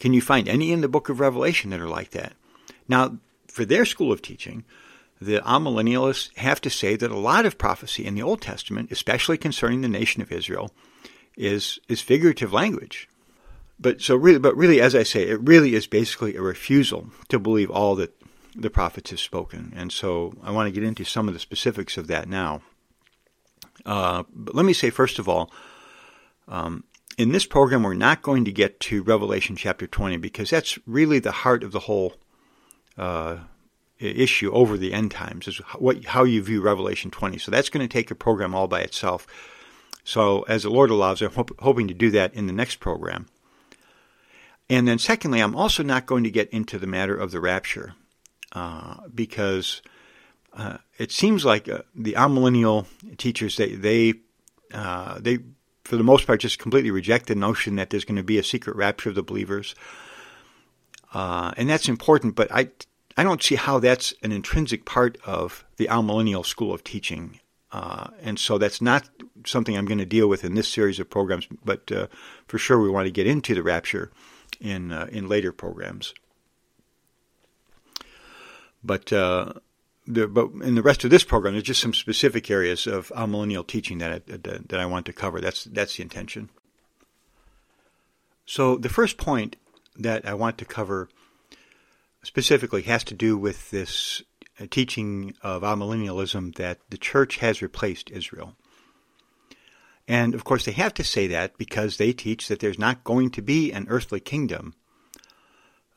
Can 0.00 0.12
you 0.12 0.20
find 0.20 0.48
any 0.48 0.72
in 0.72 0.80
the 0.80 0.88
book 0.88 1.08
of 1.08 1.20
Revelation 1.20 1.70
that 1.70 1.78
are 1.78 1.86
like 1.86 2.10
that? 2.10 2.32
Now, 2.90 3.18
for 3.46 3.64
their 3.64 3.84
school 3.84 4.10
of 4.10 4.20
teaching, 4.20 4.64
the 5.20 5.38
amillennialists 5.38 6.36
have 6.38 6.60
to 6.62 6.70
say 6.70 6.96
that 6.96 7.12
a 7.12 7.16
lot 7.16 7.46
of 7.46 7.56
prophecy 7.56 8.04
in 8.04 8.16
the 8.16 8.22
Old 8.22 8.42
Testament, 8.42 8.90
especially 8.90 9.38
concerning 9.38 9.80
the 9.80 9.88
nation 9.88 10.20
of 10.20 10.32
Israel, 10.32 10.72
is 11.36 11.78
is 11.88 12.00
figurative 12.00 12.52
language. 12.52 13.08
But 13.78 14.00
so 14.00 14.16
really, 14.16 14.40
but 14.40 14.56
really, 14.56 14.80
as 14.80 14.94
I 14.96 15.04
say, 15.04 15.22
it 15.22 15.40
really 15.40 15.74
is 15.74 15.86
basically 15.86 16.34
a 16.34 16.42
refusal 16.42 17.10
to 17.28 17.38
believe 17.38 17.70
all 17.70 17.94
that 17.94 18.12
the 18.56 18.70
prophets 18.70 19.10
have 19.10 19.20
spoken. 19.20 19.72
And 19.76 19.92
so 19.92 20.34
I 20.42 20.50
want 20.50 20.66
to 20.66 20.72
get 20.72 20.82
into 20.82 21.04
some 21.04 21.28
of 21.28 21.34
the 21.34 21.40
specifics 21.40 21.96
of 21.96 22.08
that 22.08 22.28
now. 22.28 22.62
Uh, 23.86 24.24
but 24.34 24.56
let 24.56 24.66
me 24.66 24.72
say 24.72 24.90
first 24.90 25.20
of 25.20 25.28
all, 25.28 25.52
um, 26.48 26.82
in 27.16 27.32
this 27.32 27.46
program, 27.46 27.84
we're 27.84 27.94
not 27.94 28.22
going 28.22 28.44
to 28.46 28.52
get 28.52 28.80
to 28.80 29.02
Revelation 29.02 29.54
chapter 29.54 29.86
20 29.86 30.16
because 30.16 30.50
that's 30.50 30.78
really 30.86 31.20
the 31.20 31.32
heart 31.44 31.62
of 31.62 31.70
the 31.70 31.80
whole 31.80 32.14
uh, 33.00 33.38
issue 33.98 34.52
over 34.52 34.76
the 34.76 34.92
end 34.92 35.10
times 35.10 35.48
is 35.48 35.58
what 35.78 36.04
how 36.04 36.24
you 36.24 36.42
view 36.42 36.60
Revelation 36.60 37.10
20. 37.10 37.38
So 37.38 37.50
that's 37.50 37.70
going 37.70 37.86
to 37.86 37.92
take 37.92 38.10
a 38.10 38.14
program 38.14 38.54
all 38.54 38.68
by 38.68 38.80
itself. 38.80 39.26
So 40.04 40.42
as 40.42 40.62
the 40.62 40.70
Lord 40.70 40.90
allows, 40.90 41.22
I'm 41.22 41.32
hoping 41.58 41.88
to 41.88 41.94
do 41.94 42.10
that 42.12 42.34
in 42.34 42.46
the 42.46 42.52
next 42.52 42.80
program. 42.80 43.26
And 44.68 44.86
then 44.86 44.98
secondly, 44.98 45.40
I'm 45.40 45.56
also 45.56 45.82
not 45.82 46.06
going 46.06 46.24
to 46.24 46.30
get 46.30 46.48
into 46.50 46.78
the 46.78 46.86
matter 46.86 47.16
of 47.16 47.30
the 47.32 47.40
rapture. 47.40 47.94
uh, 48.52 48.96
because 49.14 49.82
uh, 50.54 50.78
it 50.98 51.12
seems 51.12 51.44
like 51.44 51.68
uh, 51.68 51.82
the 51.94 52.14
amillennial 52.14 52.86
teachers 53.16 53.56
they 53.56 53.74
they 53.74 54.14
uh, 54.72 55.18
they 55.20 55.38
for 55.84 55.96
the 55.96 56.04
most 56.04 56.26
part 56.26 56.40
just 56.40 56.58
completely 56.58 56.90
reject 56.90 57.26
the 57.26 57.34
notion 57.34 57.76
that 57.76 57.90
there's 57.90 58.04
going 58.04 58.16
to 58.16 58.22
be 58.22 58.38
a 58.38 58.42
secret 58.42 58.76
rapture 58.76 59.08
of 59.10 59.14
the 59.14 59.22
believers, 59.22 59.74
uh, 61.14 61.52
and 61.56 61.68
that's 61.68 61.88
important. 61.88 62.34
But 62.34 62.50
I 62.52 62.70
I 63.16 63.24
don't 63.24 63.42
see 63.42 63.56
how 63.56 63.78
that's 63.78 64.14
an 64.22 64.32
intrinsic 64.32 64.84
part 64.84 65.18
of 65.24 65.64
the 65.76 65.86
amillennial 65.86 66.44
school 66.44 66.72
of 66.72 66.84
teaching. 66.84 67.40
Uh, 67.72 68.08
and 68.22 68.38
so 68.38 68.58
that's 68.58 68.80
not 68.80 69.08
something 69.46 69.76
I'm 69.76 69.84
going 69.84 69.98
to 69.98 70.06
deal 70.06 70.28
with 70.28 70.44
in 70.44 70.54
this 70.54 70.68
series 70.68 70.98
of 70.98 71.08
programs, 71.08 71.46
but 71.64 71.90
uh, 71.92 72.06
for 72.46 72.58
sure 72.58 72.80
we 72.80 72.90
want 72.90 73.06
to 73.06 73.12
get 73.12 73.26
into 73.26 73.54
the 73.54 73.62
rapture 73.62 74.10
in 74.60 74.92
uh, 74.92 75.08
in 75.10 75.28
later 75.28 75.52
programs. 75.52 76.12
But 78.82 79.12
uh, 79.12 79.52
the, 80.06 80.26
but 80.26 80.50
in 80.62 80.74
the 80.74 80.82
rest 80.82 81.04
of 81.04 81.10
this 81.10 81.24
program, 81.24 81.54
there's 81.54 81.64
just 81.64 81.80
some 81.80 81.94
specific 81.94 82.50
areas 82.50 82.86
of 82.86 83.12
amillennial 83.14 83.66
teaching 83.66 83.98
that 83.98 84.12
I, 84.12 84.18
that, 84.26 84.68
that 84.68 84.80
I 84.80 84.86
want 84.86 85.06
to 85.06 85.12
cover. 85.12 85.40
That's 85.40 85.64
that's 85.64 85.96
the 85.96 86.02
intention. 86.02 86.50
So 88.46 88.76
the 88.76 88.88
first 88.88 89.16
point 89.16 89.56
that 89.96 90.26
I 90.26 90.34
want 90.34 90.58
to 90.58 90.64
cover 90.64 91.08
specifically 92.22 92.82
has 92.82 93.04
to 93.04 93.14
do 93.14 93.36
with 93.38 93.70
this 93.70 94.22
teaching 94.70 95.34
of 95.42 95.62
amillennialism 95.62 96.54
that 96.56 96.78
the 96.90 96.98
church 96.98 97.38
has 97.38 97.62
replaced 97.62 98.10
Israel. 98.10 98.56
And 100.06 100.34
of 100.34 100.44
course, 100.44 100.64
they 100.64 100.72
have 100.72 100.92
to 100.94 101.04
say 101.04 101.26
that 101.28 101.56
because 101.56 101.96
they 101.96 102.12
teach 102.12 102.48
that 102.48 102.58
there's 102.58 102.78
not 102.78 103.04
going 103.04 103.30
to 103.30 103.42
be 103.42 103.72
an 103.72 103.86
earthly 103.88 104.20
kingdom 104.20 104.74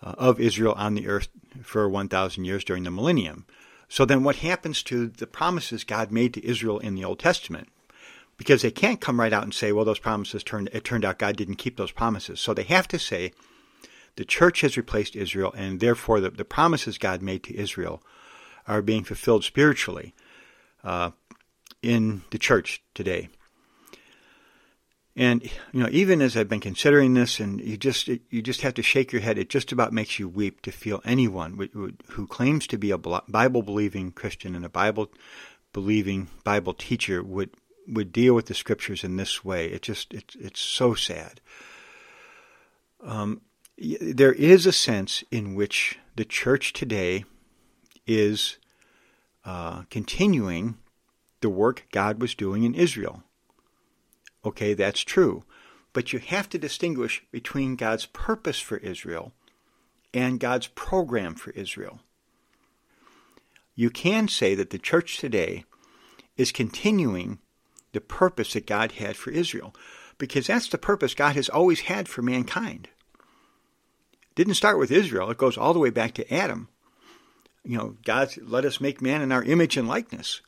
uh, 0.01 0.13
of 0.17 0.39
Israel 0.39 0.75
on 0.77 0.93
the 0.93 1.07
earth 1.07 1.29
for 1.63 1.89
1,000 1.89 2.45
years 2.45 2.63
during 2.63 2.83
the 2.83 2.91
millennium. 2.91 3.45
So 3.89 4.05
then, 4.05 4.23
what 4.23 4.37
happens 4.37 4.81
to 4.83 5.07
the 5.07 5.27
promises 5.27 5.83
God 5.83 6.11
made 6.11 6.33
to 6.33 6.45
Israel 6.45 6.79
in 6.79 6.95
the 6.95 7.03
Old 7.03 7.19
Testament? 7.19 7.69
Because 8.37 8.61
they 8.61 8.71
can't 8.71 9.01
come 9.01 9.19
right 9.19 9.33
out 9.33 9.43
and 9.43 9.53
say, 9.53 9.71
well, 9.71 9.85
those 9.85 9.99
promises 9.99 10.43
turned, 10.43 10.69
it 10.73 10.83
turned 10.83 11.05
out 11.05 11.19
God 11.19 11.35
didn't 11.35 11.55
keep 11.55 11.77
those 11.77 11.91
promises. 11.91 12.39
So 12.39 12.53
they 12.53 12.63
have 12.63 12.87
to 12.89 12.97
say, 12.97 13.33
the 14.15 14.25
church 14.25 14.61
has 14.61 14.77
replaced 14.77 15.15
Israel, 15.15 15.53
and 15.55 15.79
therefore 15.79 16.19
the, 16.19 16.29
the 16.29 16.45
promises 16.45 16.97
God 16.97 17.21
made 17.21 17.43
to 17.43 17.57
Israel 17.57 18.01
are 18.67 18.81
being 18.81 19.03
fulfilled 19.03 19.43
spiritually 19.43 20.13
uh, 20.83 21.11
in 21.81 22.23
the 22.31 22.37
church 22.37 22.83
today. 22.93 23.29
And 25.15 25.43
you 25.71 25.83
know, 25.83 25.89
even 25.91 26.21
as 26.21 26.35
I've 26.35 26.49
been 26.49 26.59
considering 26.59 27.13
this, 27.13 27.39
and 27.39 27.61
you 27.61 27.77
just 27.77 28.07
you 28.07 28.41
just 28.41 28.61
have 28.61 28.73
to 28.75 28.81
shake 28.81 29.11
your 29.11 29.21
head. 29.21 29.37
It 29.37 29.49
just 29.49 29.71
about 29.71 29.93
makes 29.93 30.17
you 30.17 30.27
weep 30.27 30.61
to 30.63 30.71
feel 30.71 31.01
anyone 31.05 31.69
who 32.07 32.25
claims 32.25 32.65
to 32.67 32.79
be 32.79 32.89
a 32.89 32.97
Bible 32.97 33.61
believing 33.61 34.11
Christian 34.11 34.55
and 34.55 34.65
a 34.65 34.69
Bible 34.69 35.11
believing 35.71 36.29
Bible 36.43 36.73
teacher 36.73 37.21
would 37.21 37.51
would 37.87 38.11
deal 38.11 38.33
with 38.33 38.47
the 38.47 38.55
scriptures 38.55 39.03
in 39.03 39.17
this 39.17 39.45
way. 39.45 39.67
It 39.67 39.83
just 39.83 40.13
it's 40.15 40.35
it's 40.35 40.59
so 40.59 40.95
sad. 40.95 41.41
Um, 43.03 43.41
there 43.77 44.33
is 44.33 44.65
a 44.65 44.71
sense 44.71 45.23
in 45.31 45.55
which 45.55 45.97
the 46.15 46.25
church 46.25 46.73
today 46.73 47.25
is 48.05 48.57
uh, 49.45 49.83
continuing 49.89 50.77
the 51.41 51.49
work 51.49 51.85
God 51.91 52.21
was 52.21 52.35
doing 52.35 52.63
in 52.63 52.75
Israel. 52.75 53.23
Okay, 54.45 54.73
that's 54.73 55.01
true. 55.01 55.43
But 55.91 56.11
you 56.11 56.19
have 56.19 56.49
to 56.49 56.57
distinguish 56.57 57.23
between 57.31 57.75
God's 57.75 58.05
purpose 58.07 58.59
for 58.59 58.77
Israel 58.77 59.31
and 60.13 60.39
God's 60.39 60.67
program 60.67 61.35
for 61.35 61.51
Israel. 61.51 61.99
You 63.75 63.89
can 63.89 64.27
say 64.27 64.55
that 64.55 64.69
the 64.69 64.77
church 64.77 65.17
today 65.17 65.65
is 66.37 66.51
continuing 66.51 67.39
the 67.91 68.01
purpose 68.01 68.53
that 68.53 68.67
God 68.67 68.93
had 68.93 69.15
for 69.15 69.31
Israel, 69.31 69.75
because 70.17 70.47
that's 70.47 70.67
the 70.67 70.77
purpose 70.77 71.13
God 71.13 71.35
has 71.35 71.49
always 71.49 71.81
had 71.81 72.07
for 72.07 72.21
mankind. 72.21 72.89
Didn't 74.35 74.55
start 74.55 74.79
with 74.79 74.91
Israel, 74.91 75.29
it 75.29 75.37
goes 75.37 75.57
all 75.57 75.73
the 75.73 75.79
way 75.79 75.89
back 75.89 76.13
to 76.15 76.33
Adam 76.33 76.69
you 77.63 77.77
know, 77.77 77.95
God, 78.03 78.33
let 78.41 78.65
us 78.65 78.81
make 78.81 79.01
man 79.01 79.21
in 79.21 79.31
our 79.31 79.43
image 79.43 79.77
and 79.77 79.87
likeness, 79.87 80.41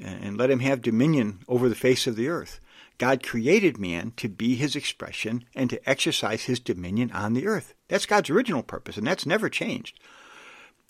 and 0.00 0.36
let 0.36 0.50
him 0.50 0.60
have 0.60 0.82
dominion 0.82 1.40
over 1.48 1.68
the 1.68 1.74
face 1.74 2.06
of 2.06 2.16
the 2.16 2.28
earth. 2.28 2.60
God 2.96 3.24
created 3.24 3.76
man 3.78 4.12
to 4.16 4.28
be 4.28 4.54
his 4.54 4.76
expression 4.76 5.44
and 5.54 5.68
to 5.70 5.88
exercise 5.88 6.44
his 6.44 6.60
dominion 6.60 7.10
on 7.10 7.34
the 7.34 7.46
earth. 7.46 7.74
That's 7.88 8.06
God's 8.06 8.30
original 8.30 8.62
purpose, 8.62 8.96
and 8.96 9.06
that's 9.06 9.26
never 9.26 9.48
changed. 9.48 9.98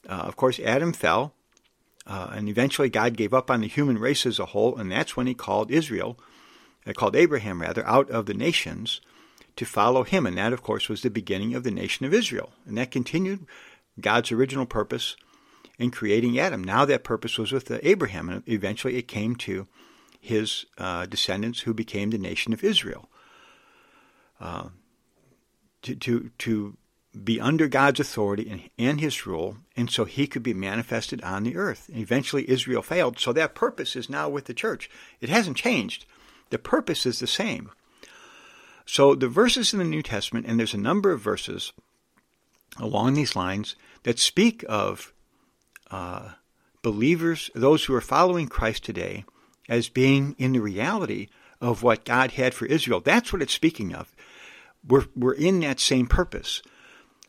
Uh, 0.07 0.13
of 0.13 0.37
course, 0.37 0.61
Adam 0.61 0.93
fell, 0.93 1.33
uh, 2.07 2.31
and 2.33 2.49
eventually 2.49 2.91
God 2.91 3.17
gave 3.17 3.33
up 3.33 3.51
on 3.51 3.63
the 3.63 3.69
human 3.69 3.97
race 3.97 4.27
as 4.27 4.39
a 4.39 4.47
whole, 4.47 4.77
and 4.77 4.93
that's 4.93 5.17
when 5.17 5.27
he 5.27 5.35
called 5.35 5.71
Israel, 5.71 6.19
uh, 6.87 6.93
called 6.93 7.17
Abraham 7.17 7.63
rather, 7.63 7.87
out 7.87 8.11
of 8.11 8.27
the 8.27 8.35
nations 8.35 9.01
to 9.57 9.65
follow 9.65 10.03
him. 10.03 10.27
And 10.27 10.37
that, 10.39 10.53
of 10.53 10.63
course, 10.63 10.89
was 10.89 11.03
the 11.03 11.11
beginning 11.11 11.55
of 11.55 11.65
the 11.65 11.71
nation 11.71 12.07
of 12.07 12.15
Israel. 12.15 12.53
And 12.67 12.77
that 12.79 12.91
continued 12.91 13.47
God's 14.01 14.33
original 14.33 14.67
purpose 14.67 15.17
in 15.79 15.91
creating 15.91 16.39
Adam. 16.39 16.63
Now 16.63 16.85
that 16.85 17.05
purpose 17.05 17.39
was 17.39 17.53
with 17.53 17.71
Abraham, 17.83 18.29
and 18.29 18.43
eventually 18.47 18.97
it 18.97 19.09
came 19.09 19.37
to 19.37 19.67
his 20.21 20.67
uh, 20.79 21.07
descendants 21.07 21.61
who 21.61 21.75
became 21.75 22.11
the 22.11 22.19
nation 22.19 22.53
of 22.53 22.65
Israel. 22.65 23.09
Uh, 24.41 24.69
to, 25.83 25.95
to, 25.95 26.31
to 26.39 26.77
be 27.23 27.41
under 27.41 27.69
God's 27.69 28.01
authority 28.01 28.49
and, 28.51 28.63
and, 28.79 29.01
his 29.01 29.27
rule, 29.27 29.59
and 29.77 29.91
so 29.91 30.05
he 30.05 30.27
could 30.27 30.43
be 30.43 30.55
manifested 30.55 31.23
on 31.23 31.45
the 31.45 31.57
earth. 31.57 31.89
And 31.89 31.99
eventually 31.99 32.49
Israel 32.49 32.83
failed, 32.83 33.19
so 33.19 33.33
that 33.33 33.55
purpose 33.55 33.95
is 33.95 34.11
now 34.11 34.29
with 34.29 34.47
the 34.47 34.55
church. 34.55 34.91
It 35.21 35.29
hasn't 35.29 35.57
changed. 35.57 36.07
The 36.51 36.59
purpose 36.59 37.07
is 37.07 37.21
the 37.21 37.27
same. 37.27 37.71
So 38.87 39.15
the 39.15 39.29
verses 39.29 39.73
in 39.73 39.79
the 39.79 39.85
New 39.85 40.03
Testament, 40.03 40.47
and 40.47 40.59
there's 40.59 40.75
a 40.75 40.79
number 40.79 41.11
of 41.11 41.21
verses 41.21 41.73
along 42.79 43.15
these 43.15 43.37
lines 43.37 43.77
that 44.03 44.19
speak 44.19 44.65
of 44.69 45.13
uh, 45.91 46.31
believers, 46.83 47.51
those 47.55 47.85
who 47.85 47.95
are 47.95 48.01
following 48.01 48.49
Christ 48.49 48.85
today, 48.85 49.25
as 49.69 49.89
being 49.89 50.35
in 50.39 50.53
the 50.53 50.61
reality 50.61 51.29
of 51.61 51.83
what 51.83 52.05
God 52.05 52.33
had 52.33 52.53
for 52.53 52.67
Israel. 52.67 53.01
That's 53.01 53.33
what 53.33 53.43
it's 53.43 53.55
speaking 53.55 53.95
of. 53.95 54.15
We're, 54.87 55.07
we're 55.17 55.35
in 55.35 55.61
that 55.61 55.81
same 55.81 56.07
purpose. 56.07 56.61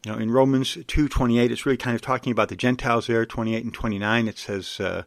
You 0.06 0.12
know, 0.12 0.18
in 0.18 0.32
Romans 0.32 0.76
2.28, 0.76 1.52
it's 1.52 1.66
really 1.66 1.78
kind 1.78 1.96
of 1.96 2.02
talking 2.02 2.32
about 2.32 2.50
the 2.50 2.56
Gentiles 2.56 3.08
there, 3.08 3.26
28 3.26 3.64
and 3.64 3.74
29. 3.74 4.28
It 4.28 4.38
says 4.38 4.80
uh, 4.80 5.04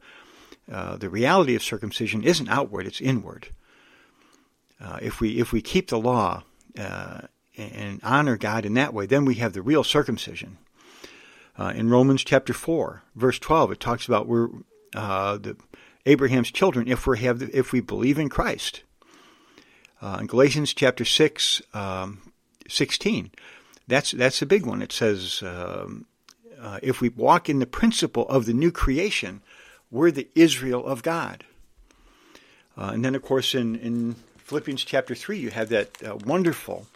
uh, 0.70 0.96
the 0.96 1.10
reality 1.10 1.54
of 1.54 1.62
circumcision 1.62 2.24
isn't 2.24 2.48
outward, 2.48 2.86
it's 2.86 3.00
inward. 3.00 3.48
Uh, 4.80 4.98
if 5.02 5.20
we 5.20 5.38
if 5.38 5.52
we 5.52 5.60
keep 5.60 5.88
the 5.88 5.98
law 5.98 6.42
uh, 6.78 7.22
and 7.56 8.00
honor 8.02 8.36
God 8.36 8.64
in 8.64 8.74
that 8.74 8.94
way, 8.94 9.06
then 9.06 9.24
we 9.24 9.36
have 9.36 9.52
the 9.52 9.62
real 9.62 9.84
circumcision. 9.84 10.58
Uh, 11.58 11.72
in 11.74 11.90
Romans 11.90 12.22
chapter 12.22 12.52
4, 12.52 13.02
verse 13.16 13.40
12, 13.40 13.72
it 13.72 13.80
talks 13.80 14.06
about 14.06 14.28
we're 14.28 14.48
uh, 14.94 15.38
the, 15.38 15.56
Abraham's 16.06 16.52
children 16.52 16.86
if 16.86 17.04
we 17.04 17.18
have 17.18 17.40
the, 17.40 17.56
if 17.56 17.72
we 17.72 17.80
believe 17.80 18.18
in 18.18 18.28
Christ. 18.28 18.84
Uh, 20.00 20.18
in 20.20 20.26
Galatians 20.28 20.72
chapter 20.72 21.04
6, 21.04 21.62
um, 21.74 22.32
16, 22.68 23.32
that's 23.88 24.12
that's 24.12 24.40
a 24.40 24.46
big 24.46 24.64
one. 24.64 24.82
It 24.82 24.92
says 24.92 25.42
um, 25.42 26.06
uh, 26.60 26.78
if 26.82 27.00
we 27.00 27.08
walk 27.08 27.48
in 27.48 27.58
the 27.58 27.66
principle 27.66 28.28
of 28.28 28.46
the 28.46 28.52
new 28.52 28.70
creation, 28.70 29.42
we're 29.90 30.10
the 30.10 30.28
Israel 30.34 30.86
of 30.86 31.02
God. 31.02 31.44
Uh, 32.76 32.90
and 32.94 33.04
then, 33.04 33.14
of 33.14 33.22
course, 33.22 33.54
in, 33.54 33.74
in 33.76 34.16
Philippians 34.48 34.82
chapter 34.82 35.14
3, 35.14 35.38
you 35.38 35.50
have 35.50 35.68
that 35.68 36.02
uh, 36.02 36.16
wonderful 36.24 36.86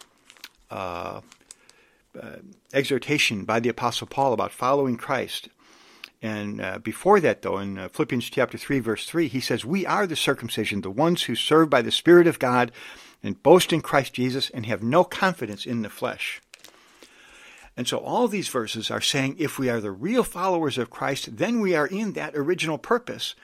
uh, 0.71 1.21
uh, 2.19 2.35
exhortation 2.73 3.45
by 3.45 3.59
the 3.59 3.69
Apostle 3.69 4.07
Paul 4.07 4.33
about 4.33 4.51
following 4.51 4.97
Christ. 4.97 5.49
And 6.19 6.59
uh, 6.59 6.79
before 6.79 7.19
that, 7.19 7.43
though, 7.43 7.59
in 7.59 7.77
uh, 7.77 7.89
Philippians 7.89 8.27
chapter 8.31 8.57
3, 8.57 8.79
verse 8.79 9.05
3, 9.05 9.27
he 9.27 9.39
says, 9.39 9.63
We 9.63 9.85
are 9.85 10.07
the 10.07 10.15
circumcision, 10.15 10.81
the 10.81 10.89
ones 10.89 11.23
who 11.23 11.35
serve 11.35 11.69
by 11.69 11.83
the 11.83 11.91
Spirit 11.91 12.25
of 12.25 12.39
God 12.39 12.71
and 13.21 13.43
boast 13.43 13.71
in 13.71 13.81
Christ 13.81 14.15
Jesus 14.15 14.49
and 14.49 14.65
have 14.65 14.81
no 14.81 15.03
confidence 15.03 15.67
in 15.67 15.83
the 15.83 15.91
flesh. 15.91 16.41
And 17.77 17.87
so 17.87 17.99
all 17.99 18.27
these 18.27 18.47
verses 18.47 18.89
are 18.89 18.99
saying 18.99 19.35
if 19.37 19.59
we 19.59 19.69
are 19.69 19.79
the 19.79 19.91
real 19.91 20.23
followers 20.23 20.79
of 20.79 20.89
Christ, 20.89 21.37
then 21.37 21.59
we 21.59 21.75
are 21.75 21.85
in 21.85 22.13
that 22.13 22.35
original 22.35 22.79
purpose 22.79 23.35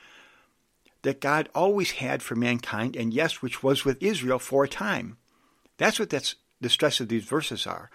that 1.03 1.21
God 1.21 1.49
always 1.55 1.91
had 1.91 2.21
for 2.21 2.35
mankind, 2.35 2.95
and 2.95 3.13
yes, 3.13 3.41
which 3.41 3.63
was 3.63 3.85
with 3.85 4.01
Israel 4.01 4.39
for 4.39 4.63
a 4.63 4.69
time. 4.69 5.17
That's 5.77 5.99
what 5.99 6.09
that's 6.09 6.35
the 6.61 6.69
stress 6.69 6.99
of 6.99 7.07
these 7.07 7.23
verses 7.23 7.65
are. 7.65 7.89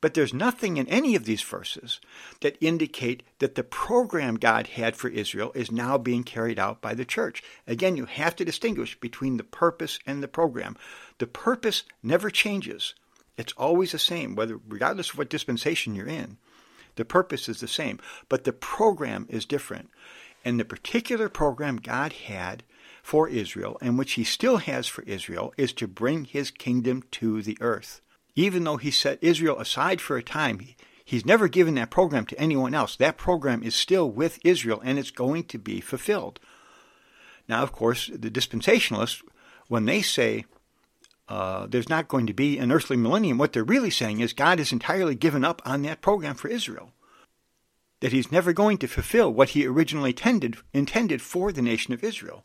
But 0.00 0.12
there's 0.12 0.34
nothing 0.34 0.76
in 0.76 0.86
any 0.88 1.14
of 1.14 1.24
these 1.24 1.40
verses 1.40 1.98
that 2.42 2.58
indicate 2.60 3.22
that 3.38 3.54
the 3.54 3.64
program 3.64 4.34
God 4.34 4.66
had 4.66 4.96
for 4.96 5.08
Israel 5.08 5.50
is 5.54 5.72
now 5.72 5.96
being 5.96 6.24
carried 6.24 6.58
out 6.58 6.82
by 6.82 6.92
the 6.92 7.06
church. 7.06 7.42
Again, 7.66 7.96
you 7.96 8.04
have 8.04 8.36
to 8.36 8.44
distinguish 8.44 9.00
between 9.00 9.38
the 9.38 9.44
purpose 9.44 9.98
and 10.06 10.22
the 10.22 10.28
program. 10.28 10.76
The 11.18 11.26
purpose 11.26 11.84
never 12.02 12.28
changes. 12.28 12.94
It's 13.38 13.54
always 13.54 13.92
the 13.92 13.98
same, 13.98 14.34
whether 14.34 14.60
regardless 14.68 15.10
of 15.10 15.18
what 15.18 15.30
dispensation 15.30 15.94
you're 15.94 16.06
in. 16.06 16.36
The 16.96 17.04
purpose 17.04 17.48
is 17.48 17.60
the 17.60 17.68
same, 17.68 17.98
but 18.28 18.44
the 18.44 18.52
program 18.52 19.26
is 19.30 19.46
different. 19.46 19.90
And 20.44 20.60
the 20.60 20.64
particular 20.64 21.28
program 21.28 21.76
God 21.76 22.12
had 22.12 22.62
for 23.02 23.28
Israel, 23.28 23.78
and 23.80 23.98
which 23.98 24.12
he 24.12 24.24
still 24.24 24.58
has 24.58 24.86
for 24.86 25.02
Israel, 25.02 25.52
is 25.56 25.72
to 25.74 25.86
bring 25.86 26.24
his 26.24 26.50
kingdom 26.50 27.02
to 27.12 27.42
the 27.42 27.58
earth. 27.60 28.00
Even 28.34 28.64
though 28.64 28.76
he 28.76 28.90
set 28.90 29.18
Israel 29.22 29.58
aside 29.58 30.00
for 30.00 30.16
a 30.16 30.22
time, 30.22 30.60
he's 31.04 31.26
never 31.26 31.48
given 31.48 31.74
that 31.74 31.90
program 31.90 32.26
to 32.26 32.38
anyone 32.40 32.74
else. 32.74 32.96
That 32.96 33.16
program 33.16 33.62
is 33.62 33.74
still 33.74 34.10
with 34.10 34.38
Israel, 34.44 34.80
and 34.84 34.98
it's 34.98 35.10
going 35.10 35.44
to 35.44 35.58
be 35.58 35.80
fulfilled. 35.80 36.40
Now, 37.48 37.62
of 37.62 37.72
course, 37.72 38.10
the 38.12 38.30
dispensationalists, 38.30 39.22
when 39.68 39.84
they 39.84 40.02
say 40.02 40.44
uh, 41.28 41.66
there's 41.66 41.88
not 41.88 42.08
going 42.08 42.26
to 42.26 42.34
be 42.34 42.58
an 42.58 42.72
earthly 42.72 42.96
millennium, 42.96 43.38
what 43.38 43.52
they're 43.52 43.64
really 43.64 43.90
saying 43.90 44.20
is 44.20 44.32
God 44.32 44.58
has 44.58 44.72
entirely 44.72 45.14
given 45.14 45.44
up 45.44 45.62
on 45.64 45.82
that 45.82 46.00
program 46.00 46.34
for 46.34 46.48
Israel. 46.48 46.92
That 48.00 48.12
he's 48.12 48.32
never 48.32 48.52
going 48.52 48.78
to 48.78 48.88
fulfill 48.88 49.32
what 49.32 49.50
he 49.50 49.66
originally 49.66 50.12
tended, 50.12 50.56
intended 50.72 51.22
for 51.22 51.52
the 51.52 51.62
nation 51.62 51.94
of 51.94 52.04
Israel. 52.04 52.44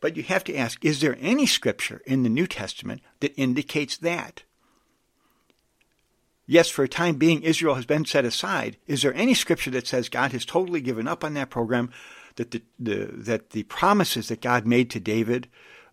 But 0.00 0.16
you 0.16 0.22
have 0.22 0.44
to 0.44 0.56
ask 0.56 0.84
is 0.84 1.00
there 1.00 1.16
any 1.20 1.46
scripture 1.46 2.02
in 2.06 2.22
the 2.22 2.28
New 2.28 2.46
Testament 2.46 3.02
that 3.20 3.34
indicates 3.36 3.96
that? 3.98 4.44
Yes, 6.50 6.70
for 6.70 6.82
a 6.82 6.88
time 6.88 7.16
being, 7.16 7.42
Israel 7.42 7.74
has 7.74 7.84
been 7.84 8.06
set 8.06 8.24
aside. 8.24 8.78
Is 8.86 9.02
there 9.02 9.12
any 9.12 9.34
scripture 9.34 9.70
that 9.72 9.86
says 9.86 10.08
God 10.08 10.32
has 10.32 10.46
totally 10.46 10.80
given 10.80 11.06
up 11.06 11.22
on 11.22 11.34
that 11.34 11.50
program, 11.50 11.90
that 12.36 12.52
the, 12.52 12.62
the 12.78 13.10
that 13.12 13.50
the 13.50 13.64
promises 13.64 14.28
that 14.28 14.40
God 14.40 14.66
made 14.66 14.88
to 14.90 15.00
David, 15.00 15.48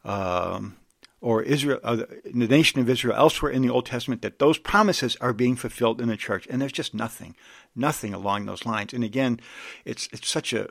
um, 0.05 0.77
or 1.25 1.41
Israel, 1.41 1.79
uh, 1.83 2.03
the 2.23 2.47
nation 2.47 2.79
of 2.79 2.87
Israel 2.87 3.15
elsewhere 3.17 3.51
in 3.51 3.63
the 3.63 3.69
Old 3.69 3.87
Testament, 3.87 4.21
that 4.21 4.37
those 4.37 4.59
promises 4.59 5.17
are 5.19 5.33
being 5.33 5.55
fulfilled 5.55 5.99
in 5.99 6.07
the 6.07 6.15
church. 6.15 6.45
And 6.51 6.61
there's 6.61 6.71
just 6.71 6.93
nothing, 6.93 7.35
nothing 7.75 8.13
along 8.13 8.45
those 8.45 8.63
lines. 8.63 8.93
And 8.93 9.03
again, 9.03 9.39
it's 9.85 10.07
it's 10.13 10.29
such 10.29 10.53
a 10.53 10.69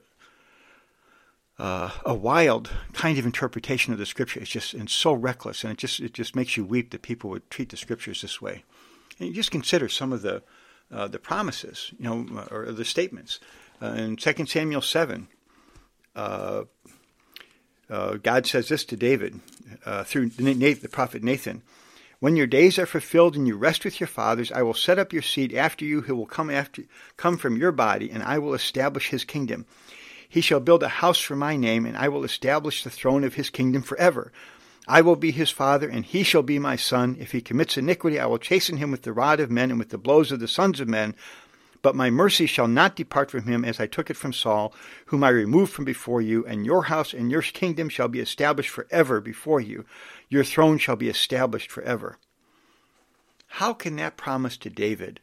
uh, 1.59 1.90
a 2.05 2.14
wild 2.14 2.70
kind 2.92 3.18
of 3.18 3.26
interpretation 3.26 3.92
of 3.92 3.98
the 3.98 4.07
scripture. 4.07 4.38
It's 4.38 4.48
just 4.48 4.74
and 4.74 4.88
so 4.88 5.12
reckless, 5.12 5.64
and 5.64 5.72
it 5.72 5.78
just 5.78 5.98
it 5.98 6.12
just 6.12 6.36
makes 6.36 6.57
you 6.57 6.64
weep 6.64 6.92
that 6.92 7.02
people 7.02 7.30
would 7.30 7.50
treat 7.50 7.70
the 7.70 7.76
scriptures 7.76 8.22
this 8.22 8.40
way. 8.40 8.62
And 9.18 9.28
you 9.28 9.34
just 9.34 9.50
consider 9.50 9.88
some 9.88 10.12
of 10.12 10.22
the 10.22 10.44
uh, 10.92 11.09
the 11.09 11.18
promises, 11.18 11.92
you 11.98 12.05
know, 12.05 12.46
or 12.52 12.70
the 12.70 12.84
statements 12.84 13.40
uh, 13.82 13.86
in 13.86 14.18
Second 14.18 14.48
Samuel 14.48 14.82
seven. 14.82 15.26
Uh, 17.91 18.14
God 18.14 18.47
says 18.47 18.68
this 18.68 18.85
to 18.87 18.97
David 18.97 19.41
uh, 19.85 20.05
through 20.05 20.30
Nathan, 20.39 20.82
the 20.82 20.89
prophet 20.89 21.22
Nathan. 21.22 21.62
When 22.20 22.37
your 22.37 22.47
days 22.47 22.78
are 22.78 22.87
fulfilled 22.87 23.37
and 23.37 23.47
you 23.47 23.57
rest 23.57 23.85
with 23.85 24.01
your 24.01 24.07
fathers, 24.07 24.51
I 24.51 24.62
will 24.62 24.74
set 24.74 24.99
up 24.99 25.12
your 25.12 25.20
seed 25.20 25.53
after 25.53 25.85
you 25.85 26.03
who 26.03 26.16
will 26.16 26.26
come 26.26 26.49
after 26.49 26.85
come 27.16 27.37
from 27.37 27.57
your 27.57 27.72
body, 27.72 28.11
and 28.11 28.22
I 28.22 28.39
will 28.39 28.55
establish 28.55 29.11
his 29.11 29.24
kingdom. 29.24 29.66
He 30.26 30.41
shall 30.41 30.61
build 30.61 30.82
a 30.82 30.89
house 30.89 31.20
for 31.20 31.37
my 31.37 31.57
name, 31.57 31.85
and 31.85 31.97
I 31.97 32.09
will 32.09 32.24
establish 32.24 32.82
the 32.82 32.91
throne 32.91 33.24
of 33.24 33.35
his 33.35 33.51
kingdom 33.51 33.82
forever. 33.82 34.32
I 34.89 35.01
will 35.01 35.16
be 35.16 35.30
his 35.30 35.51
father, 35.51 35.89
and 35.89 36.05
he 36.05 36.22
shall 36.22 36.43
be 36.43 36.59
my 36.59 36.76
son. 36.76 37.16
If 37.20 37.32
he 37.32 37.41
commits 37.41 37.76
iniquity, 37.76 38.18
I 38.18 38.26
will 38.26 38.39
chasten 38.39 38.78
him 38.78 38.91
with 38.91 39.03
the 39.03 39.12
rod 39.12 39.39
of 39.41 39.51
men 39.51 39.70
and 39.70 39.78
with 39.78 39.91
the 39.91 39.99
blows 39.99 40.32
of 40.32 40.41
the 40.41 40.49
sons 40.49 40.80
of 40.80 40.89
men. 40.89 41.14
But 41.85 41.95
my 41.95 42.09
mercy 42.09 42.47
shall 42.47 42.66
not 42.66 42.97
depart 42.97 43.30
from 43.30 43.45
him 43.45 43.62
as 43.62 43.78
I 43.78 43.87
took 43.87 44.09
it 44.09 44.16
from 44.16 44.32
Saul, 44.32 44.72
whom 45.05 45.22
I 45.22 45.28
removed 45.28 45.70
from 45.70 45.85
before 45.85 46.22
you, 46.22 46.43
and 46.47 46.64
your 46.64 46.85
house 46.85 47.12
and 47.12 47.30
your 47.30 47.43
kingdom 47.43 47.91
shall 47.91 48.09
be 48.09 48.20
established 48.20 48.70
forever 48.70 49.20
before 49.20 49.61
you. 49.61 49.85
Your 50.30 50.45
throne 50.45 50.78
shall 50.78 50.97
be 50.97 51.11
established 51.11 51.70
forever. 51.70 52.16
How 53.47 53.74
can 53.74 53.97
that 53.97 54.16
promise 54.16 54.57
to 54.59 54.70
David 54.70 55.20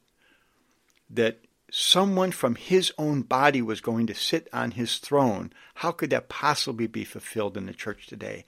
that 1.10 1.40
someone 1.72 2.32
from 2.32 2.54
his 2.54 2.94
own 2.96 3.24
body 3.24 3.64
was 3.64 3.82
going 3.82 4.06
to 4.06 4.14
sit 4.14 4.48
on 4.54 4.70
his 4.70 5.00
throne, 5.00 5.52
how 5.74 5.92
could 5.92 6.12
that 6.12 6.30
possibly 6.30 6.86
be 6.86 7.04
fulfilled 7.04 7.58
in 7.58 7.66
the 7.66 7.74
church 7.74 8.06
today? 8.06 8.46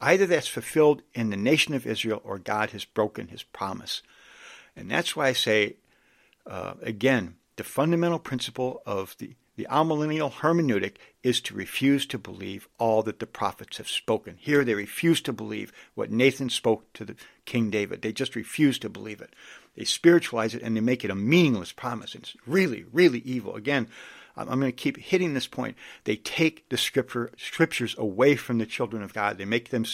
Either 0.00 0.26
that's 0.26 0.48
fulfilled 0.48 1.02
in 1.14 1.30
the 1.30 1.36
nation 1.36 1.74
of 1.74 1.86
Israel 1.86 2.20
or 2.24 2.40
God 2.40 2.70
has 2.70 2.84
broken 2.84 3.28
his 3.28 3.44
promise. 3.44 4.02
And 4.74 4.90
that's 4.90 5.14
why 5.14 5.28
I 5.28 5.32
say, 5.32 5.76
uh, 6.44 6.74
again, 6.82 7.36
the 7.56 7.64
fundamental 7.64 8.18
principle 8.18 8.82
of 8.86 9.16
the, 9.18 9.34
the 9.56 9.66
amillennial 9.70 10.32
hermeneutic 10.32 10.94
is 11.22 11.40
to 11.42 11.54
refuse 11.54 12.06
to 12.06 12.18
believe 12.18 12.68
all 12.78 13.02
that 13.02 13.18
the 13.18 13.26
prophets 13.26 13.76
have 13.76 13.88
spoken. 13.88 14.36
Here 14.38 14.64
they 14.64 14.74
refuse 14.74 15.20
to 15.22 15.32
believe 15.32 15.72
what 15.94 16.10
Nathan 16.10 16.50
spoke 16.50 16.92
to 16.94 17.04
the 17.04 17.16
King 17.44 17.70
David. 17.70 18.02
They 18.02 18.12
just 18.12 18.34
refuse 18.34 18.78
to 18.80 18.88
believe 18.88 19.20
it. 19.20 19.34
They 19.76 19.84
spiritualize 19.84 20.54
it 20.54 20.62
and 20.62 20.76
they 20.76 20.80
make 20.80 21.04
it 21.04 21.10
a 21.10 21.14
meaningless 21.14 21.72
promise. 21.72 22.14
It's 22.14 22.36
really, 22.46 22.84
really 22.92 23.20
evil. 23.20 23.54
Again, 23.54 23.88
I'm 24.36 24.60
going 24.60 24.62
to 24.62 24.72
keep 24.72 24.96
hitting 24.96 25.34
this 25.34 25.46
point. 25.46 25.76
They 26.04 26.16
take 26.16 26.68
the 26.70 26.78
scripture, 26.78 27.30
scriptures 27.36 27.94
away 27.98 28.36
from 28.36 28.58
the 28.58 28.66
children 28.66 29.02
of 29.02 29.12
God. 29.12 29.36
They 29.36 29.44
make 29.44 29.68
them 29.68 29.84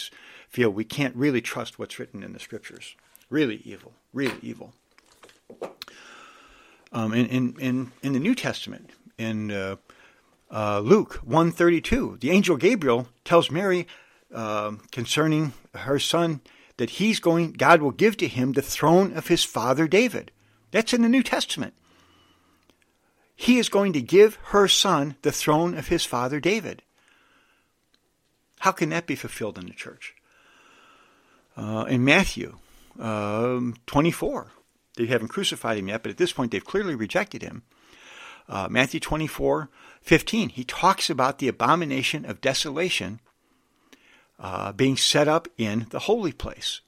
feel 0.48 0.70
we 0.70 0.84
can't 0.84 1.16
really 1.16 1.40
trust 1.40 1.78
what's 1.78 1.98
written 1.98 2.22
in 2.22 2.32
the 2.32 2.38
scriptures. 2.38 2.94
Really 3.30 3.56
evil. 3.64 3.94
Really 4.12 4.38
evil. 4.42 4.74
Um, 6.92 7.12
in, 7.12 7.26
in, 7.26 7.56
in, 7.60 7.92
in 8.02 8.12
the 8.14 8.18
New 8.18 8.34
Testament, 8.34 8.90
in 9.18 9.50
uh, 9.50 9.76
uh, 10.50 10.80
Luke 10.80 11.20
132, 11.24 12.18
the 12.20 12.30
angel 12.30 12.56
Gabriel 12.56 13.08
tells 13.24 13.50
Mary 13.50 13.86
uh, 14.34 14.72
concerning 14.90 15.52
her 15.74 15.98
son 15.98 16.40
that 16.78 16.90
he's 16.90 17.20
going, 17.20 17.52
God 17.52 17.82
will 17.82 17.90
give 17.90 18.16
to 18.18 18.28
him 18.28 18.52
the 18.52 18.62
throne 18.62 19.12
of 19.16 19.28
his 19.28 19.44
father 19.44 19.86
David. 19.86 20.30
That's 20.70 20.92
in 20.92 21.02
the 21.02 21.08
New 21.08 21.22
Testament. 21.22 21.74
He 23.34 23.58
is 23.58 23.68
going 23.68 23.92
to 23.92 24.02
give 24.02 24.36
her 24.46 24.66
son 24.66 25.16
the 25.22 25.32
throne 25.32 25.76
of 25.76 25.88
his 25.88 26.04
father 26.04 26.40
David. 26.40 26.82
How 28.60 28.72
can 28.72 28.88
that 28.90 29.06
be 29.06 29.14
fulfilled 29.14 29.58
in 29.58 29.66
the 29.66 29.72
church? 29.72 30.14
Uh, 31.56 31.84
in 31.88 32.04
Matthew 32.04 32.58
um, 32.98 33.76
24, 33.86 34.52
they 34.98 35.06
haven't 35.06 35.28
crucified 35.28 35.78
him 35.78 35.88
yet, 35.88 36.02
but 36.02 36.10
at 36.10 36.18
this 36.18 36.32
point 36.32 36.50
they've 36.50 36.64
clearly 36.64 36.94
rejected 36.94 37.42
him. 37.42 37.62
Uh, 38.48 38.66
Matthew 38.70 39.00
24, 39.00 39.68
15, 40.02 40.50
he 40.50 40.64
talks 40.64 41.08
about 41.08 41.38
the 41.38 41.48
abomination 41.48 42.24
of 42.24 42.40
desolation 42.40 43.20
uh, 44.38 44.72
being 44.72 44.96
set 44.96 45.28
up 45.28 45.48
in 45.56 45.86
the 45.90 46.00
holy 46.00 46.32
place. 46.32 46.80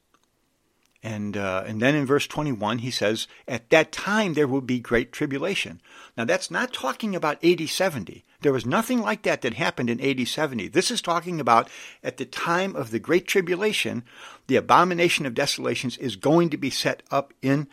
And, 1.02 1.36
uh, 1.36 1.64
and 1.66 1.80
then 1.80 1.94
in 1.94 2.04
verse 2.04 2.26
21, 2.26 2.78
he 2.78 2.90
says, 2.90 3.26
At 3.48 3.70
that 3.70 3.90
time 3.90 4.34
there 4.34 4.46
will 4.46 4.60
be 4.60 4.80
great 4.80 5.12
tribulation. 5.12 5.80
Now, 6.16 6.24
that's 6.24 6.50
not 6.50 6.74
talking 6.74 7.16
about 7.16 7.42
AD 7.42 7.68
70. 7.68 8.24
There 8.42 8.52
was 8.52 8.66
nothing 8.66 9.00
like 9.00 9.22
that 9.22 9.42
that 9.42 9.54
happened 9.54 9.88
in 9.88 10.00
AD 10.00 10.26
70. 10.26 10.68
This 10.68 10.90
is 10.90 11.00
talking 11.00 11.40
about 11.40 11.68
at 12.02 12.18
the 12.18 12.26
time 12.26 12.76
of 12.76 12.90
the 12.90 12.98
great 12.98 13.26
tribulation, 13.26 14.02
the 14.46 14.56
abomination 14.56 15.24
of 15.24 15.34
desolations 15.34 15.96
is 15.98 16.16
going 16.16 16.50
to 16.50 16.58
be 16.58 16.70
set 16.70 17.02
up 17.10 17.32
in 17.40 17.68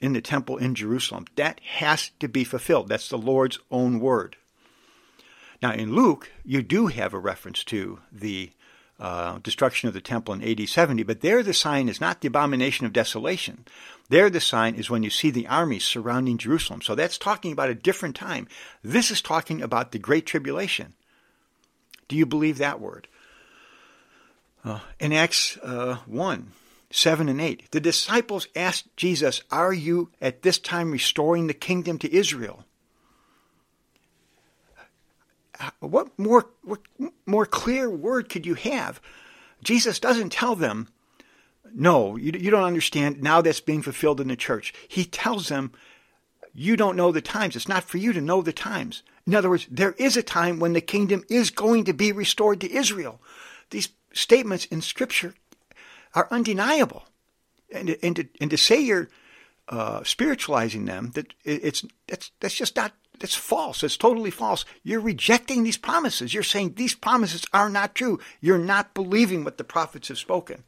in 0.00 0.12
the 0.12 0.20
temple 0.20 0.56
in 0.56 0.74
Jerusalem. 0.74 1.26
That 1.36 1.60
has 1.60 2.10
to 2.20 2.28
be 2.28 2.44
fulfilled. 2.44 2.88
That's 2.88 3.08
the 3.08 3.18
Lord's 3.18 3.58
own 3.70 4.00
word. 4.00 4.36
Now, 5.62 5.72
in 5.72 5.94
Luke, 5.94 6.30
you 6.44 6.62
do 6.62 6.86
have 6.86 7.12
a 7.12 7.18
reference 7.18 7.64
to 7.64 7.98
the 8.12 8.52
uh, 9.00 9.38
destruction 9.42 9.88
of 9.88 9.94
the 9.94 10.00
temple 10.00 10.34
in 10.34 10.42
AD 10.42 10.68
70, 10.68 11.02
but 11.04 11.20
there 11.20 11.42
the 11.42 11.54
sign 11.54 11.88
is 11.88 12.00
not 12.00 12.20
the 12.20 12.28
abomination 12.28 12.84
of 12.86 12.92
desolation. 12.92 13.64
There 14.08 14.30
the 14.30 14.40
sign 14.40 14.74
is 14.74 14.90
when 14.90 15.02
you 15.02 15.10
see 15.10 15.30
the 15.30 15.46
armies 15.46 15.84
surrounding 15.84 16.38
Jerusalem. 16.38 16.82
So 16.82 16.94
that's 16.94 17.18
talking 17.18 17.52
about 17.52 17.70
a 17.70 17.74
different 17.74 18.16
time. 18.16 18.48
This 18.82 19.10
is 19.10 19.22
talking 19.22 19.62
about 19.62 19.92
the 19.92 19.98
Great 19.98 20.26
Tribulation. 20.26 20.94
Do 22.08 22.16
you 22.16 22.26
believe 22.26 22.58
that 22.58 22.80
word? 22.80 23.06
Uh, 24.64 24.80
in 24.98 25.12
Acts 25.12 25.56
uh, 25.58 25.98
1, 26.06 26.52
7 26.90 27.28
and 27.28 27.40
8, 27.40 27.70
the 27.70 27.80
disciples 27.80 28.48
asked 28.56 28.96
Jesus, 28.96 29.42
Are 29.50 29.72
you 29.72 30.10
at 30.20 30.42
this 30.42 30.58
time 30.58 30.90
restoring 30.90 31.46
the 31.46 31.54
kingdom 31.54 31.98
to 31.98 32.12
Israel? 32.12 32.64
Uh, 35.60 35.70
what 35.80 36.16
more 36.18 36.48
what 36.62 36.80
more 37.26 37.44
clear 37.44 37.90
word 37.90 38.28
could 38.28 38.46
you 38.46 38.54
have? 38.54 39.00
Jesus 39.62 39.98
doesn't 39.98 40.30
tell 40.30 40.54
them, 40.54 40.88
no, 41.74 42.16
you, 42.16 42.32
you 42.32 42.50
don't 42.50 42.64
understand. 42.64 43.22
Now 43.22 43.42
that's 43.42 43.60
being 43.60 43.82
fulfilled 43.82 44.20
in 44.20 44.28
the 44.28 44.36
church. 44.36 44.72
He 44.86 45.04
tells 45.04 45.48
them, 45.48 45.72
you 46.54 46.76
don't 46.76 46.96
know 46.96 47.12
the 47.12 47.20
times. 47.20 47.56
It's 47.56 47.68
not 47.68 47.84
for 47.84 47.98
you 47.98 48.12
to 48.12 48.20
know 48.20 48.40
the 48.40 48.52
times. 48.52 49.02
In 49.26 49.34
other 49.34 49.50
words, 49.50 49.66
there 49.70 49.92
is 49.92 50.16
a 50.16 50.22
time 50.22 50.58
when 50.58 50.72
the 50.72 50.80
kingdom 50.80 51.24
is 51.28 51.50
going 51.50 51.84
to 51.84 51.92
be 51.92 52.12
restored 52.12 52.60
to 52.62 52.72
Israel. 52.72 53.20
These 53.70 53.90
statements 54.12 54.64
in 54.66 54.80
Scripture 54.80 55.34
are 56.14 56.28
undeniable. 56.30 57.04
And, 57.72 57.96
and, 58.02 58.16
to, 58.16 58.28
and 58.40 58.50
to 58.50 58.56
say 58.56 58.80
you're 58.80 59.08
uh, 59.68 60.02
spiritualizing 60.04 60.86
them, 60.86 61.10
that 61.14 61.34
it's 61.44 61.84
that's 62.06 62.30
that's 62.40 62.54
just 62.54 62.74
not 62.76 62.92
that's 63.18 63.34
false. 63.34 63.82
It's 63.82 63.96
totally 63.96 64.30
false. 64.30 64.64
You're 64.82 65.00
rejecting 65.00 65.62
these 65.62 65.76
promises. 65.76 66.32
You're 66.32 66.42
saying 66.42 66.74
these 66.74 66.94
promises 66.94 67.44
are 67.52 67.68
not 67.68 67.94
true. 67.94 68.20
You're 68.40 68.58
not 68.58 68.94
believing 68.94 69.44
what 69.44 69.58
the 69.58 69.64
prophets 69.64 70.08
have 70.08 70.18
spoken. 70.18 70.64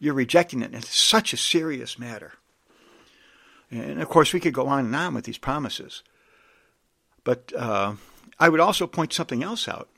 You're 0.00 0.14
rejecting 0.14 0.62
it. 0.62 0.72
And 0.72 0.76
it's 0.76 0.94
such 0.94 1.32
a 1.32 1.36
serious 1.36 1.98
matter. 1.98 2.32
And 3.70 4.02
of 4.02 4.08
course, 4.08 4.32
we 4.32 4.40
could 4.40 4.54
go 4.54 4.66
on 4.66 4.86
and 4.86 4.96
on 4.96 5.14
with 5.14 5.24
these 5.24 5.38
promises. 5.38 6.02
But 7.24 7.52
uh, 7.56 7.94
I 8.38 8.48
would 8.48 8.60
also 8.60 8.86
point 8.86 9.12
something 9.12 9.42
else 9.42 9.68
out, 9.68 9.88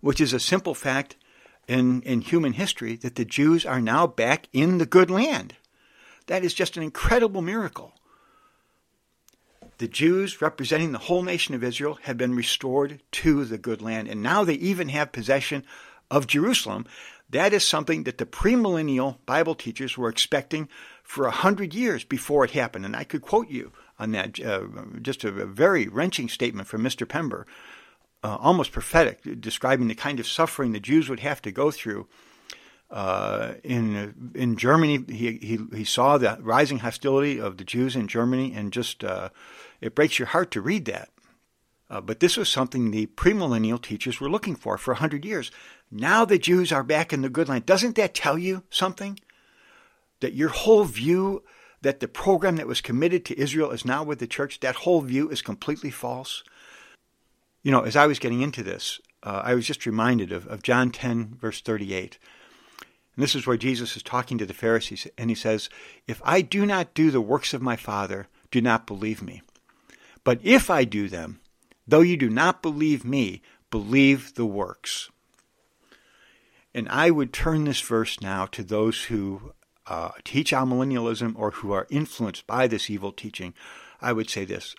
which 0.00 0.20
is 0.20 0.32
a 0.32 0.40
simple 0.40 0.74
fact 0.74 1.16
in, 1.68 2.02
in 2.02 2.20
human 2.20 2.54
history 2.54 2.96
that 2.96 3.14
the 3.14 3.24
Jews 3.24 3.64
are 3.64 3.80
now 3.80 4.06
back 4.06 4.48
in 4.52 4.78
the 4.78 4.86
good 4.86 5.10
land. 5.10 5.54
That 6.26 6.44
is 6.44 6.54
just 6.54 6.76
an 6.76 6.82
incredible 6.82 7.42
miracle. 7.42 7.92
The 9.78 9.88
Jews, 9.88 10.42
representing 10.42 10.92
the 10.92 10.98
whole 10.98 11.22
nation 11.22 11.54
of 11.54 11.64
Israel, 11.64 11.98
have 12.02 12.18
been 12.18 12.34
restored 12.34 13.00
to 13.12 13.44
the 13.44 13.56
good 13.56 13.80
land, 13.80 14.08
and 14.08 14.22
now 14.22 14.44
they 14.44 14.54
even 14.54 14.90
have 14.90 15.10
possession 15.10 15.64
of 16.10 16.26
Jerusalem. 16.26 16.86
That 17.30 17.52
is 17.52 17.64
something 17.64 18.04
that 18.04 18.18
the 18.18 18.26
premillennial 18.26 19.18
Bible 19.24 19.54
teachers 19.54 19.96
were 19.96 20.08
expecting 20.08 20.68
for 21.02 21.26
a 21.26 21.30
hundred 21.30 21.74
years 21.74 22.04
before 22.04 22.44
it 22.44 22.50
happened. 22.50 22.84
And 22.84 22.94
I 22.94 23.04
could 23.04 23.22
quote 23.22 23.48
you 23.48 23.72
on 23.98 24.12
that, 24.12 24.38
uh, 24.40 24.62
just 25.00 25.24
a, 25.24 25.30
very 25.30 25.86
wrenching 25.88 26.28
statement 26.28 26.68
from 26.68 26.82
Mr. 26.82 27.08
Pember, 27.08 27.46
uh, 28.22 28.36
almost 28.40 28.72
prophetic, 28.72 29.40
describing 29.40 29.88
the 29.88 29.94
kind 29.94 30.20
of 30.20 30.26
suffering 30.26 30.72
the 30.72 30.80
Jews 30.80 31.08
would 31.08 31.20
have 31.20 31.40
to 31.42 31.52
go 31.52 31.70
through. 31.70 32.06
Uh, 32.90 33.54
in 33.62 34.32
in 34.34 34.56
Germany, 34.56 35.04
he, 35.08 35.38
he 35.38 35.58
he 35.76 35.84
saw 35.84 36.18
the 36.18 36.38
rising 36.40 36.80
hostility 36.80 37.40
of 37.40 37.56
the 37.56 37.64
Jews 37.64 37.94
in 37.94 38.08
Germany, 38.08 38.52
and 38.54 38.72
just 38.72 39.04
uh, 39.04 39.28
it 39.80 39.94
breaks 39.94 40.18
your 40.18 40.28
heart 40.28 40.50
to 40.50 40.60
read 40.60 40.86
that. 40.86 41.10
Uh, 41.88 42.00
but 42.00 42.20
this 42.20 42.36
was 42.36 42.48
something 42.48 42.90
the 42.90 43.06
premillennial 43.06 43.80
teachers 43.80 44.20
were 44.20 44.30
looking 44.30 44.56
for 44.56 44.76
for 44.76 44.94
hundred 44.94 45.24
years. 45.24 45.52
Now 45.90 46.24
the 46.24 46.38
Jews 46.38 46.72
are 46.72 46.84
back 46.84 47.12
in 47.12 47.22
the 47.22 47.28
good 47.28 47.48
land. 47.48 47.64
Doesn't 47.64 47.96
that 47.96 48.14
tell 48.14 48.36
you 48.36 48.64
something? 48.70 49.20
That 50.20 50.34
your 50.34 50.50
whole 50.50 50.84
view 50.84 51.44
that 51.82 52.00
the 52.00 52.08
program 52.08 52.56
that 52.56 52.66
was 52.66 52.80
committed 52.80 53.24
to 53.24 53.40
Israel 53.40 53.70
is 53.70 53.84
now 53.84 54.02
with 54.02 54.18
the 54.18 54.26
church, 54.26 54.60
that 54.60 54.76
whole 54.76 55.00
view 55.00 55.30
is 55.30 55.42
completely 55.42 55.90
false. 55.90 56.44
You 57.62 57.70
know, 57.70 57.82
as 57.82 57.96
I 57.96 58.06
was 58.06 58.18
getting 58.18 58.40
into 58.40 58.62
this, 58.62 59.00
uh, 59.22 59.42
I 59.44 59.54
was 59.54 59.66
just 59.66 59.86
reminded 59.86 60.32
of, 60.32 60.46
of 60.46 60.62
John 60.62 60.90
10, 60.90 61.36
verse 61.40 61.60
38. 61.60 62.18
And 63.14 63.22
this 63.22 63.34
is 63.34 63.46
where 63.46 63.56
Jesus 63.56 63.96
is 63.96 64.02
talking 64.02 64.38
to 64.38 64.46
the 64.46 64.54
Pharisees, 64.54 65.06
and 65.18 65.30
he 65.30 65.36
says, 65.36 65.68
If 66.06 66.22
I 66.24 66.40
do 66.40 66.64
not 66.64 66.94
do 66.94 67.10
the 67.10 67.20
works 67.20 67.52
of 67.52 67.60
my 67.60 67.76
Father, 67.76 68.28
do 68.50 68.60
not 68.60 68.86
believe 68.86 69.22
me. 69.22 69.42
But 70.24 70.40
if 70.42 70.70
I 70.70 70.84
do 70.84 71.08
them, 71.08 71.40
though 71.86 72.00
you 72.00 72.16
do 72.16 72.30
not 72.30 72.62
believe 72.62 73.04
me, 73.04 73.42
believe 73.70 74.34
the 74.34 74.46
works. 74.46 75.10
And 76.74 76.88
I 76.88 77.10
would 77.10 77.32
turn 77.32 77.64
this 77.64 77.80
verse 77.80 78.20
now 78.20 78.46
to 78.46 78.62
those 78.62 79.04
who 79.04 79.52
uh, 79.86 80.10
teach 80.24 80.52
amillennialism 80.52 81.34
or 81.36 81.50
who 81.50 81.72
are 81.72 81.86
influenced 81.90 82.46
by 82.46 82.66
this 82.66 82.88
evil 82.88 83.12
teaching. 83.12 83.54
I 84.00 84.12
would 84.12 84.30
say 84.30 84.44
this 84.44 84.74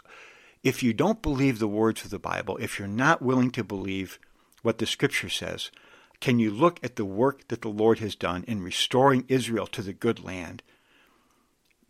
if 0.63 0.83
you 0.83 0.93
don't 0.93 1.21
believe 1.21 1.59
the 1.59 1.67
words 1.67 2.03
of 2.03 2.11
the 2.11 2.19
Bible, 2.19 2.57
if 2.57 2.77
you're 2.77 2.87
not 2.87 3.21
willing 3.21 3.51
to 3.51 3.63
believe 3.63 4.19
what 4.61 4.77
the 4.77 4.85
Scripture 4.85 5.29
says, 5.29 5.71
can 6.19 6.37
you 6.37 6.51
look 6.51 6.79
at 6.83 6.95
the 6.95 7.05
work 7.05 7.47
that 7.47 7.61
the 7.61 7.69
Lord 7.69 7.99
has 7.99 8.15
done 8.15 8.43
in 8.47 8.61
restoring 8.61 9.25
Israel 9.27 9.65
to 9.67 9.81
the 9.81 9.93
good 9.93 10.23
land? 10.23 10.61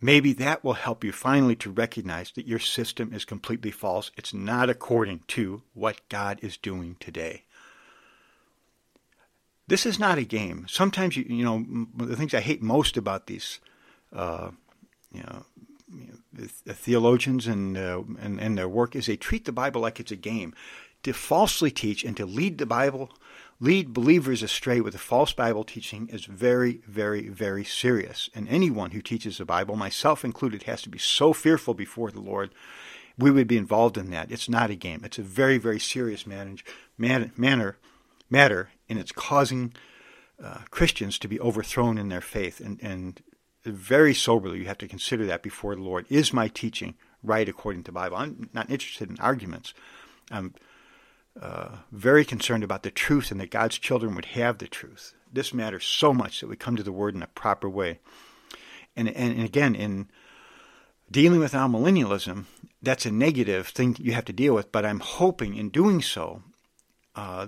Maybe 0.00 0.32
that 0.32 0.64
will 0.64 0.72
help 0.72 1.04
you 1.04 1.12
finally 1.12 1.54
to 1.56 1.70
recognize 1.70 2.32
that 2.32 2.48
your 2.48 2.58
system 2.58 3.12
is 3.12 3.24
completely 3.24 3.70
false. 3.70 4.10
It's 4.16 4.34
not 4.34 4.68
according 4.68 5.20
to 5.28 5.62
what 5.74 6.00
God 6.08 6.40
is 6.42 6.56
doing 6.56 6.96
today. 6.98 7.44
This 9.68 9.86
is 9.86 9.98
not 9.98 10.18
a 10.18 10.24
game. 10.24 10.66
Sometimes 10.68 11.16
you 11.16 11.24
you 11.28 11.44
know 11.44 11.86
the 11.94 12.16
things 12.16 12.34
I 12.34 12.40
hate 12.40 12.62
most 12.62 12.96
about 12.96 13.26
these 13.26 13.60
uh, 14.12 14.50
you 15.12 15.22
know 15.22 15.44
the 16.32 16.74
theologians 16.74 17.46
and, 17.46 17.76
uh, 17.76 18.02
and 18.20 18.40
and 18.40 18.56
their 18.56 18.68
work 18.68 18.96
is 18.96 19.06
they 19.06 19.16
treat 19.16 19.44
the 19.44 19.52
Bible 19.52 19.80
like 19.80 20.00
it's 20.00 20.12
a 20.12 20.16
game. 20.16 20.54
To 21.02 21.12
falsely 21.12 21.70
teach 21.70 22.04
and 22.04 22.16
to 22.16 22.24
lead 22.24 22.58
the 22.58 22.66
Bible, 22.66 23.10
lead 23.58 23.92
believers 23.92 24.42
astray 24.42 24.80
with 24.80 24.94
a 24.94 24.98
false 24.98 25.32
Bible 25.32 25.64
teaching 25.64 26.08
is 26.08 26.26
very, 26.26 26.80
very, 26.86 27.28
very 27.28 27.64
serious. 27.64 28.30
And 28.34 28.48
anyone 28.48 28.92
who 28.92 29.02
teaches 29.02 29.38
the 29.38 29.44
Bible, 29.44 29.74
myself 29.74 30.24
included, 30.24 30.62
has 30.62 30.80
to 30.82 30.88
be 30.88 30.98
so 30.98 31.32
fearful 31.32 31.74
before 31.74 32.12
the 32.12 32.20
Lord. 32.20 32.50
We 33.18 33.32
would 33.32 33.48
be 33.48 33.56
involved 33.56 33.98
in 33.98 34.10
that. 34.10 34.30
It's 34.30 34.48
not 34.48 34.70
a 34.70 34.76
game. 34.76 35.02
It's 35.04 35.18
a 35.18 35.22
very, 35.22 35.58
very 35.58 35.80
serious 35.80 36.24
manage, 36.24 36.64
man, 36.96 37.32
manner 37.36 37.78
matter, 38.32 38.70
and 38.88 38.98
it's 38.98 39.12
causing 39.12 39.74
uh, 40.42 40.60
Christians 40.70 41.18
to 41.18 41.28
be 41.28 41.38
overthrown 41.38 41.98
in 41.98 42.08
their 42.08 42.22
faith. 42.22 42.58
And, 42.58 42.82
and 42.82 43.20
very 43.64 44.14
soberly, 44.14 44.58
you 44.58 44.66
have 44.66 44.78
to 44.78 44.88
consider 44.88 45.26
that 45.26 45.42
before 45.42 45.74
the 45.74 45.82
Lord. 45.82 46.06
Is 46.08 46.32
my 46.32 46.48
teaching 46.48 46.94
right 47.22 47.48
according 47.48 47.84
to 47.84 47.92
Bible? 47.92 48.16
I'm 48.16 48.50
not 48.52 48.70
interested 48.70 49.10
in 49.10 49.18
arguments. 49.20 49.74
I'm 50.30 50.54
uh, 51.40 51.76
very 51.90 52.24
concerned 52.24 52.64
about 52.64 52.82
the 52.82 52.90
truth 52.90 53.30
and 53.30 53.40
that 53.40 53.50
God's 53.50 53.78
children 53.78 54.14
would 54.14 54.26
have 54.26 54.58
the 54.58 54.66
truth. 54.66 55.14
This 55.32 55.54
matters 55.54 55.86
so 55.86 56.12
much 56.12 56.40
that 56.40 56.48
we 56.48 56.56
come 56.56 56.76
to 56.76 56.82
the 56.82 56.92
Word 56.92 57.14
in 57.14 57.22
a 57.22 57.28
proper 57.28 57.68
way. 57.68 58.00
And, 58.96 59.08
and, 59.08 59.36
and 59.36 59.44
again, 59.44 59.74
in 59.74 60.08
dealing 61.10 61.40
with 61.40 61.52
amillennialism, 61.52 62.44
that's 62.82 63.06
a 63.06 63.10
negative 63.10 63.68
thing 63.68 63.96
you 63.98 64.12
have 64.12 64.24
to 64.26 64.32
deal 64.32 64.54
with, 64.54 64.72
but 64.72 64.84
I'm 64.84 65.00
hoping 65.00 65.54
in 65.54 65.70
doing 65.70 66.02
so, 66.02 66.42
uh, 67.14 67.46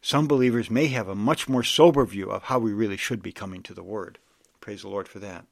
some 0.00 0.26
believers 0.26 0.70
may 0.70 0.86
have 0.86 1.08
a 1.08 1.14
much 1.14 1.48
more 1.48 1.62
sober 1.62 2.06
view 2.06 2.30
of 2.30 2.44
how 2.44 2.58
we 2.58 2.72
really 2.72 2.96
should 2.96 3.22
be 3.22 3.32
coming 3.32 3.62
to 3.64 3.74
the 3.74 3.82
Word. 3.82 4.18
Praise 4.60 4.82
the 4.82 4.88
Lord 4.88 5.08
for 5.08 5.18
that. 5.20 5.46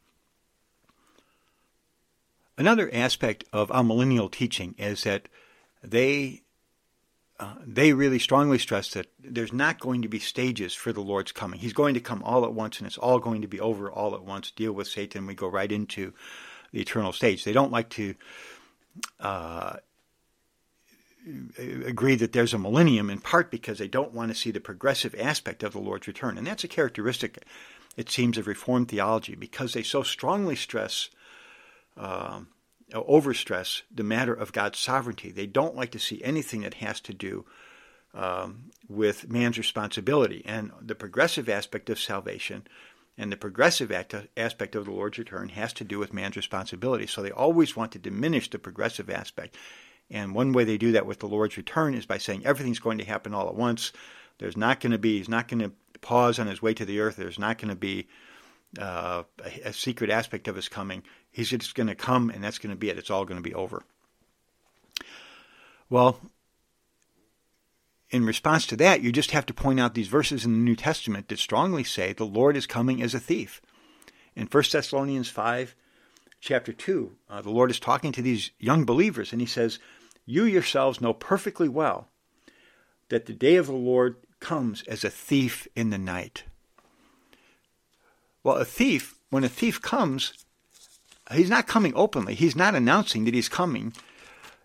Another 2.56 2.90
aspect 2.92 3.44
of 3.52 3.70
amillennial 3.70 4.30
teaching 4.30 4.74
is 4.78 5.04
that 5.04 5.28
they 5.82 6.42
uh, 7.40 7.54
they 7.64 7.92
really 7.92 8.18
strongly 8.18 8.58
stress 8.58 8.90
that 8.90 9.06
there's 9.22 9.52
not 9.52 9.78
going 9.78 10.02
to 10.02 10.08
be 10.08 10.18
stages 10.18 10.74
for 10.74 10.92
the 10.92 11.00
Lord's 11.00 11.30
coming. 11.30 11.60
He's 11.60 11.72
going 11.72 11.94
to 11.94 12.00
come 12.00 12.20
all 12.24 12.44
at 12.44 12.52
once, 12.52 12.78
and 12.78 12.86
it's 12.86 12.98
all 12.98 13.20
going 13.20 13.42
to 13.42 13.48
be 13.48 13.60
over 13.60 13.88
all 13.88 14.16
at 14.16 14.24
once. 14.24 14.50
Deal 14.50 14.72
with 14.72 14.88
Satan, 14.88 15.24
we 15.24 15.34
go 15.34 15.46
right 15.46 15.70
into 15.70 16.12
the 16.72 16.80
eternal 16.80 17.12
stage. 17.12 17.44
They 17.44 17.52
don't 17.52 17.70
like 17.70 17.90
to 17.90 18.16
uh, 19.20 19.76
agree 21.86 22.16
that 22.16 22.32
there's 22.32 22.54
a 22.54 22.58
millennium 22.58 23.08
in 23.08 23.20
part 23.20 23.52
because 23.52 23.78
they 23.78 23.88
don't 23.88 24.12
want 24.12 24.32
to 24.32 24.36
see 24.36 24.50
the 24.50 24.60
progressive 24.60 25.14
aspect 25.18 25.62
of 25.62 25.72
the 25.72 25.78
Lord's 25.78 26.08
return. 26.08 26.38
And 26.38 26.46
that's 26.46 26.64
a 26.64 26.68
characteristic, 26.68 27.44
it 27.98 28.08
seems, 28.10 28.38
of 28.38 28.46
Reformed 28.46 28.88
theology 28.88 29.34
because 29.34 29.72
they 29.72 29.82
so 29.82 30.02
strongly 30.02 30.56
stress, 30.56 31.10
uh, 31.96 32.40
overstress 32.92 33.82
the 33.94 34.04
matter 34.04 34.32
of 34.32 34.52
God's 34.52 34.78
sovereignty. 34.78 35.30
They 35.30 35.46
don't 35.46 35.76
like 35.76 35.90
to 35.92 35.98
see 35.98 36.22
anything 36.22 36.62
that 36.62 36.74
has 36.74 37.00
to 37.02 37.12
do 37.12 37.44
um, 38.14 38.70
with 38.88 39.28
man's 39.28 39.58
responsibility. 39.58 40.42
And 40.46 40.72
the 40.80 40.94
progressive 40.94 41.48
aspect 41.48 41.90
of 41.90 42.00
salvation 42.00 42.66
and 43.18 43.30
the 43.30 43.36
progressive 43.36 43.92
aspect 44.36 44.76
of 44.76 44.84
the 44.86 44.92
Lord's 44.92 45.18
return 45.18 45.50
has 45.50 45.72
to 45.74 45.84
do 45.84 45.98
with 45.98 46.14
man's 46.14 46.36
responsibility. 46.36 47.06
So 47.06 47.20
they 47.20 47.32
always 47.32 47.76
want 47.76 47.92
to 47.92 47.98
diminish 47.98 48.48
the 48.48 48.58
progressive 48.58 49.10
aspect 49.10 49.56
and 50.10 50.34
one 50.34 50.52
way 50.52 50.64
they 50.64 50.78
do 50.78 50.92
that 50.92 51.06
with 51.06 51.18
the 51.18 51.28
Lord's 51.28 51.56
return 51.56 51.94
is 51.94 52.06
by 52.06 52.18
saying 52.18 52.44
everything's 52.44 52.78
going 52.78 52.98
to 52.98 53.04
happen 53.04 53.34
all 53.34 53.48
at 53.48 53.54
once. 53.54 53.92
There's 54.38 54.56
not 54.56 54.80
going 54.80 54.92
to 54.92 54.98
be, 54.98 55.18
he's 55.18 55.28
not 55.28 55.48
going 55.48 55.60
to 55.60 55.72
pause 56.00 56.38
on 56.38 56.46
his 56.46 56.62
way 56.62 56.74
to 56.74 56.84
the 56.84 57.00
earth. 57.00 57.16
There's 57.16 57.38
not 57.38 57.58
going 57.58 57.70
to 57.70 57.76
be 57.76 58.08
uh, 58.78 59.22
a, 59.44 59.68
a 59.68 59.72
secret 59.72 60.10
aspect 60.10 60.48
of 60.48 60.56
his 60.56 60.68
coming. 60.68 61.02
He's 61.30 61.50
just 61.50 61.74
going 61.74 61.86
to 61.86 61.94
come 61.94 62.30
and 62.30 62.42
that's 62.42 62.58
going 62.58 62.74
to 62.74 62.78
be 62.78 62.90
it. 62.90 62.98
It's 62.98 63.10
all 63.10 63.24
going 63.24 63.42
to 63.42 63.48
be 63.48 63.54
over. 63.54 63.82
Well, 65.90 66.20
in 68.10 68.24
response 68.24 68.66
to 68.66 68.76
that, 68.76 69.02
you 69.02 69.12
just 69.12 69.32
have 69.32 69.46
to 69.46 69.54
point 69.54 69.80
out 69.80 69.94
these 69.94 70.08
verses 70.08 70.44
in 70.44 70.52
the 70.52 70.58
New 70.58 70.76
Testament 70.76 71.28
that 71.28 71.38
strongly 71.38 71.84
say 71.84 72.12
the 72.12 72.24
Lord 72.24 72.56
is 72.56 72.66
coming 72.66 73.02
as 73.02 73.14
a 73.14 73.20
thief. 73.20 73.60
In 74.34 74.46
1 74.46 74.64
Thessalonians 74.70 75.28
5, 75.28 75.74
chapter 76.40 76.72
2, 76.72 77.16
uh, 77.28 77.42
the 77.42 77.50
Lord 77.50 77.70
is 77.70 77.80
talking 77.80 78.12
to 78.12 78.22
these 78.22 78.50
young 78.58 78.84
believers, 78.84 79.32
and 79.32 79.40
he 79.40 79.46
says, 79.46 79.78
you 80.24 80.44
yourselves 80.44 81.00
know 81.00 81.12
perfectly 81.12 81.68
well 81.68 82.08
that 83.08 83.26
the 83.26 83.32
day 83.32 83.56
of 83.56 83.66
the 83.66 83.72
Lord 83.72 84.16
comes 84.40 84.82
as 84.82 85.04
a 85.04 85.10
thief 85.10 85.66
in 85.74 85.90
the 85.90 85.98
night. 85.98 86.44
Well, 88.42 88.56
a 88.56 88.64
thief, 88.64 89.18
when 89.30 89.44
a 89.44 89.48
thief 89.48 89.82
comes, 89.82 90.32
he's 91.32 91.50
not 91.50 91.66
coming 91.66 91.92
openly. 91.94 92.34
He's 92.34 92.56
not 92.56 92.74
announcing 92.74 93.24
that 93.24 93.34
he's 93.34 93.48
coming. 93.48 93.92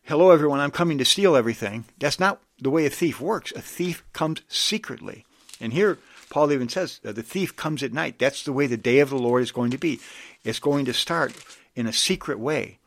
Hello, 0.03 0.31
everyone, 0.31 0.59
I'm 0.59 0.71
coming 0.71 0.97
to 0.97 1.05
steal 1.05 1.35
everything. 1.35 1.85
That's 1.97 2.19
not 2.19 2.41
the 2.59 2.69
way 2.69 2.85
a 2.85 2.89
thief 2.89 3.19
works. 3.19 3.51
A 3.53 3.61
thief 3.61 4.03
comes 4.13 4.41
secretly. 4.47 5.25
And 5.59 5.73
here, 5.73 5.97
Paul 6.29 6.51
even 6.51 6.69
says 6.69 6.99
the 7.03 7.23
thief 7.23 7.55
comes 7.55 7.83
at 7.83 7.93
night. 7.93 8.19
That's 8.19 8.43
the 8.43 8.53
way 8.53 8.67
the 8.67 8.77
day 8.77 8.99
of 8.99 9.09
the 9.09 9.17
Lord 9.17 9.43
is 9.43 9.51
going 9.51 9.71
to 9.71 9.77
be. 9.77 9.99
It's 10.43 10.59
going 10.59 10.85
to 10.85 10.93
start 10.93 11.33
in 11.75 11.87
a 11.87 11.93
secret 11.93 12.39
way, 12.39 12.79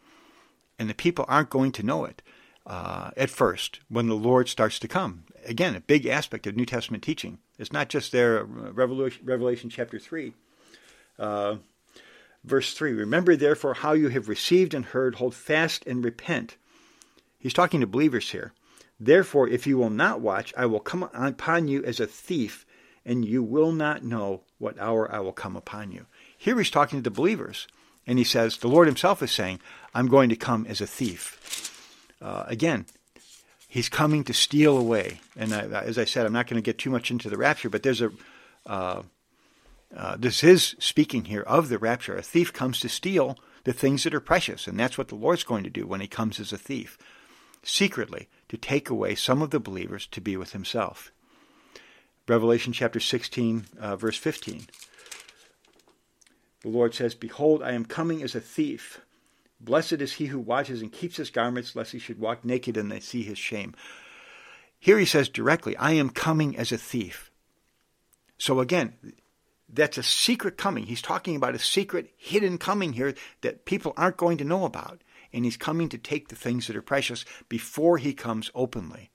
and 0.79 0.91
the 0.91 0.95
people 0.95 1.25
aren't 1.29 1.51
going 1.51 1.73
to 1.73 1.83
know 1.83 2.05
it 2.05 2.23
uh, 2.67 3.11
at 3.17 3.31
first 3.31 3.81
when 3.89 4.09
the 4.09 4.15
Lord 4.15 4.49
starts 4.49 4.79
to 4.81 4.89
come. 4.89 5.25
Again, 5.47 5.75
a 5.75 5.81
big 5.81 6.07
aspect 6.07 6.47
of 6.47 6.57
New 6.57 6.67
Testament 6.67 7.03
teaching. 7.03 7.39
It's 7.59 7.73
not 7.73 7.89
just 7.89 8.13
there, 8.13 8.41
uh, 8.41 8.73
Revelation, 8.73 9.23
Revelation 9.25 9.71
chapter 9.71 9.99
3. 9.99 10.35
Uh, 11.19 11.57
Verse 12.47 12.75
3 12.75 12.93
Remember 12.93 13.35
therefore 13.35 13.75
how 13.75 13.93
you 13.93 14.09
have 14.09 14.29
received 14.29 14.73
and 14.73 14.87
heard, 14.87 15.17
hold 15.17 15.35
fast 15.35 15.85
and 15.85 16.05
repent. 16.05 16.57
He's 17.39 17.53
talking 17.53 17.81
to 17.81 17.87
believers 17.87 18.31
here. 18.31 18.53
Therefore, 18.99 19.49
if 19.49 19.67
you 19.67 19.77
will 19.77 19.91
not 19.91 20.21
watch, 20.21 20.55
I 20.57 20.67
will 20.67 20.81
come 20.81 21.03
upon 21.03 21.69
you 21.69 21.85
as 21.85 22.01
a 22.01 22.07
thief, 22.07 22.65
and 23.05 23.25
you 23.25 23.43
will 23.43 23.73
not 23.73 24.05
know 24.05 24.43
what 24.59 24.79
hour 24.79 25.13
I 25.13 25.19
will 25.19 25.33
come 25.33 25.57
upon 25.57 25.91
you. 25.91 26.07
Here 26.39 26.57
he's 26.57 26.71
talking 26.71 27.01
to 27.01 27.03
the 27.03 27.15
believers, 27.15 27.67
and 28.07 28.19
he 28.19 28.25
says, 28.25 28.57
The 28.57 28.69
Lord 28.69 28.87
himself 28.87 29.23
is 29.23 29.33
saying, 29.33 29.61
I'm 29.93 30.07
going 30.07 30.31
to 30.31 30.37
come 30.37 30.67
as 30.67 30.81
a 30.81 30.87
thief. 30.87 32.13
Uh, 32.23 32.45
again, 32.47 32.87
he's 33.69 33.89
coming 33.89 34.25
to 34.25 34.35
steal 34.35 34.77
away. 34.77 35.21
And 35.37 35.55
I, 35.55 35.83
as 35.83 35.99
I 35.99 36.05
said, 36.05 36.27
I'm 36.27 36.33
not 36.33 36.47
going 36.47 36.63
to 36.63 36.67
get 36.67 36.79
too 36.79 36.91
much 36.91 37.11
into 37.11 37.29
the 37.29 37.37
rapture, 37.37 37.71
but 37.71 37.83
there's 37.83 38.01
a. 38.01 38.11
Uh, 38.65 39.03
uh, 39.97 40.17
this 40.19 40.43
is 40.43 40.75
speaking 40.79 41.27
here 41.27 41.43
of 41.43 41.69
the 41.69 41.79
rapture. 41.79 42.17
A 42.17 42.23
thief 42.23 42.53
comes 42.53 42.81
to 42.81 42.89
steal 42.89 43.39
the 43.65 43.73
things 43.73 44.03
that 44.03 44.15
are 44.15 44.21
precious, 44.21 44.67
and 44.67 44.79
that's 44.79 44.99
what 44.99 45.09
the 45.09 45.15
Lord's 45.15 45.45
going 45.45 45.65
to 45.65 45.71
do 45.71 45.87
when 45.87 46.01
he 46.01 46.09
comes 46.09 46.41
as 46.41 46.53
a 46.53 46.59
thief, 46.59 46.99
secretly 47.63 48.29
to 48.49 48.57
take 48.57 48.91
away 48.91 49.15
some 49.15 49.43
of 49.43 49.51
the 49.51 49.61
believers 49.61 50.07
to 50.09 50.21
be 50.21 50.37
with 50.37 50.53
himself. 50.53 51.13
Revelation 52.29 52.73
chapter 52.73 52.99
16, 52.99 53.67
uh, 53.79 53.97
verse 53.97 54.17
15. 54.17 54.67
The 56.63 56.69
Lord 56.69 56.95
says, 56.95 57.15
Behold, 57.15 57.63
I 57.63 57.73
am 57.73 57.85
coming 57.85 58.23
as 58.23 58.35
a 58.35 58.41
thief. 58.41 59.01
Blessed 59.61 59.95
is 59.95 60.15
he 60.15 60.27
who 60.27 60.39
watches 60.39 60.83
and 60.83 60.93
keeps 60.93 61.17
his 61.17 61.31
garments, 61.31 61.75
lest 61.75 61.93
he 61.93 61.99
should 61.99 62.19
walk 62.19 62.45
naked 62.45 62.77
and 62.77 62.91
they 62.91 63.01
see 63.01 63.23
his 63.23 63.39
shame. 63.39 63.75
Here 64.79 64.99
he 64.99 65.07
says 65.07 65.29
directly, 65.29 65.77
I 65.77 65.93
am 65.93 66.11
coming 66.11 66.57
as 66.57 66.73
a 66.73 66.79
thief. 66.79 67.31
So 68.39 68.61
again, 68.61 68.95
that's 69.69 69.99
a 69.99 70.03
secret 70.03 70.57
coming. 70.57 70.85
He's 70.85 71.03
talking 71.03 71.37
about 71.37 71.55
a 71.55 71.59
secret, 71.59 72.11
hidden 72.17 72.59
coming 72.59 72.93
here 72.93 73.15
that 73.41 73.65
people 73.65 73.95
aren't 73.97 74.19
going 74.19 74.39
to 74.39 74.45
know 74.45 74.65
about. 74.65 75.03
And 75.33 75.45
he's 75.45 75.57
coming 75.57 75.89
to 75.89 75.99
take 75.99 76.29
the 76.29 76.37
things 76.37 76.67
that 76.67 76.77
are 76.77 76.83
precious 76.83 77.25
before 77.49 77.99
he 77.99 78.15
comes 78.15 78.51
openly. 78.55 79.11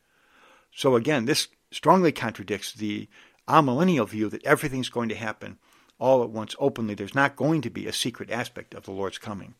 So 0.73 0.95
again, 0.95 1.25
this 1.25 1.47
strongly 1.71 2.11
contradicts 2.11 2.73
the 2.73 3.07
amillennial 3.47 4.07
view 4.07 4.29
that 4.29 4.45
everything's 4.45 4.89
going 4.89 5.09
to 5.09 5.15
happen 5.15 5.57
all 5.99 6.23
at 6.23 6.29
once 6.29 6.55
openly. 6.59 6.95
There's 6.95 7.15
not 7.15 7.35
going 7.35 7.61
to 7.61 7.69
be 7.69 7.87
a 7.87 7.93
secret 7.93 8.29
aspect 8.29 8.73
of 8.73 8.83
the 8.83 8.91
Lord's 8.91 9.17
coming. 9.17 9.55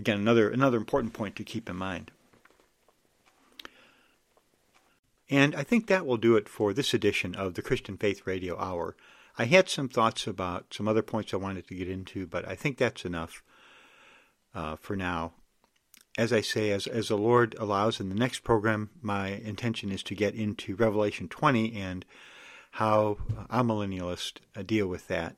Again, 0.00 0.18
another 0.18 0.48
another 0.48 0.78
important 0.78 1.12
point 1.12 1.36
to 1.36 1.44
keep 1.44 1.68
in 1.68 1.76
mind. 1.76 2.10
And 5.28 5.54
I 5.54 5.62
think 5.62 5.88
that 5.88 6.06
will 6.06 6.16
do 6.16 6.36
it 6.36 6.48
for 6.48 6.72
this 6.72 6.94
edition 6.94 7.34
of 7.34 7.52
the 7.52 7.60
Christian 7.60 7.98
Faith 7.98 8.26
Radio 8.26 8.58
Hour. 8.58 8.96
I 9.36 9.44
had 9.44 9.68
some 9.68 9.90
thoughts 9.90 10.26
about 10.26 10.72
some 10.72 10.88
other 10.88 11.02
points 11.02 11.34
I 11.34 11.36
wanted 11.36 11.68
to 11.68 11.74
get 11.74 11.86
into, 11.86 12.26
but 12.26 12.48
I 12.48 12.54
think 12.54 12.78
that's 12.78 13.04
enough 13.04 13.42
uh, 14.54 14.76
for 14.76 14.96
now. 14.96 15.34
As 16.16 16.32
I 16.32 16.40
say, 16.40 16.70
as, 16.70 16.86
as 16.86 17.08
the 17.08 17.18
Lord 17.18 17.54
allows 17.58 18.00
in 18.00 18.08
the 18.08 18.14
next 18.14 18.38
program, 18.42 18.88
my 19.02 19.28
intention 19.28 19.92
is 19.92 20.02
to 20.04 20.14
get 20.14 20.34
into 20.34 20.76
Revelation 20.76 21.28
20 21.28 21.76
and 21.76 22.06
how 22.70 23.18
amillennialists 23.50 24.38
uh, 24.56 24.62
deal 24.62 24.86
with 24.86 25.08
that. 25.08 25.36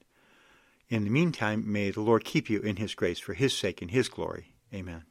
In 0.89 1.03
the 1.03 1.11
meantime, 1.11 1.65
may 1.67 1.91
the 1.91 2.01
Lord 2.01 2.25
keep 2.25 2.49
you 2.49 2.61
in 2.61 2.77
His 2.77 2.95
grace 2.95 3.19
for 3.19 3.35
His 3.35 3.57
sake 3.57 3.83
and 3.83 3.91
His 3.91 4.09
glory. 4.09 4.52
Amen. 4.75 5.05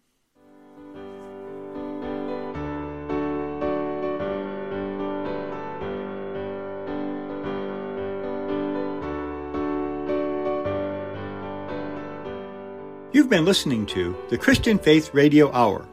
You've 13.14 13.30
been 13.30 13.46
listening 13.46 13.86
to 13.88 14.16
the 14.30 14.38
Christian 14.38 14.80
Faith 14.80 15.14
Radio 15.14 15.52
Hour. 15.52 15.86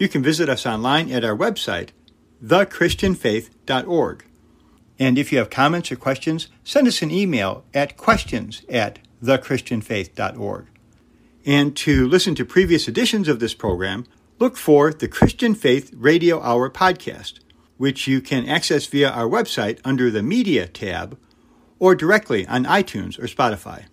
You 0.00 0.08
can 0.08 0.22
visit 0.22 0.48
us 0.48 0.66
online 0.66 1.10
at 1.12 1.24
our 1.24 1.36
website, 1.36 1.90
thechristianfaith.org. 2.44 4.24
And 4.98 5.16
if 5.16 5.30
you 5.30 5.38
have 5.38 5.48
comments 5.48 5.92
or 5.92 5.96
questions, 5.96 6.48
send 6.64 6.88
us 6.88 7.02
an 7.02 7.10
email 7.10 7.64
at 7.72 7.96
questions 7.96 8.62
at 8.68 8.98
thechristianfaith.org. 9.22 10.69
And 11.44 11.74
to 11.78 12.06
listen 12.06 12.34
to 12.34 12.44
previous 12.44 12.86
editions 12.86 13.28
of 13.28 13.40
this 13.40 13.54
program, 13.54 14.06
look 14.38 14.56
for 14.56 14.92
the 14.92 15.08
Christian 15.08 15.54
Faith 15.54 15.90
Radio 15.94 16.40
Hour 16.42 16.68
podcast, 16.70 17.40
which 17.78 18.06
you 18.06 18.20
can 18.20 18.46
access 18.46 18.86
via 18.86 19.08
our 19.08 19.26
website 19.26 19.78
under 19.84 20.10
the 20.10 20.22
Media 20.22 20.66
tab 20.66 21.18
or 21.78 21.94
directly 21.94 22.46
on 22.46 22.64
iTunes 22.64 23.18
or 23.18 23.22
Spotify. 23.22 23.86